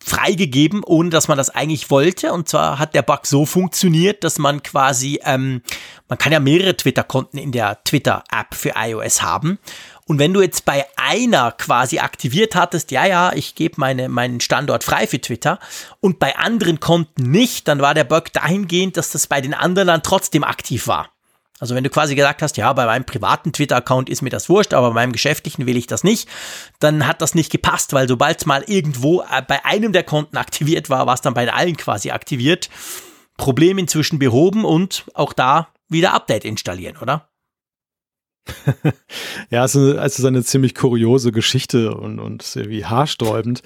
[0.04, 2.32] freigegeben, ohne dass man das eigentlich wollte.
[2.34, 5.62] Und zwar hat der Bug so funktioniert, dass man quasi, ähm,
[6.08, 9.60] man kann ja mehrere Twitter-Konten in der Twitter-App für iOS haben.
[10.06, 14.40] Und wenn du jetzt bei einer quasi aktiviert hattest, ja, ja, ich gebe meine, meinen
[14.40, 15.60] Standort frei für Twitter
[16.00, 19.88] und bei anderen Konten nicht, dann war der Bug dahingehend, dass das bei den anderen
[19.88, 21.12] dann trotzdem aktiv war.
[21.60, 24.74] Also wenn du quasi gesagt hast, ja, bei meinem privaten Twitter-Account ist mir das wurscht,
[24.74, 26.30] aber bei meinem geschäftlichen will ich das nicht,
[26.80, 30.38] dann hat das nicht gepasst, weil sobald es mal irgendwo äh, bei einem der Konten
[30.38, 32.70] aktiviert war, war es dann bei allen quasi aktiviert.
[33.38, 37.30] Problem inzwischen behoben und auch da wieder Update installieren, oder?
[39.50, 43.62] ja, es ist, ist eine ziemlich kuriose Geschichte und, und irgendwie haarsträubend.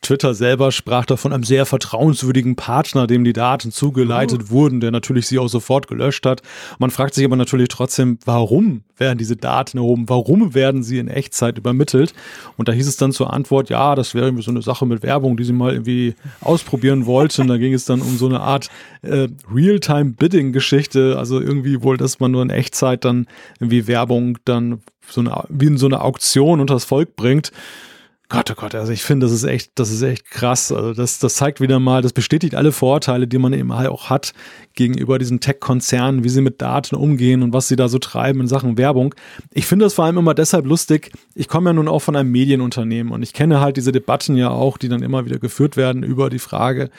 [0.00, 4.50] Twitter selber sprach da von einem sehr vertrauenswürdigen Partner, dem die Daten zugeleitet oh.
[4.50, 6.42] wurden, der natürlich sie auch sofort gelöscht hat.
[6.78, 10.08] Man fragt sich aber natürlich trotzdem, warum werden diese Daten erhoben?
[10.08, 12.14] Warum werden sie in Echtzeit übermittelt?
[12.56, 15.02] Und da hieß es dann zur Antwort, ja, das wäre irgendwie so eine Sache mit
[15.02, 17.48] Werbung, die sie mal irgendwie ausprobieren wollten.
[17.48, 18.68] Da ging es dann um so eine Art
[19.02, 23.26] äh, Real-Time-Bidding-Geschichte, also irgendwie wohl, dass man nur in Echtzeit dann
[23.58, 24.80] irgendwie Werbung dann
[25.10, 27.52] so eine, wie in so eine Auktion unter das Volk bringt.
[28.30, 30.70] Gott, oh Gott, also ich finde, das ist echt, das ist echt krass.
[30.70, 34.10] Also das, das zeigt wieder mal, das bestätigt alle Vorteile, die man eben halt auch
[34.10, 34.34] hat
[34.74, 38.46] gegenüber diesen Tech-Konzernen, wie sie mit Daten umgehen und was sie da so treiben in
[38.46, 39.14] Sachen Werbung.
[39.54, 41.10] Ich finde das vor allem immer deshalb lustig.
[41.34, 44.50] Ich komme ja nun auch von einem Medienunternehmen und ich kenne halt diese Debatten ja
[44.50, 46.90] auch, die dann immer wieder geführt werden über die Frage,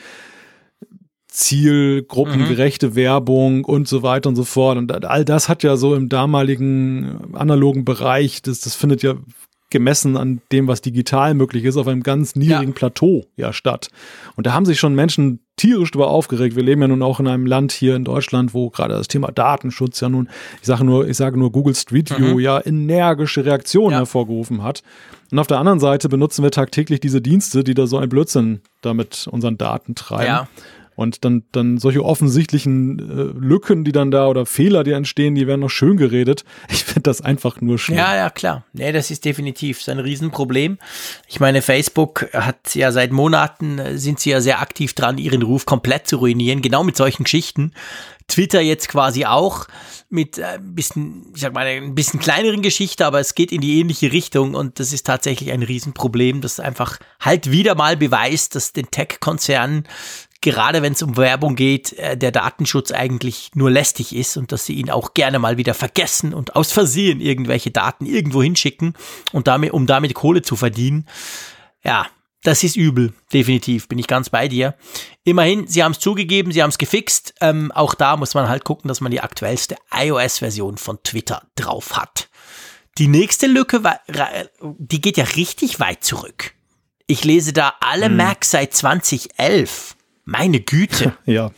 [1.28, 2.94] Zielgruppengerechte mhm.
[2.96, 4.78] Werbung und so weiter und so fort.
[4.78, 9.14] Und all das hat ja so im damaligen analogen Bereich, das, das findet ja
[9.70, 12.74] gemessen an dem, was digital möglich ist, auf einem ganz niedrigen ja.
[12.74, 13.88] Plateau ja statt.
[14.36, 16.56] Und da haben sich schon Menschen tierisch drüber aufgeregt.
[16.56, 19.30] Wir leben ja nun auch in einem Land hier in Deutschland, wo gerade das Thema
[19.30, 20.28] Datenschutz ja nun,
[20.60, 22.40] ich sage nur, ich sage nur Google Street View mhm.
[22.40, 23.98] ja energische Reaktionen ja.
[23.98, 24.82] hervorgerufen hat.
[25.30, 28.62] Und auf der anderen Seite benutzen wir tagtäglich diese Dienste, die da so ein Blödsinn
[28.80, 30.26] damit unseren Daten treiben.
[30.26, 30.48] Ja.
[31.00, 35.46] Und dann, dann solche offensichtlichen äh, Lücken, die dann da oder Fehler, die entstehen, die
[35.46, 36.44] werden noch schön geredet.
[36.68, 37.96] Ich finde das einfach nur schön.
[37.96, 38.66] Ja, ja, klar.
[38.74, 40.76] Nee, das ist definitiv so ein Riesenproblem.
[41.26, 45.40] Ich meine, Facebook hat ja seit Monaten, äh, sind sie ja sehr aktiv dran, ihren
[45.40, 47.72] Ruf komplett zu ruinieren, genau mit solchen Geschichten.
[48.28, 49.68] Twitter jetzt quasi auch
[50.10, 53.62] mit äh, ein bisschen, ich sag mal, ein bisschen kleineren Geschichte, aber es geht in
[53.62, 58.54] die ähnliche Richtung und das ist tatsächlich ein Riesenproblem, das einfach halt wieder mal beweist,
[58.54, 59.84] dass den Tech-Konzernen
[60.40, 64.66] gerade wenn es um Werbung geht, äh, der Datenschutz eigentlich nur lästig ist und dass
[64.66, 68.94] sie ihn auch gerne mal wieder vergessen und aus Versehen irgendwelche Daten irgendwo hinschicken
[69.32, 71.06] und damit, um damit Kohle zu verdienen.
[71.84, 72.06] Ja,
[72.42, 74.74] das ist übel, definitiv, bin ich ganz bei dir.
[75.24, 77.34] Immerhin, sie haben es zugegeben, sie haben es gefixt.
[77.42, 81.96] Ähm, auch da muss man halt gucken, dass man die aktuellste iOS-Version von Twitter drauf
[81.98, 82.28] hat.
[82.96, 83.82] Die nächste Lücke,
[84.60, 86.54] die geht ja richtig weit zurück.
[87.06, 88.16] Ich lese da alle hm.
[88.16, 89.96] Macs seit 2011.
[90.30, 91.12] Meine Güte.
[91.26, 91.50] ja.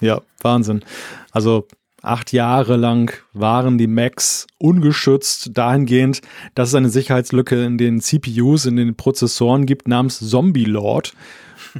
[0.00, 0.84] Ja, Wahnsinn.
[1.32, 1.66] Also
[2.02, 6.22] acht Jahre lang waren die Macs ungeschützt dahingehend,
[6.54, 11.14] dass es eine Sicherheitslücke in den CPUs, in den Prozessoren gibt namens Zombie Lord.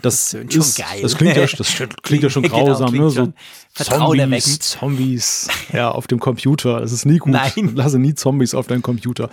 [0.02, 1.02] Das, schon ist, geil.
[1.02, 3.10] Das klingt ja, das klingt ja schon Genau, grausam, ne?
[3.10, 3.34] So schon.
[3.72, 6.80] Zombies, Zombies, ja, auf dem Computer.
[6.80, 7.32] Das ist nie gut.
[7.32, 7.72] Nein.
[7.74, 9.30] Lasse nie Zombies auf deinem Computer.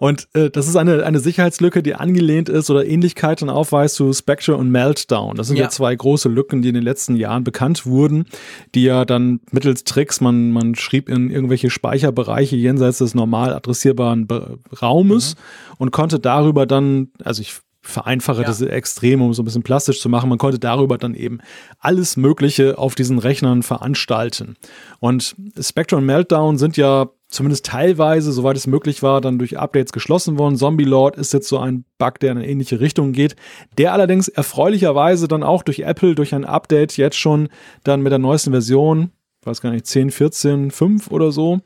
[0.00, 4.56] und äh, das ist eine, eine Sicherheitslücke, die angelehnt ist oder Ähnlichkeiten aufweist zu Spectre
[4.56, 5.36] und Meltdown.
[5.36, 5.64] Das sind ja.
[5.64, 5.70] Ja.
[5.70, 8.26] zwei große Lücken, die in den letzten Jahren bekannt wurden,
[8.74, 14.26] die ja dann mittels Tricks, man, man schrieb in irgendwelche Speicherbereiche jenseits des normal adressierbaren
[14.26, 15.36] Be Raumes
[15.78, 18.46] und konnte darüber dann, also ich vereinfache Ja.
[18.46, 20.28] das extrem, um es so ein bisschen plastisch zu machen.
[20.28, 21.38] Man konnte darüber dann eben
[21.78, 24.56] alles Mögliche auf diesen Rechnern veranstalten.
[25.00, 29.92] Und Spectre und Meltdown sind ja zumindest teilweise, soweit es möglich war, dann durch Updates
[29.92, 30.56] geschlossen worden.
[30.56, 33.36] Zombie Lord ist jetzt so ein Bug, der in eine ähnliche Richtung geht,
[33.78, 37.48] der allerdings erfreulicherweise dann auch durch Apple, durch ein Update jetzt schon
[37.84, 39.10] dann mit der neuesten Version,
[39.44, 41.60] weiß gar nicht, 10, 14, 5 oder so,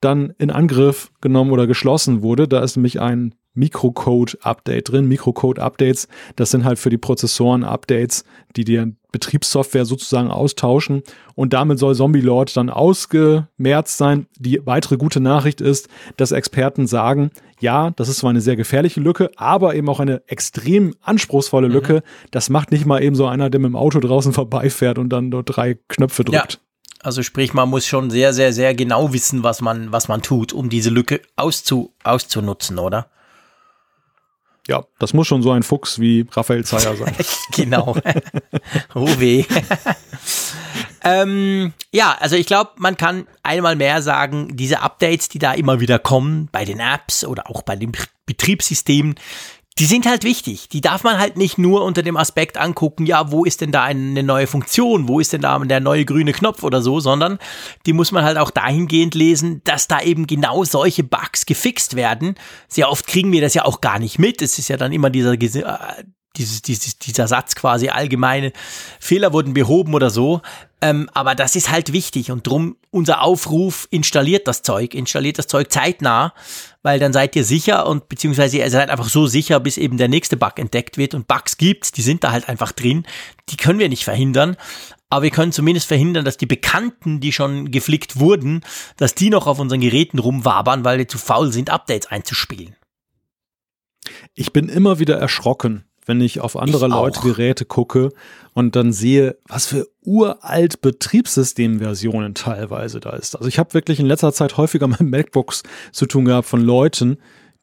[0.00, 2.46] dann in Angriff genommen oder geschlossen wurde.
[2.48, 5.06] Da ist nämlich ein Microcode-Update drin.
[5.08, 8.24] Microcode-Updates, das sind halt für die Prozessoren-Updates,
[8.56, 11.02] die die Betriebssoftware sozusagen austauschen.
[11.34, 14.26] Und damit soll Zombie Lord dann ausgemerzt sein.
[14.38, 17.30] Die weitere gute Nachricht ist, dass Experten sagen,
[17.60, 22.02] ja, das ist zwar eine sehr gefährliche Lücke, aber eben auch eine extrem anspruchsvolle Lücke.
[22.30, 25.30] Das macht nicht mal eben so einer, der mit dem Auto draußen vorbeifährt und dann
[25.30, 26.40] dort drei Knöpfe Ja.
[26.40, 26.60] drückt.
[27.00, 30.52] Also sprich, man muss schon sehr, sehr, sehr genau wissen, was man, was man tut,
[30.52, 33.06] um diese Lücke auszu, auszunutzen, oder?
[34.68, 37.14] Ja, das muss schon so ein Fuchs wie Raphael Zeyer sein.
[37.52, 37.96] genau.
[38.94, 39.44] oh weh.
[41.04, 45.80] ähm, ja, also ich glaube, man kann einmal mehr sagen, diese Updates, die da immer
[45.80, 47.92] wieder kommen, bei den Apps oder auch bei den
[48.26, 49.14] Betriebssystemen,
[49.78, 50.68] die sind halt wichtig.
[50.68, 53.84] Die darf man halt nicht nur unter dem Aspekt angucken, ja, wo ist denn da
[53.84, 57.38] eine neue Funktion, wo ist denn da der neue grüne Knopf oder so, sondern
[57.86, 62.34] die muss man halt auch dahingehend lesen, dass da eben genau solche Bugs gefixt werden.
[62.66, 64.42] Sehr oft kriegen wir das ja auch gar nicht mit.
[64.42, 66.04] Es ist ja dann immer dieser, äh,
[66.36, 68.52] dieses, dieses, dieser Satz quasi allgemeine
[69.00, 70.40] Fehler wurden behoben oder so.
[70.80, 75.48] Ähm, aber das ist halt wichtig und drum unser Aufruf, installiert das Zeug, installiert das
[75.48, 76.32] Zeug zeitnah,
[76.82, 80.08] weil dann seid ihr sicher und beziehungsweise ihr seid einfach so sicher, bis eben der
[80.08, 83.06] nächste Bug entdeckt wird und Bugs gibt's, die sind da halt einfach drin,
[83.48, 84.56] die können wir nicht verhindern.
[85.10, 88.60] Aber wir können zumindest verhindern, dass die Bekannten, die schon geflickt wurden,
[88.98, 92.76] dass die noch auf unseren Geräten rumwabern, weil wir zu faul sind, Updates einzuspielen.
[94.34, 97.04] Ich bin immer wieder erschrocken, wenn ich auf andere Ich auch.
[97.04, 98.10] Leute Geräte gucke
[98.54, 103.36] und dann sehe, was für uralt Betriebssystemversionen teilweise da ist.
[103.36, 105.62] Also ich habe wirklich in letzter Zeit häufiger mit MacBooks
[105.92, 107.18] zu tun gehabt von Leuten,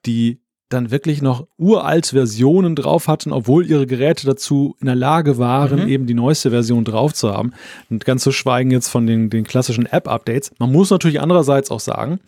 [0.06, 0.40] die
[0.70, 5.84] dann wirklich noch uralt Versionen drauf hatten, obwohl ihre Geräte dazu in der Lage waren,
[5.84, 5.88] Mhm.
[5.88, 7.52] eben die neueste Version drauf zu haben.
[7.90, 10.52] Und ganz zu schweigen jetzt von den, den klassischen App-Updates.
[10.58, 12.20] Man muss natürlich andererseits auch sagen,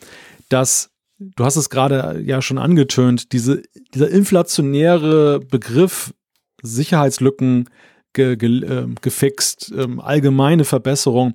[0.50, 3.62] dass du hast es gerade ja schon angetönt, diese,
[3.94, 6.14] dieser inflationäre Begriff
[6.62, 7.70] Sicherheitslücken
[8.14, 11.34] ge, ge, ähm, gefixt, ähm, allgemeine Verbesserung.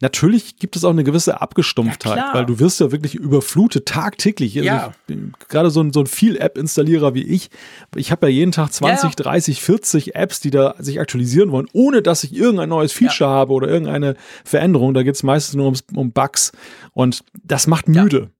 [0.00, 4.56] Natürlich gibt es auch eine gewisse Abgestumpftheit, Ja, weil du wirst ja wirklich überflutet tagtäglich.
[4.56, 4.92] Also Ja.
[5.08, 5.16] ich,
[5.48, 7.50] gerade so ein, so ein Viel-App-Installierer wie ich,
[7.96, 9.16] ich habe ja jeden Tag 20, Ja.
[9.16, 13.52] 30, 40 Apps, die da sich aktualisieren wollen, ohne dass ich irgendein neues Feature habe
[13.52, 14.14] oder irgendeine
[14.44, 14.94] Veränderung.
[14.94, 16.52] Da geht es meistens nur ums, um Bugs
[16.92, 18.04] und das macht Ja.
[18.04, 18.30] müde.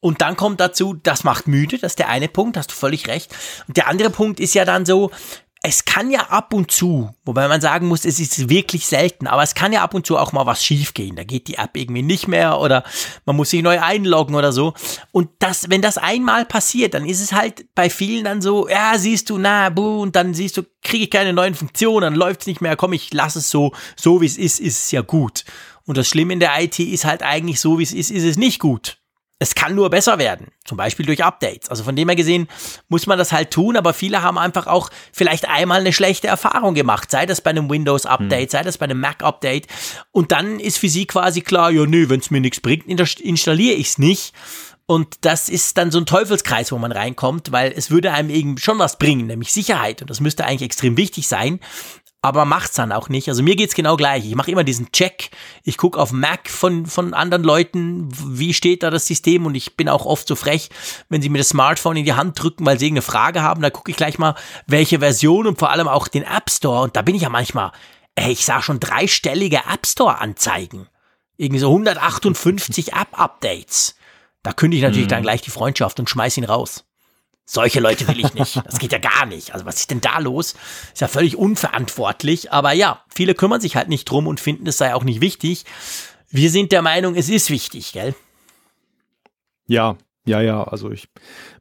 [0.00, 3.08] Und dann kommt dazu, das macht müde, das ist der eine Punkt, hast du völlig
[3.08, 3.34] recht.
[3.66, 5.10] Und der andere Punkt ist ja dann so,
[5.68, 9.42] es kann ja ab und zu, wobei man sagen muss, es ist wirklich selten, aber
[9.42, 11.16] es kann ja ab und zu auch mal was schiefgehen.
[11.16, 12.84] Da geht die App irgendwie nicht mehr oder
[13.24, 14.74] man muss sich neu einloggen oder so.
[15.10, 18.96] Und das, wenn das einmal passiert, dann ist es halt bei vielen dann so, ja,
[18.96, 22.42] siehst du, na, buh, und dann siehst du, kriege ich keine neuen Funktionen, dann läuft
[22.42, 25.00] es nicht mehr, komm, ich lass es so, so wie es ist, ist es ja
[25.00, 25.44] gut.
[25.84, 28.36] Und das Schlimme in der IT ist halt eigentlich so, wie es ist, ist es
[28.36, 28.98] nicht gut
[29.38, 31.68] es kann nur besser werden, zum Beispiel durch Updates.
[31.68, 32.48] Also von dem her gesehen
[32.88, 36.74] muss man das halt tun, aber viele haben einfach auch vielleicht einmal eine schlechte Erfahrung
[36.74, 39.66] gemacht, sei das bei einem Windows-Update, sei das bei einem Mac-Update.
[40.10, 43.74] Und dann ist für sie quasi klar, ja, nö, wenn es mir nichts bringt, installiere
[43.74, 44.32] ich es nicht.
[44.86, 48.56] Und das ist dann so ein Teufelskreis, wo man reinkommt, weil es würde einem eben
[48.56, 50.00] schon was bringen, nämlich Sicherheit.
[50.00, 51.60] Und das müsste eigentlich extrem wichtig sein
[52.26, 53.28] aber macht's dann auch nicht.
[53.28, 54.26] Also mir geht's genau gleich.
[54.26, 55.30] Ich mache immer diesen Check.
[55.62, 59.76] Ich gucke auf Mac von, von anderen Leuten, wie steht da das System und ich
[59.76, 60.68] bin auch oft so frech,
[61.08, 63.70] wenn sie mir das Smartphone in die Hand drücken, weil sie irgendeine Frage haben, da
[63.70, 64.34] gucke ich gleich mal,
[64.66, 67.72] welche Version und vor allem auch den App Store und da bin ich ja manchmal,
[68.16, 70.88] ey, ich sah schon dreistellige App Store Anzeigen.
[71.36, 73.96] Irgendwie so 158 App-Updates.
[74.42, 76.84] Da kündige ich natürlich dann gleich die Freundschaft und schmeiß ihn raus.
[77.48, 78.60] Solche Leute will ich nicht.
[78.66, 79.54] Das geht ja gar nicht.
[79.54, 80.56] Also was ist denn da los?
[80.92, 82.52] Ist ja völlig unverantwortlich.
[82.52, 85.64] Aber ja, viele kümmern sich halt nicht drum und finden, es sei auch nicht wichtig.
[86.28, 88.16] Wir sind der Meinung, es ist wichtig, gell?
[89.68, 89.96] Ja,
[90.26, 91.08] Ja, ja, also ich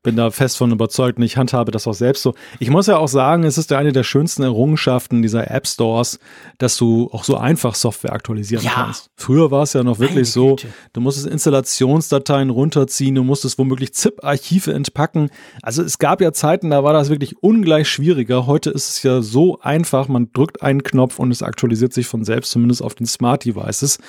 [0.01, 2.33] bin da fest von überzeugt und ich handhabe das auch selbst so.
[2.59, 6.19] Ich muss ja auch sagen, es ist ja eine der schönsten Errungenschaften dieser App Stores,
[6.57, 8.71] dass du auch so einfach Software aktualisieren Ja.
[8.71, 9.11] kannst.
[9.15, 10.55] Früher war es ja noch wirklich so,
[10.93, 15.29] du musstest Installationsdateien runterziehen, du musstest womöglich ZIP-Archive entpacken.
[15.61, 18.47] Also es gab ja Zeiten, da war das wirklich ungleich schwieriger.
[18.47, 22.23] Heute ist es ja so einfach, man drückt einen Knopf und es aktualisiert sich von
[22.23, 23.99] selbst, zumindest auf den Smart Devices.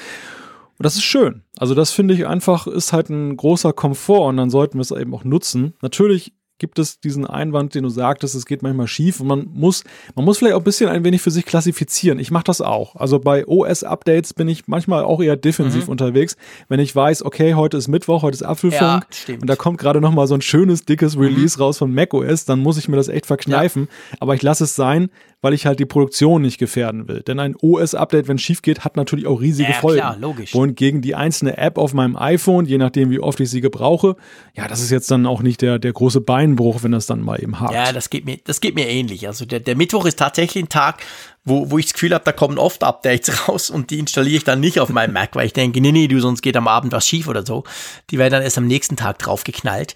[0.78, 1.43] Und das ist schön.
[1.59, 4.90] Also das finde ich einfach, ist halt ein großer Komfort und dann sollten wir es
[4.90, 5.74] eben auch nutzen.
[5.81, 9.85] Natürlich gibt es diesen Einwand, den du sagtest, es geht manchmal schief und man muss,
[10.15, 12.19] man muss vielleicht auch ein bisschen ein wenig für sich klassifizieren.
[12.19, 12.97] Ich mache das auch.
[12.97, 16.36] Also bei OS-Updates bin ich manchmal auch eher defensiv unterwegs,
[16.69, 20.01] wenn ich weiß, okay, heute ist Mittwoch, heute ist Apfelfunk Ja, und da kommt gerade
[20.01, 23.09] noch mal so ein schönes, dickes Release raus von macOS, dann muss ich mir das
[23.09, 23.89] echt verkneifen.
[24.20, 25.11] Aber ich lasse es sein,
[25.47, 27.23] weil ich halt die Produktion nicht gefährden will.
[27.23, 30.01] Denn ein OS-Update, wenn es schief geht, hat natürlich auch riesige Ja, Folgen.
[30.01, 30.52] klar, logisch.
[30.52, 34.16] Wohingegen die einzelne App auf meinem iPhone, je nachdem, wie oft ich sie gebrauche,
[34.56, 37.40] ja, das ist jetzt dann auch nicht der, der große Beinbruch, wenn das dann mal
[37.40, 37.74] eben hakt.
[37.74, 39.28] Ja, das geht mir, das geht mir ähnlich.
[39.28, 41.01] Also der, der Mittwoch ist tatsächlich ein Tag,
[41.44, 44.44] wo, wo ich das Gefühl habe, da kommen oft Updates raus und die installiere ich
[44.44, 46.90] dann nicht auf meinem Mac, weil ich denke, nee, nee, du, sonst geht am Abend
[46.93, 47.62] was schief oder so.
[48.10, 49.94] Die werden dann erst am nächsten Tag draufgeknallt.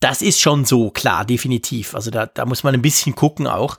[0.00, 1.94] Das ist schon so, klar, definitiv.
[1.94, 3.78] Also da, da muss man ein bisschen gucken auch.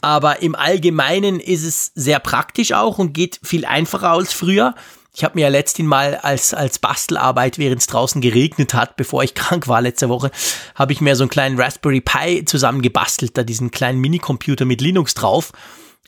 [0.00, 4.74] Aber im Allgemeinen ist es sehr praktisch auch und geht viel einfacher als früher.
[5.12, 9.22] Ich habe mir ja letztens mal als, als Bastelarbeit, während es draußen geregnet hat, bevor
[9.22, 10.30] ich krank war letzte Woche,
[10.74, 15.14] habe ich mir so einen kleinen Raspberry Pi zusammengebastelt, da diesen kleinen Minicomputer mit Linux
[15.14, 15.52] drauf.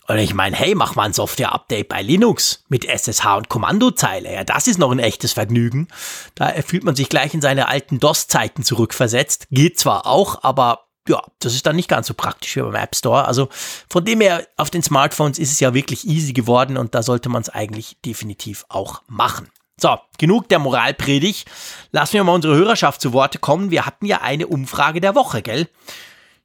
[0.08, 4.32] Und ich meine, hey, mach mal ein Software-Update bei Linux mit SSH und Kommandozeile.
[4.32, 5.88] Ja, das ist noch ein echtes Vergnügen.
[6.34, 9.46] Da fühlt man sich gleich in seine alten DOS-Zeiten zurückversetzt.
[9.50, 12.94] Geht zwar auch, aber ja, das ist dann nicht ganz so praktisch wie beim App
[12.94, 13.26] Store.
[13.26, 13.48] Also
[13.88, 17.28] von dem her, auf den Smartphones ist es ja wirklich easy geworden und da sollte
[17.28, 19.50] man es eigentlich definitiv auch machen.
[19.80, 21.50] So, genug der Moralpredigt.
[21.90, 23.70] Lassen wir mal unsere Hörerschaft zu Worte kommen.
[23.70, 25.68] Wir hatten ja eine Umfrage der Woche, gell?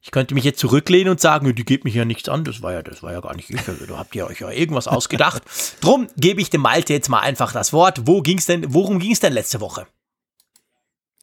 [0.00, 2.44] Ich könnte mich jetzt zurücklehnen und sagen, die geht mich ja nichts an.
[2.44, 3.68] Das war ja, das war ja gar nicht ich.
[3.68, 5.42] Also, da habt ihr euch ja irgendwas ausgedacht.
[5.80, 8.06] Drum gebe ich dem Malte jetzt mal einfach das Wort.
[8.06, 9.86] Wo ging's denn, worum ging es denn letzte Woche?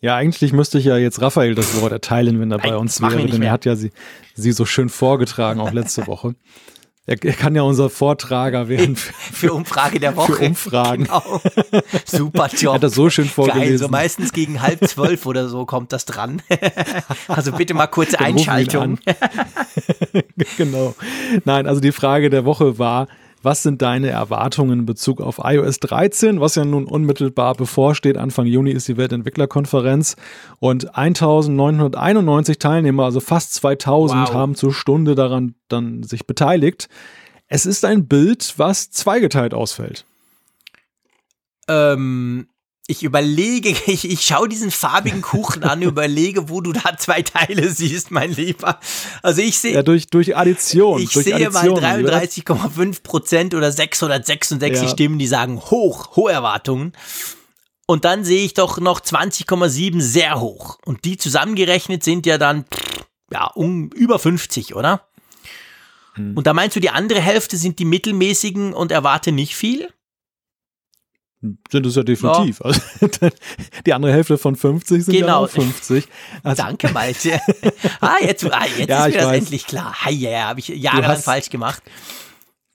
[0.06, 3.26] Ja, eigentlich müsste ich ja jetzt Raphael das Wort erteilen, wenn er bei uns wäre,
[3.26, 3.92] denn er hat ja sie,
[4.36, 6.36] sie so schön vorgetragen, auch letzte Woche.
[7.08, 10.34] Er, er kann ja unser Vortrager werden für, Für Umfrage der Woche.
[10.36, 11.06] für Umfragen.
[11.06, 11.42] Genau.
[12.06, 12.74] Super Er Job.
[12.76, 13.78] hat das so schön Geil, vorgelesen.
[13.80, 16.44] so meistens gegen halb zwölf oder so kommt das dran.
[17.28, 19.00] Also bitte mal kurze Dann Einschaltung.
[20.58, 20.94] genau.
[21.46, 23.08] Nein, also die Frage der Woche war,
[23.46, 28.18] was sind deine Erwartungen in Bezug auf iOS 13, was ja nun unmittelbar bevorsteht?
[28.18, 30.18] Anfang Juni ist die Weltentwicklerkonferenz
[30.60, 34.34] und 1991 Teilnehmer, also fast 2000, Wow.
[34.34, 36.90] haben zur Stunde daran dann sich beteiligt.
[37.48, 40.06] Es ist ein Bild, was zweigeteilt ausfällt.
[41.68, 42.48] Ähm,
[42.88, 47.70] ich überlege, ich, ich schaue diesen farbigen Kuchen an, überlege, wo du da zwei Teile
[47.70, 48.80] siehst, mein Lieber.
[49.22, 51.02] Also ich sehe, Ja, durch, durch Addition.
[51.02, 52.14] ich durch sehe mal Addition, Lieber.
[52.18, 54.90] 33,5 Prozent oder 666 Ja.
[54.90, 56.94] Stimmen, die sagen hoch, hohe Erwartungen.
[57.88, 60.80] Und dann sehe ich doch noch 20,7 sehr hoch.
[60.86, 62.66] Und die zusammengerechnet sind ja dann,
[63.32, 65.08] ja, um, über 50, oder?
[66.16, 66.36] Hm.
[66.36, 69.90] Und da meinst du, die andere Hälfte sind die mittelmäßigen und erwarte nicht viel?
[71.42, 72.62] Sind es ja definitiv.
[72.62, 72.82] Also,
[73.86, 75.44] die andere Hälfte von 50 sind ja Genau.
[75.46, 76.08] auch 50.
[76.44, 77.40] Also, Danke, Malte.
[78.02, 79.38] ah, jetzt, ah, jetzt Ja, ist mir das weiß.
[79.40, 79.94] endlich klar.
[80.06, 81.84] Hi, ja, ja, habe ich jahrelang hast- falsch gemacht.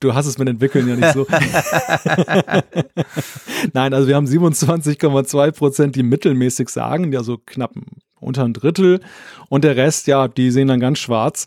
[0.03, 1.27] Du hast es mit Entwickeln ja nicht so.
[3.75, 7.73] Nein, also wir haben 27,2 Prozent, die mittelmäßig sagen, die also knapp
[8.19, 9.01] unter ein Drittel.
[9.49, 11.47] Und der Rest, ja, die sehen dann ganz schwarz.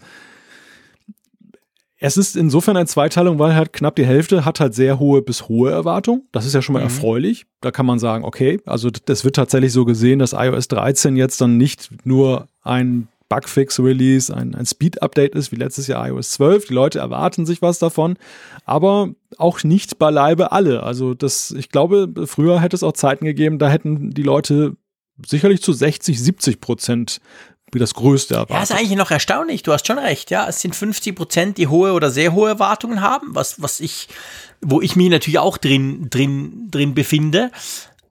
[2.06, 5.48] Es ist insofern eine Zweiteilung, weil halt knapp die Hälfte hat halt sehr hohe bis
[5.48, 6.24] hohe Erwartungen.
[6.34, 6.88] Das ist ja schon mal Mhm.
[6.88, 7.46] erfreulich.
[7.62, 11.40] Da kann man sagen, okay, also das wird tatsächlich so gesehen, dass iOS 13 jetzt
[11.40, 16.68] dann nicht nur ein Bugfix-Release, ein, ein Speed-Update ist, wie letztes Jahr iOS 12.
[16.68, 18.18] Die Leute erwarten sich was davon,
[18.66, 20.84] aber auch nicht beileibe alle.
[20.84, 24.76] Also das, ich glaube, früher hätte es auch Zeiten gegeben, da hätten die Leute
[25.26, 27.22] sicherlich zu 60, 70 Prozent
[27.74, 28.78] wie das Größte Ja, ist erwartet.
[28.78, 29.64] eigentlich noch erstaunlich.
[29.64, 30.32] Du hast schon recht.
[30.32, 34.08] Ja, es sind 50 Prozent, die hohe oder sehr hohe Erwartungen haben, was, was ich,
[34.62, 37.52] wo ich mich natürlich auch drin, drin, drin befinde.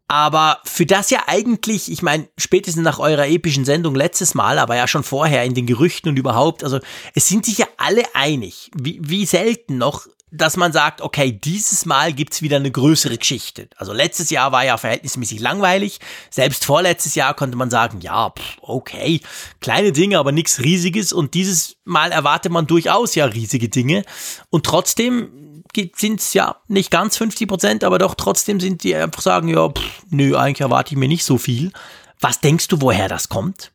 [0.08, 4.76] Aber für das ja eigentlich, ich meine, spätestens nach eurer epischen Sendung letztes Mal, aber
[4.76, 6.80] ja schon vorher in den Gerüchten und überhaupt, also
[7.14, 11.84] es sind sich ja alle einig, wie, wie selten noch, dass man sagt, okay, dieses
[11.84, 13.68] Mal gibt's wieder eine größere Geschichte.
[13.76, 16.00] Also letztes Jahr war ja verhältnismäßig langweilig.
[16.30, 18.32] Selbst vorletztes Jahr konnte man sagen, ja,
[18.62, 19.20] okay,
[19.60, 21.12] kleine Dinge, aber nichts Riesiges.
[21.12, 24.04] Und dieses Mal erwartet man durchaus ja riesige Dinge.
[24.48, 25.62] Und trotzdem
[25.96, 29.68] sind es ja nicht ganz 50 Prozent, aber doch trotzdem sind die einfach sagen, ja,
[29.68, 31.72] pff, nö, eigentlich erwarte ich mir nicht so viel.
[32.20, 33.72] Was denkst du, woher das kommt?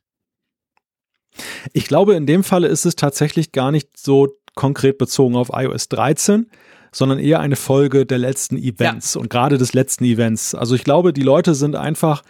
[1.73, 5.87] Ich glaube, in dem Falle ist es tatsächlich gar nicht so konkret bezogen auf iOS
[5.87, 6.47] 13,
[6.91, 9.21] sondern eher eine Folge der letzten Events ja.
[9.21, 10.53] und gerade des letzten Events.
[10.53, 12.23] Also ich glaube, die Leute sind einfach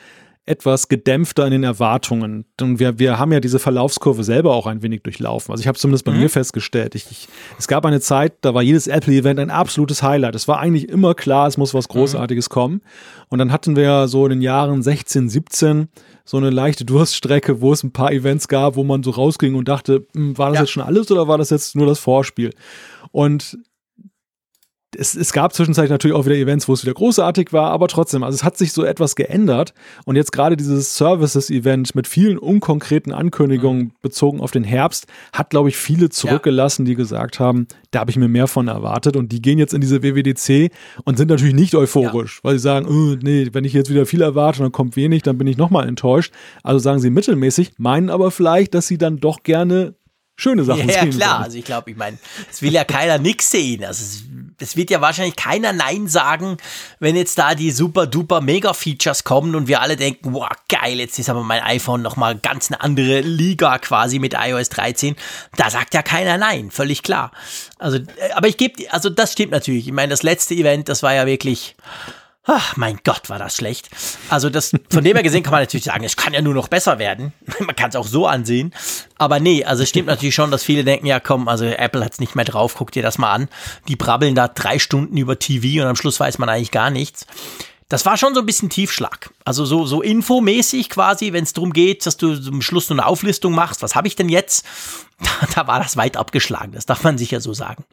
[0.48, 2.46] etwas gedämpfter in den Erwartungen.
[2.60, 5.52] Und wir, wir haben ja diese Verlaufskurve selber auch ein wenig durchlaufen.
[5.52, 6.22] Also ich habe zumindest bei mhm.
[6.22, 7.28] mir festgestellt, ich, ich,
[7.60, 10.36] es gab eine Zeit, da war jedes Apple-Event ein absolutes Highlight.
[10.36, 11.94] Es war eigentlich immer klar, es muss was mhm.
[11.94, 12.54] Großartiges mhm.
[12.54, 12.82] kommen.
[13.28, 15.90] Und dann hatten wir so in den Jahren 16, 17
[16.24, 19.68] so eine leichte Durststrecke, wo es ein paar Events gab, wo man so rausging und
[19.68, 20.62] dachte, hm, war das ja.
[20.62, 22.52] jetzt schon alles oder war das jetzt nur das Vorspiel?
[23.12, 23.58] Und
[24.98, 28.24] es, es gab zwischenzeitlich natürlich auch wieder Events, wo es wieder großartig war, aber trotzdem,
[28.24, 29.74] also es hat sich so etwas geändert.
[30.06, 33.92] Und jetzt gerade dieses Services-Event mit vielen unkonkreten Ankündigungen mhm.
[34.02, 36.92] bezogen auf den Herbst hat, glaube ich, viele zurückgelassen, ja.
[36.92, 39.16] die gesagt haben, da habe ich mir mehr von erwartet.
[39.16, 40.72] Und die gehen jetzt in diese WWDC
[41.04, 42.44] und sind natürlich nicht euphorisch, ja.
[42.44, 45.22] weil sie sagen, oh, nee, wenn ich jetzt wieder viel erwarte und dann kommt wenig,
[45.22, 46.34] dann bin ich nochmal enttäuscht.
[46.64, 49.96] Also sagen sie mittelmäßig, meinen aber vielleicht, dass sie dann doch gerne
[50.36, 51.12] schöne Sachen ja, sehen.
[51.12, 51.30] Ja, klar.
[51.30, 51.44] Sollen.
[51.44, 52.18] Also ich glaube, ich meine,
[52.50, 53.84] es will ja keiner nix sehen.
[53.84, 54.24] Also es,
[54.60, 56.58] es, wird ja wahrscheinlich keiner Nein sagen,
[57.00, 61.20] wenn jetzt da die super duper Mega-Features kommen und wir alle denken, wow, geil, jetzt
[61.20, 65.16] ist aber mein iPhone nochmal ganz eine andere Liga quasi mit iOS 13.
[65.56, 67.32] Da sagt ja keiner Nein, völlig klar.
[67.80, 69.88] Also, äh, aber ich gebe, also das stimmt natürlich.
[69.88, 71.76] Ich meine, das letzte Event, das war ja wirklich
[72.50, 73.90] Ach, mein Gott, war das schlecht.
[74.30, 76.70] Also das, von dem her gesehen kann man natürlich sagen, es kann ja nur noch
[76.70, 77.34] besser werden.
[77.60, 78.74] man kann es auch so ansehen.
[79.18, 82.14] Aber nee, also es stimmt natürlich schon, dass viele denken, ja komm, also Apple hat
[82.14, 83.50] es nicht mehr drauf, guck dir das mal an.
[83.90, 87.28] Die brabbeln da drei Stunden über TV und am Schluss weiß man eigentlich gar nichts.
[87.90, 89.30] Das war schon so ein bisschen Tiefschlag.
[89.44, 93.08] Also so, so infomäßig quasi, wenn es darum geht, dass du zum Schluss nur eine
[93.08, 94.66] Auflistung machst, was habe ich denn jetzt?
[95.20, 97.84] Da, da war das weit abgeschlagen, das darf man sicher so sagen.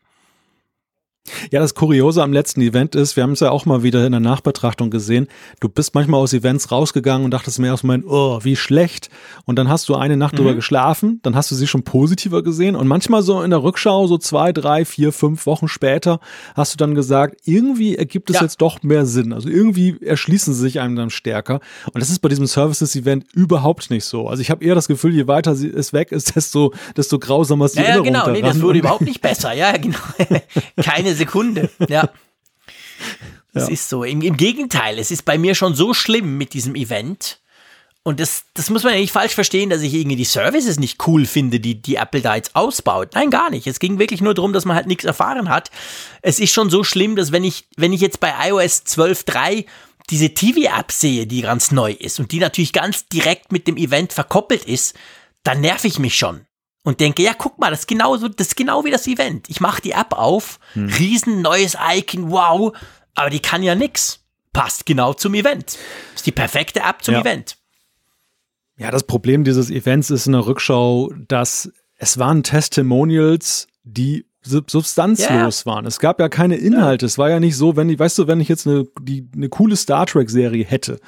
[1.51, 4.13] Ja, das Kuriose am letzten Event ist, wir haben es ja auch mal wieder in
[4.13, 5.29] der Nachbetrachtung gesehen,
[5.59, 9.09] du bist manchmal aus Events rausgegangen und dachtest mir erstmal, oh, wie schlecht.
[9.47, 10.39] Und dann hast du eine Nacht mhm.
[10.39, 14.07] drüber geschlafen, dann hast du sie schon positiver gesehen und manchmal so in der Rückschau,
[14.07, 16.21] so zwei, drei, vier, fünf Wochen später,
[16.55, 18.43] hast du dann gesagt, irgendwie ergibt es ja.
[18.43, 19.33] jetzt doch mehr Sinn.
[19.33, 21.61] Also irgendwie erschließen sie sich einem dann stärker.
[21.93, 24.29] Und das ist bei diesem Services-Event überhaupt nicht so.
[24.29, 27.77] Also ich habe eher das Gefühl, je weiter es weg ist, desto, desto grausamer ist
[27.77, 29.55] die ja, Erinnerung Ja, genau, nee, das wurde überhaupt nicht besser.
[29.55, 29.99] Ja, genau.
[30.83, 31.70] Keine Sekunde.
[31.89, 32.11] Ja.
[33.55, 33.69] Es ja.
[33.69, 34.05] ist so.
[34.05, 37.41] Im, Im, Gegenteil, es ist bei mir schon so schlimm mit diesem Event.
[38.03, 41.07] Und das, das muss man ja nicht falsch verstehen, dass ich irgendwie die Services nicht
[41.07, 43.11] cool finde, die, die Apple da jetzt ausbaut.
[43.15, 43.66] Nein, gar nicht.
[43.66, 45.70] Es ging wirklich nur darum, dass man halt nichts erfahren hat.
[46.20, 49.65] Es ist schon so schlimm, dass wenn ich, wenn ich jetzt bei iOS 12.3
[50.11, 54.12] diese TV-App sehe, die ganz neu ist und die natürlich ganz direkt mit dem Event
[54.12, 54.95] verkoppelt ist,
[55.43, 56.45] dann nerv ich mich schon
[56.85, 59.48] und denke, ja, guck mal, das ist genau so, das ist genau wie das Event.
[59.48, 60.86] Ich mache die App auf, hm.
[60.86, 62.77] riesen neues Icon, wow,
[63.15, 64.20] aber die kann ja nix.
[64.52, 65.77] Passt genau zum Event.
[66.15, 67.23] Ist die perfekte App zum ja.
[67.23, 67.56] Event.
[68.77, 75.66] Ja, das Problem dieses Events ist in der Rückschau, dass es waren Testimonials, die substanzlos
[75.66, 75.74] yeah.
[75.74, 75.86] waren.
[75.86, 77.06] Es gab ja keine Inhalte.
[77.06, 77.09] Ja.
[77.09, 79.48] Es war ja nicht so, wenn ich, weißt du, wenn ich jetzt eine, die, eine
[79.48, 81.01] coole Star Trek Serie hätte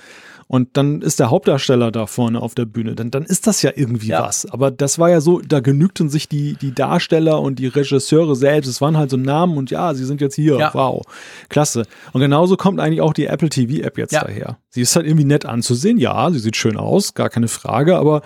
[0.48, 3.72] und dann ist der Hauptdarsteller da vorne auf der Bühne, dann, dann ist das ja
[3.74, 4.22] irgendwie ja.
[4.22, 4.46] was.
[4.46, 8.68] Aber das war ja so, da genügten sich die, die Darsteller und die Regisseure selbst.
[8.68, 10.56] Es waren halt so Namen und ja, sie sind jetzt hier.
[10.56, 10.72] Ja.
[10.72, 11.02] Wow.
[11.48, 11.86] Klasse.
[12.12, 14.22] Und genauso kommt eigentlich auch die Apple TV App jetzt ja.
[14.22, 14.58] daher.
[14.68, 15.98] Sie ist halt irgendwie nett anzusehen.
[15.98, 18.22] Ja, sie sieht schön aus, gar keine Frage, aber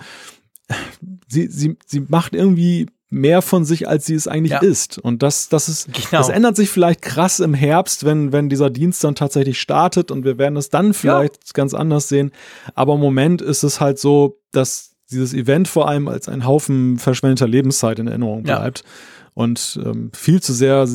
[1.27, 4.59] sie, sie, sie macht irgendwie mehr von sich, als sie es eigentlich ja.
[4.59, 4.97] ist.
[4.97, 6.05] Und das, das ist, genau.
[6.11, 10.23] das ändert sich vielleicht krass im Herbst, wenn, wenn dieser Dienst dann tatsächlich startet und
[10.23, 11.51] wir werden es dann vielleicht ja.
[11.53, 12.31] ganz anders sehen.
[12.73, 16.97] Aber im Moment ist es halt so, dass dieses Event vor allem als ein Haufen
[16.97, 18.79] verschwendeter Lebenszeit in Erinnerung bleibt.
[18.79, 18.85] Ja.
[19.33, 20.87] Und ähm, viel zu sehr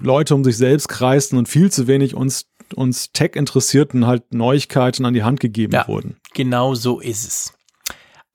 [0.00, 5.14] Leute um sich selbst kreisten und viel zu wenig uns, uns Tech-Interessierten halt Neuigkeiten an
[5.14, 6.16] die Hand gegeben wurden.
[6.34, 7.52] Genau so ist es.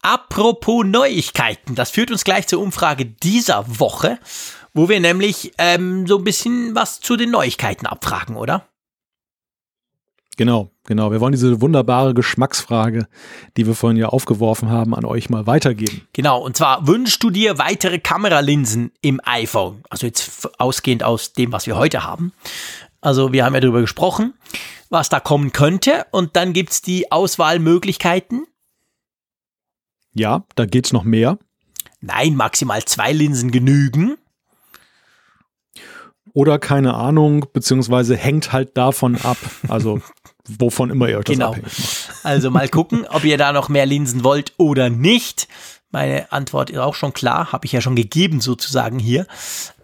[0.01, 4.17] Apropos Neuigkeiten, das führt uns gleich zur Umfrage dieser Woche,
[4.73, 8.65] wo wir nämlich ähm, so ein bisschen was zu den Neuigkeiten abfragen, oder?
[10.38, 11.11] Genau, genau.
[11.11, 13.09] Wir wollen diese wunderbare Geschmacksfrage,
[13.57, 16.07] die wir vorhin ja aufgeworfen haben, an euch mal weitergeben.
[16.13, 19.84] Genau, und zwar wünschst du dir weitere Kameralinsen im iPhone?
[19.89, 22.31] Also jetzt ausgehend aus dem, was wir heute haben.
[23.01, 24.34] Also wir haben ja darüber gesprochen,
[24.89, 26.05] was da kommen könnte.
[26.11, 28.45] Und dann gibt es die Auswahlmöglichkeiten
[30.14, 31.38] ja, da geht's noch mehr.
[32.02, 34.15] Nein, maximal zwei Linsen genügen.
[36.34, 39.38] Oder keine Ahnung, beziehungsweise hängt halt davon ab.
[39.68, 40.02] Also
[40.48, 41.53] wovon immer ihr euch genau.
[41.53, 42.26] das abhängig macht.
[42.26, 45.48] Also mal gucken, ob ihr da noch mehr Linsen wollt oder nicht.
[45.91, 49.26] Meine Antwort ist auch schon klar, habe ich ja schon gegeben sozusagen hier.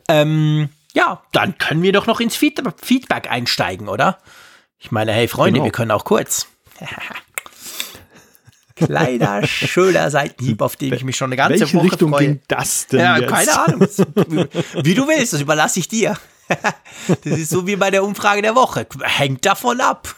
[0.07, 4.19] Ähm, ja, dann können wir doch noch ins Feedback einsteigen, oder?
[4.77, 5.65] Ich meine, hey Freunde, genau.
[5.65, 6.47] wir können auch kurz.
[8.75, 12.27] Kleiner, schöner Seitenhieb, auf den ich mich schon eine ganze Welche Woche Richtung freue.
[12.27, 13.29] ging das denn Ja, jetzt?
[13.31, 13.87] keine Ahnung.
[14.83, 16.17] Wie du willst, das überlasse ich dir.
[17.07, 18.85] Das ist so wie bei der Umfrage der Woche.
[19.01, 20.13] Hängt davon ab.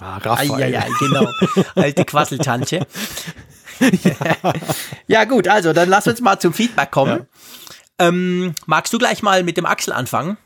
[0.00, 0.72] Ah, Raphael.
[0.72, 1.28] Ja, genau.
[1.74, 2.86] Alte Quasseltantche.
[5.06, 5.24] ja.
[5.24, 7.26] gut, also dann lass uns mal zum Feedback kommen.
[7.98, 10.36] Ähm, magst du gleich mal mit dem Axel anfangen?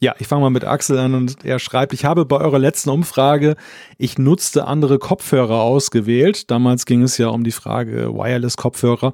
[0.00, 2.90] Ja, ich fange mal mit Axel an und er schreibt, ich habe bei eurer letzten
[2.90, 3.56] Umfrage,
[3.96, 6.52] ich nutzte andere Kopfhörer ausgewählt.
[6.52, 9.12] Damals ging es ja um die Frage Wireless-Kopfhörer.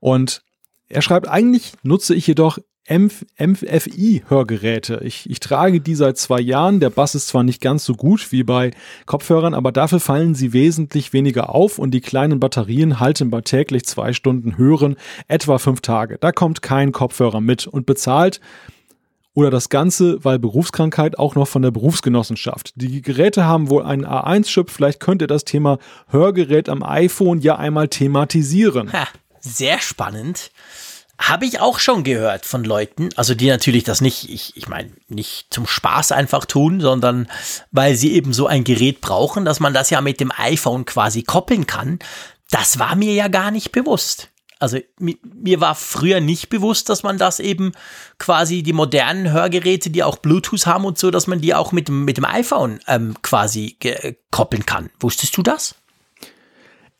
[0.00, 0.42] Und
[0.88, 2.56] er schreibt, eigentlich nutze ich jedoch
[2.88, 5.02] MFI-Hörgeräte.
[5.04, 6.80] Ich, ich trage die seit zwei Jahren.
[6.80, 8.72] Der Bass ist zwar nicht ganz so gut wie bei
[9.06, 13.84] Kopfhörern, aber dafür fallen sie wesentlich weniger auf und die kleinen Batterien halten bei täglich
[13.84, 14.96] zwei Stunden Hören
[15.28, 16.18] etwa fünf Tage.
[16.18, 18.40] Da kommt kein Kopfhörer mit und bezahlt
[19.34, 22.72] oder das Ganze, weil Berufskrankheit auch noch von der Berufsgenossenschaft.
[22.76, 24.70] Die Geräte haben wohl einen A1-Chip.
[24.70, 25.78] Vielleicht könnt ihr das Thema
[26.08, 28.92] Hörgerät am iPhone ja einmal thematisieren.
[28.92, 29.08] Ha,
[29.40, 30.50] sehr spannend.
[31.18, 34.90] Habe ich auch schon gehört von Leuten, also die natürlich das nicht, ich, ich meine,
[35.08, 37.28] nicht zum Spaß einfach tun, sondern
[37.70, 41.22] weil sie eben so ein Gerät brauchen, dass man das ja mit dem iPhone quasi
[41.22, 42.00] koppeln kann.
[42.50, 44.31] Das war mir ja gar nicht bewusst.
[44.62, 47.72] Also mi- mir war früher nicht bewusst, dass man das eben
[48.18, 51.88] quasi die modernen Hörgeräte, die auch Bluetooth haben und so, dass man die auch mit,
[51.88, 54.90] dem- mit dem iPhone ähm, quasi ge- koppeln kann.
[55.00, 55.74] Wusstest du das?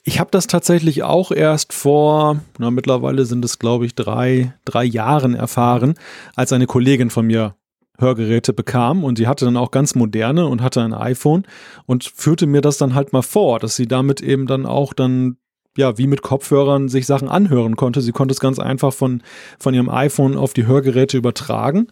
[0.02, 4.82] Ich habe das tatsächlich auch erst vor, na mittlerweile sind es glaube ich drei, drei
[4.82, 5.94] Jahren erfahren,
[6.34, 7.54] als eine Kollegin von mir
[7.98, 11.44] Hörgeräte bekam und sie hatte dann auch ganz moderne und hatte ein iPhone
[11.86, 15.36] und führte mir das dann halt mal vor, dass sie damit eben dann auch dann
[15.76, 18.00] ja, wie mit Kopfhörern sich Sachen anhören konnte.
[18.00, 19.22] Sie konnte es ganz einfach von,
[19.58, 21.88] von ihrem iPhone auf die Hörgeräte übertragen.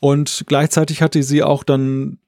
[0.00, 2.18] Und gleichzeitig hatte sie auch dann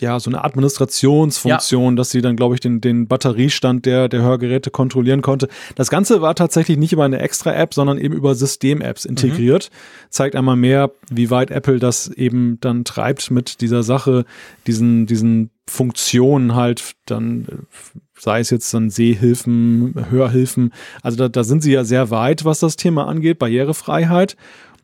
[0.00, 4.70] ja, so eine Administrationsfunktion, dass sie dann, glaube ich, den, den Batteriestand der, der Hörgeräte
[4.70, 5.48] kontrollieren konnte.
[5.76, 9.70] Das Ganze war tatsächlich nicht über eine extra App, sondern eben über System-Apps integriert.
[10.10, 14.24] Zeigt einmal mehr, wie weit Apple das eben dann treibt mit dieser Sache,
[14.66, 20.72] diesen, diesen Funktionen halt dann, äh, sei es jetzt dann Sehhilfen, Hörhilfen.
[21.02, 24.36] Also da, da sind sie ja sehr weit, was das Thema angeht, Barrierefreiheit.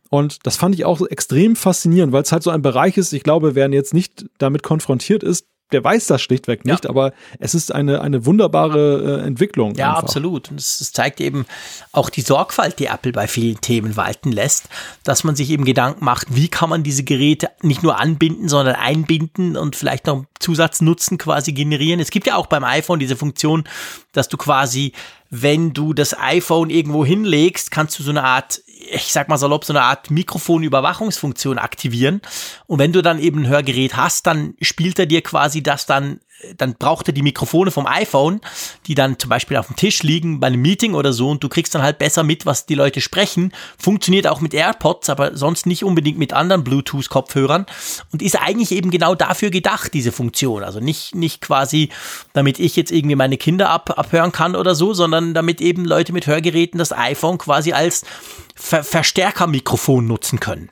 [0.09, 3.23] Und das fand ich auch extrem faszinierend, weil es halt so ein Bereich ist, ich
[3.23, 6.91] glaube, wer jetzt nicht damit konfrontiert ist, der weiß das schlichtweg nicht, Ja.
[6.91, 9.75] aber es ist eine, eine wunderbare äh, Entwicklung.
[9.75, 10.03] Ja, einfach.
[10.05, 10.51] absolut.
[10.51, 11.47] Und es, es zeigt eben
[11.93, 14.69] auch die Sorgfalt, die Apple bei vielen Themen walten lässt,
[15.05, 18.75] dass man sich eben Gedanken macht, wie kann man diese Geräte nicht nur anbinden, sondern
[18.77, 22.01] einbinden und vielleicht noch Zusatznutzen quasi generieren.
[22.01, 23.65] Es gibt ja auch beim iPhone diese Funktion,
[24.13, 24.93] dass du quasi,
[25.29, 28.61] wenn du das iPhone irgendwo hinlegst, kannst du so eine Art,
[28.91, 32.21] ich sag mal salopp, so eine Art Mikrofonüberwachungsfunktion aktivieren.
[32.67, 36.21] Und wenn du dann eben ein Hörgerät hast, dann spielt er dir quasi das dann
[36.57, 38.41] dann braucht er die Mikrofone vom iPhone,
[38.87, 41.49] die dann zum Beispiel auf dem Tisch liegen bei einem Meeting oder so und du
[41.49, 43.53] kriegst dann halt besser mit, was die Leute sprechen.
[43.79, 47.67] Funktioniert auch mit AirPods, aber sonst nicht unbedingt mit anderen Bluetooth-Kopfhörern
[48.13, 50.65] und ist eigentlich eben genau dafür gedacht, diese Funktion.
[50.65, 51.91] Also nicht, nicht quasi,
[52.33, 56.13] damit ich jetzt irgendwie meine Kinder ab, abhören kann oder so, sondern damit eben Leute
[56.13, 58.05] mit Hörgeräten das iPhone quasi als
[58.55, 60.71] Ver Verstärkermikrofon nutzen können.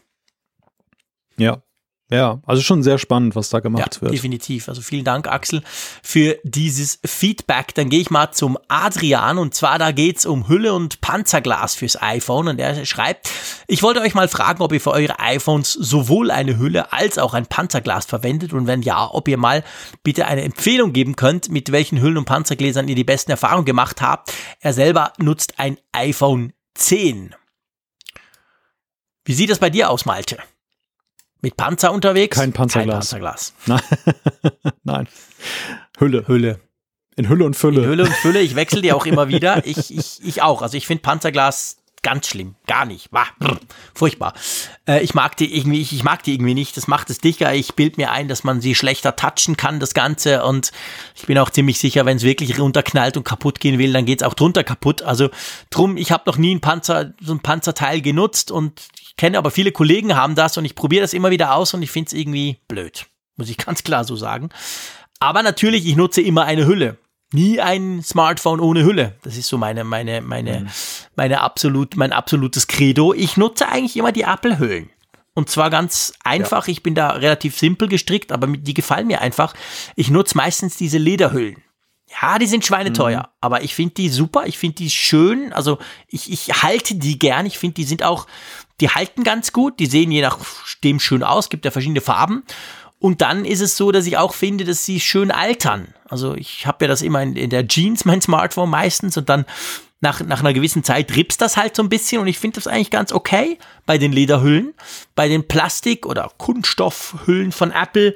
[1.39, 1.62] Ja.
[2.11, 4.15] Ja, also schon sehr spannend, was da gemacht ja, wird.
[4.15, 4.71] Definitiv.
[4.71, 5.63] Also vielen Dank, Axel,
[6.03, 7.75] für dieses Feedback.
[7.75, 12.01] Dann gehe ich mal zum Adrian und zwar da geht's um Hülle und Panzerglas fürs
[12.01, 13.31] iPhone und er schreibt,
[13.67, 17.35] ich wollte euch mal fragen, ob ihr für eure iPhones sowohl eine Hülle als auch
[17.35, 19.63] ein Panzerglas verwendet und wenn ja, ob ihr mal
[20.03, 24.01] bitte eine Empfehlung geben könnt, mit welchen Hüllen und Panzergläsern ihr die besten Erfahrungen gemacht
[24.01, 24.33] habt.
[24.61, 27.35] Er selber nutzt ein iPhone 10.
[29.27, 30.39] Wie sieht das bei dir aus, Malte?
[31.40, 32.36] Mit Panzer unterwegs?
[32.36, 33.10] Kein Panzerglas.
[33.10, 33.55] Kein Panzerglas.
[34.85, 35.09] Nein.
[35.98, 36.27] Hülle.
[36.27, 36.60] Hülle.
[37.16, 37.82] In Hülle und Fülle.
[37.82, 38.40] In Hülle und Fülle.
[38.40, 39.65] Ich wechsle die auch immer wieder.
[39.66, 40.62] Ich, ich, ich auch.
[40.62, 42.55] Also ich finde Panzerglas ganz schlimm.
[42.66, 43.10] Gar nicht.
[43.10, 43.59] Bah, brr,
[43.94, 44.35] furchtbar.
[44.86, 46.77] Äh, ich mag die irgendwie, ich, ich mag die irgendwie nicht.
[46.77, 47.55] Das macht es dicker.
[47.55, 50.44] Ich bild mir ein, dass man sie schlechter touchen kann, das Ganze.
[50.44, 50.70] Und
[51.15, 54.23] ich bin auch ziemlich sicher, wenn es wirklich runterknallt und kaputt gehen will, dann geht
[54.23, 55.02] es auch drunter kaputt.
[55.02, 55.31] Also
[55.70, 58.89] drum, ich habe noch nie ein Panzer, so ein Panzerteil genutzt und
[59.19, 61.90] kenne aber viele Kollegen haben das und ich probiere das immer wieder aus und ich
[61.90, 63.07] finde es irgendwie blöd.
[63.36, 64.49] Muss ich ganz klar so sagen.
[65.20, 66.97] Aber natürlich, ich nutze immer eine Hülle.
[67.31, 69.16] Nie ein Smartphone ohne Hülle.
[69.23, 70.69] Das ist so meine, meine, meine,
[71.15, 73.12] meine absolut, mein absolutes Credo.
[73.12, 74.89] Ich nutze eigentlich immer die Apple-Hüllen.
[75.35, 76.69] Und zwar ganz einfach.
[76.69, 79.53] Ich bin da relativ simpel gestrickt, aber die gefallen mir einfach.
[79.95, 81.62] Ich nutze meistens diese Lederhüllen.
[82.11, 85.79] Ja, die sind schweineteuer, aber ich finde die super, ich finde die schön, also
[86.09, 88.27] ich, ich halte die gern, ich finde die sind auch,
[88.81, 92.45] die halten ganz gut, die sehen je nachdem schön aus, gibt ja verschiedene Farben.
[93.01, 95.95] Und dann ist es so, dass ich auch finde, dass sie schön altern.
[96.09, 99.45] Also ich habe ja das immer in, in, der Jeans, mein Smartphone meistens, und dann
[100.01, 102.21] nach, nach einer gewissen Zeit ripst das halt so ein bisschen.
[102.21, 104.75] Und ich finde das eigentlich ganz okay bei den Lederhüllen.
[105.15, 108.15] Bei den Plastik- oder Kunststoffhüllen von Apple,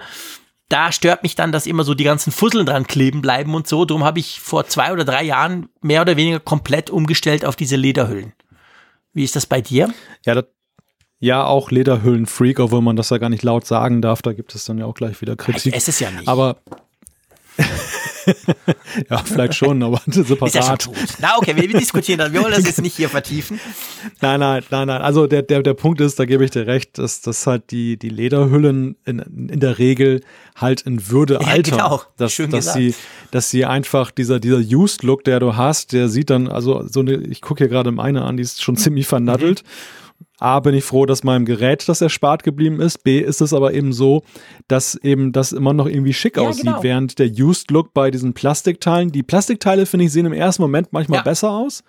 [0.72, 3.84] da stört mich dann, dass immer so die ganzen Fusseln dran kleben bleiben und so.
[3.84, 7.76] Darum habe ich vor zwei oder drei Jahren mehr oder weniger komplett umgestellt auf diese
[7.76, 8.32] Lederhüllen.
[9.12, 9.92] Wie ist das bei dir?
[10.24, 10.46] Ja, das,
[11.20, 14.22] ja, auch Lederhüllen-Freak, obwohl man das ja gar nicht laut sagen darf.
[14.22, 15.76] Da gibt es dann ja auch gleich wieder Kritik.
[15.76, 16.26] Es ist ja nicht.
[16.26, 16.56] Aber
[19.10, 20.48] ja, vielleicht schon, aber separat.
[20.48, 20.96] Ist ja schon tot.
[21.20, 22.32] Na okay, wir, wir diskutieren das.
[22.32, 23.60] Wir wollen das jetzt nicht hier vertiefen.
[24.20, 25.02] Nein, nein, nein, nein.
[25.02, 27.96] Also der, der, der Punkt ist, da gebe ich dir recht, dass, dass halt die,
[27.96, 30.20] die Lederhüllen in, in der Regel
[30.56, 31.78] halt in Würde ja, altern.
[31.78, 32.02] Genau.
[32.16, 32.94] Dass, Schön dass sie,
[33.30, 37.14] dass sie einfach dieser, dieser Used-Look, der du hast, der sieht dann, also so eine,
[37.14, 39.62] ich gucke hier gerade meine an, die ist schon ziemlich vernaddelt.
[39.62, 40.01] Mhm.
[40.38, 43.04] A, bin ich froh, dass meinem Gerät das erspart geblieben ist.
[43.04, 44.22] B, ist es aber eben so,
[44.68, 46.82] dass eben das immer noch irgendwie schick ja, aussieht, genau.
[46.82, 50.92] während der Used Look bei diesen Plastikteilen, die Plastikteile, finde ich, sehen im ersten Moment
[50.92, 51.22] manchmal ja.
[51.22, 51.84] besser aus,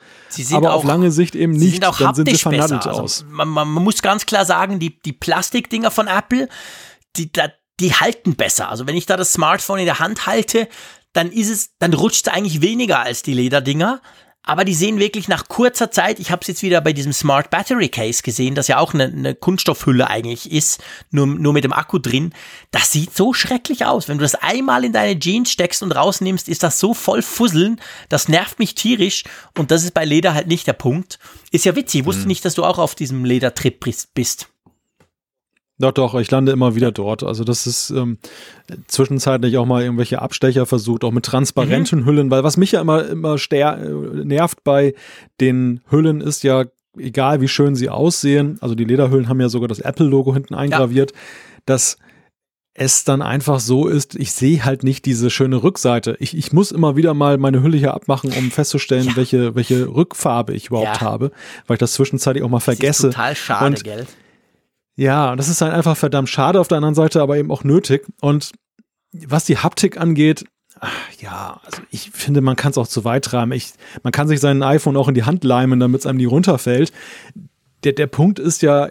[0.51, 1.73] aber auch, auf lange Sicht eben nicht.
[1.73, 3.25] Sind auch dann sind sie vernadelt also aus.
[3.29, 6.47] Man, man, muss ganz klar sagen, die, die Plastikdinger von Apple,
[7.17, 7.31] die,
[7.79, 8.69] die halten besser.
[8.69, 10.67] Also wenn ich da das Smartphone in der Hand halte,
[11.13, 14.01] dann ist es, dann rutscht es eigentlich weniger als die Lederdinger.
[14.45, 17.49] Aber die sehen wirklich nach kurzer Zeit, ich habe es jetzt wieder bei diesem Smart
[17.49, 21.71] Battery Case gesehen, das ja auch eine, eine, Kunststoffhülle eigentlich ist, nur, nur mit dem
[21.71, 22.33] Akku drin.
[22.71, 24.09] Das sieht so schrecklich aus.
[24.09, 27.79] Wenn du das einmal in deine Jeans steckst und rausnimmst, ist das so voll Fusseln.
[28.09, 29.23] Das nervt mich tierisch.
[29.57, 31.19] Und das ist bei Leder halt nicht der Punkt.
[31.51, 32.01] Ist ja witzig.
[32.01, 32.27] Ich wusste hm.
[32.27, 34.49] nicht, dass du auch auf diesem Ledertrip bist.
[35.79, 37.23] Doch, doch, ich lande immer wieder dort.
[37.23, 38.17] Also das ist ähm,
[38.87, 42.05] zwischenzeitlich auch mal irgendwelche Abstecher versucht, auch mit transparenten mhm.
[42.05, 44.93] Hüllen, weil was mich ja immer, immer äh, nervt bei
[45.41, 46.65] den Hüllen ist ja,
[46.97, 51.11] egal wie schön sie aussehen, also die Lederhüllen haben ja sogar das Apple-Logo hinten eingraviert,
[51.11, 51.17] ja.
[51.65, 51.97] dass
[52.75, 56.17] es dann einfach so ist, ich sehe halt nicht diese schöne Rückseite.
[56.19, 59.15] Ich, ich muss immer wieder mal meine Hülle hier abmachen, um festzustellen, ja.
[59.15, 61.01] welche, welche Rückfarbe ich überhaupt ja.
[61.01, 61.31] habe,
[61.67, 63.09] weil ich das zwischenzeitlich auch mal vergesse.
[63.09, 64.07] Total schade, Und gell?
[64.95, 68.05] Ja, das ist halt einfach verdammt schade auf der anderen Seite, aber eben auch nötig.
[68.21, 68.51] Und
[69.11, 70.45] was die Haptik angeht,
[71.19, 73.51] ja, also ich finde, man kann es auch zu weit treiben.
[73.51, 76.25] Ich, man kann sich sein iPhone auch in die Hand leimen, damit es einem nie
[76.25, 76.91] runterfällt.
[77.83, 78.89] Der, der Punkt ist ja,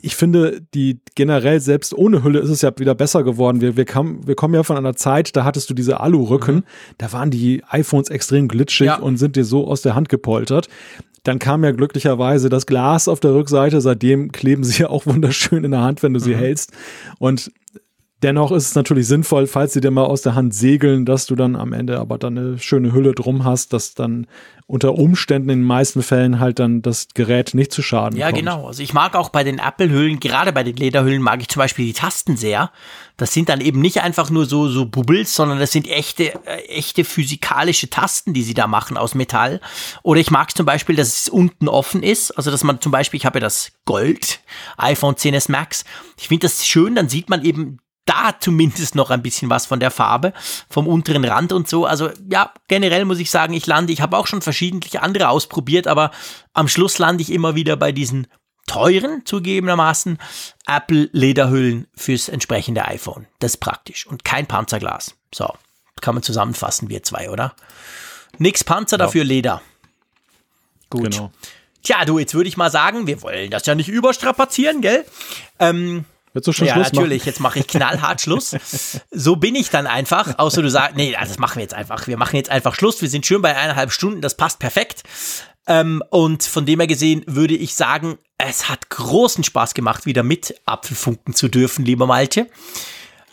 [0.00, 3.60] ich finde, die generell selbst ohne Hülle ist es ja wieder besser geworden.
[3.60, 6.64] Wir, wir, kam, wir kommen ja von einer Zeit, da hattest du diese Alu-Rücken, mhm.
[6.98, 8.96] da waren die iPhones extrem glitschig ja.
[8.96, 10.68] und sind dir so aus der Hand gepoltert.
[11.24, 13.80] Dann kam ja glücklicherweise das Glas auf der Rückseite.
[13.80, 16.38] Seitdem kleben sie ja auch wunderschön in der Hand, wenn du sie mhm.
[16.38, 16.72] hältst.
[17.18, 17.50] Und
[18.24, 21.36] dennoch ist es natürlich sinnvoll, falls sie dir mal aus der Hand segeln, dass du
[21.36, 24.26] dann am Ende aber dann eine schöne Hülle drum hast, dass dann
[24.66, 28.38] unter Umständen in den meisten Fällen halt dann das Gerät nicht zu schaden ja, kommt.
[28.38, 28.66] Ja, genau.
[28.66, 31.84] Also ich mag auch bei den Apple-Hüllen, gerade bei den Lederhüllen mag ich zum Beispiel
[31.84, 32.70] die Tasten sehr.
[33.18, 36.64] Das sind dann eben nicht einfach nur so, so Bubbles, sondern das sind echte, äh,
[36.68, 39.60] echte physikalische Tasten, die sie da machen aus Metall.
[40.02, 42.30] Oder ich mag zum Beispiel, dass es unten offen ist.
[42.30, 44.40] Also, dass man zum Beispiel, ich habe ja das Gold
[44.78, 45.84] iPhone 10s Max.
[46.18, 49.80] Ich finde das schön, dann sieht man eben da zumindest noch ein bisschen was von
[49.80, 50.32] der Farbe,
[50.68, 51.86] vom unteren Rand und so.
[51.86, 55.86] Also ja, generell muss ich sagen, ich lande, ich habe auch schon verschiedentlich andere ausprobiert,
[55.86, 56.10] aber
[56.52, 58.26] am Schluss lande ich immer wieder bei diesen
[58.66, 60.18] teuren, zugegebenermaßen,
[60.66, 63.26] Apple-Lederhüllen fürs entsprechende iPhone.
[63.38, 65.14] Das ist praktisch und kein Panzerglas.
[65.34, 65.52] So,
[66.00, 67.54] kann man zusammenfassen, wir zwei, oder?
[68.38, 69.04] Nix Panzer, ja.
[69.04, 69.62] dafür Leder.
[70.90, 71.12] Gut.
[71.12, 71.30] Genau.
[71.82, 75.04] Tja, du, jetzt würde ich mal sagen, wir wollen das ja nicht überstrapazieren, gell?
[75.58, 77.22] Ähm, Willst du schon ja, Schluss natürlich.
[77.22, 77.28] Machen?
[77.28, 78.56] Jetzt mache ich knallhart Schluss.
[79.10, 80.38] So bin ich dann einfach.
[80.38, 82.06] Außer du sagst, nee, das machen wir jetzt einfach.
[82.08, 83.00] Wir machen jetzt einfach Schluss.
[83.00, 84.20] Wir sind schön bei eineinhalb Stunden.
[84.20, 85.04] Das passt perfekt.
[85.66, 90.22] Ähm, und von dem her gesehen würde ich sagen, es hat großen Spaß gemacht, wieder
[90.22, 92.48] mit Apfelfunken zu dürfen, lieber Malte.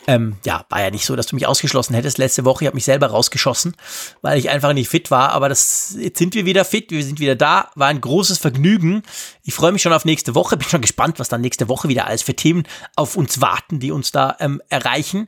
[0.06, 2.64] Ähm, ja, war ja nicht so, dass du mich ausgeschlossen hättest letzte Woche.
[2.64, 3.76] Ich habe mich selber rausgeschossen,
[4.20, 5.30] weil ich einfach nicht fit war.
[5.30, 7.70] Aber das, jetzt sind wir wieder fit, wir sind wieder da.
[7.76, 9.02] War ein großes Vergnügen.
[9.44, 10.56] Ich freue mich schon auf nächste Woche.
[10.56, 12.64] Bin schon gespannt, was dann nächste Woche wieder alles für Themen
[12.96, 15.26] auf uns warten, die uns da ähm, erreichen.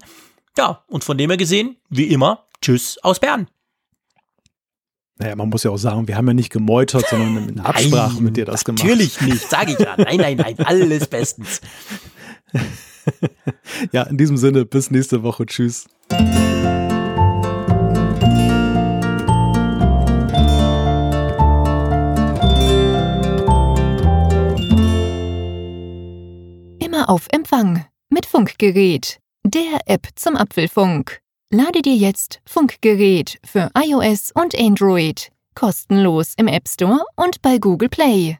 [0.59, 3.49] Ja, und von dem her gesehen, wie immer, tschüss aus Bern.
[5.17, 8.25] Naja, man muss ja auch sagen, wir haben ja nicht gemeutert, sondern in Absprache nein,
[8.25, 8.83] mit dir das gemacht.
[8.83, 9.95] Natürlich nicht, sage ich ja.
[9.97, 11.61] Nein, nein, nein, alles bestens.
[13.93, 15.47] ja, in diesem Sinne, bis nächste Woche.
[15.47, 15.87] Tschüss.
[26.79, 31.21] Immer auf Empfang mit Funkgerät, der App zum Apfelfunk.
[31.51, 37.89] Lade dir jetzt Funkgerät für iOS und Android kostenlos im App Store und bei Google
[37.89, 38.39] Play.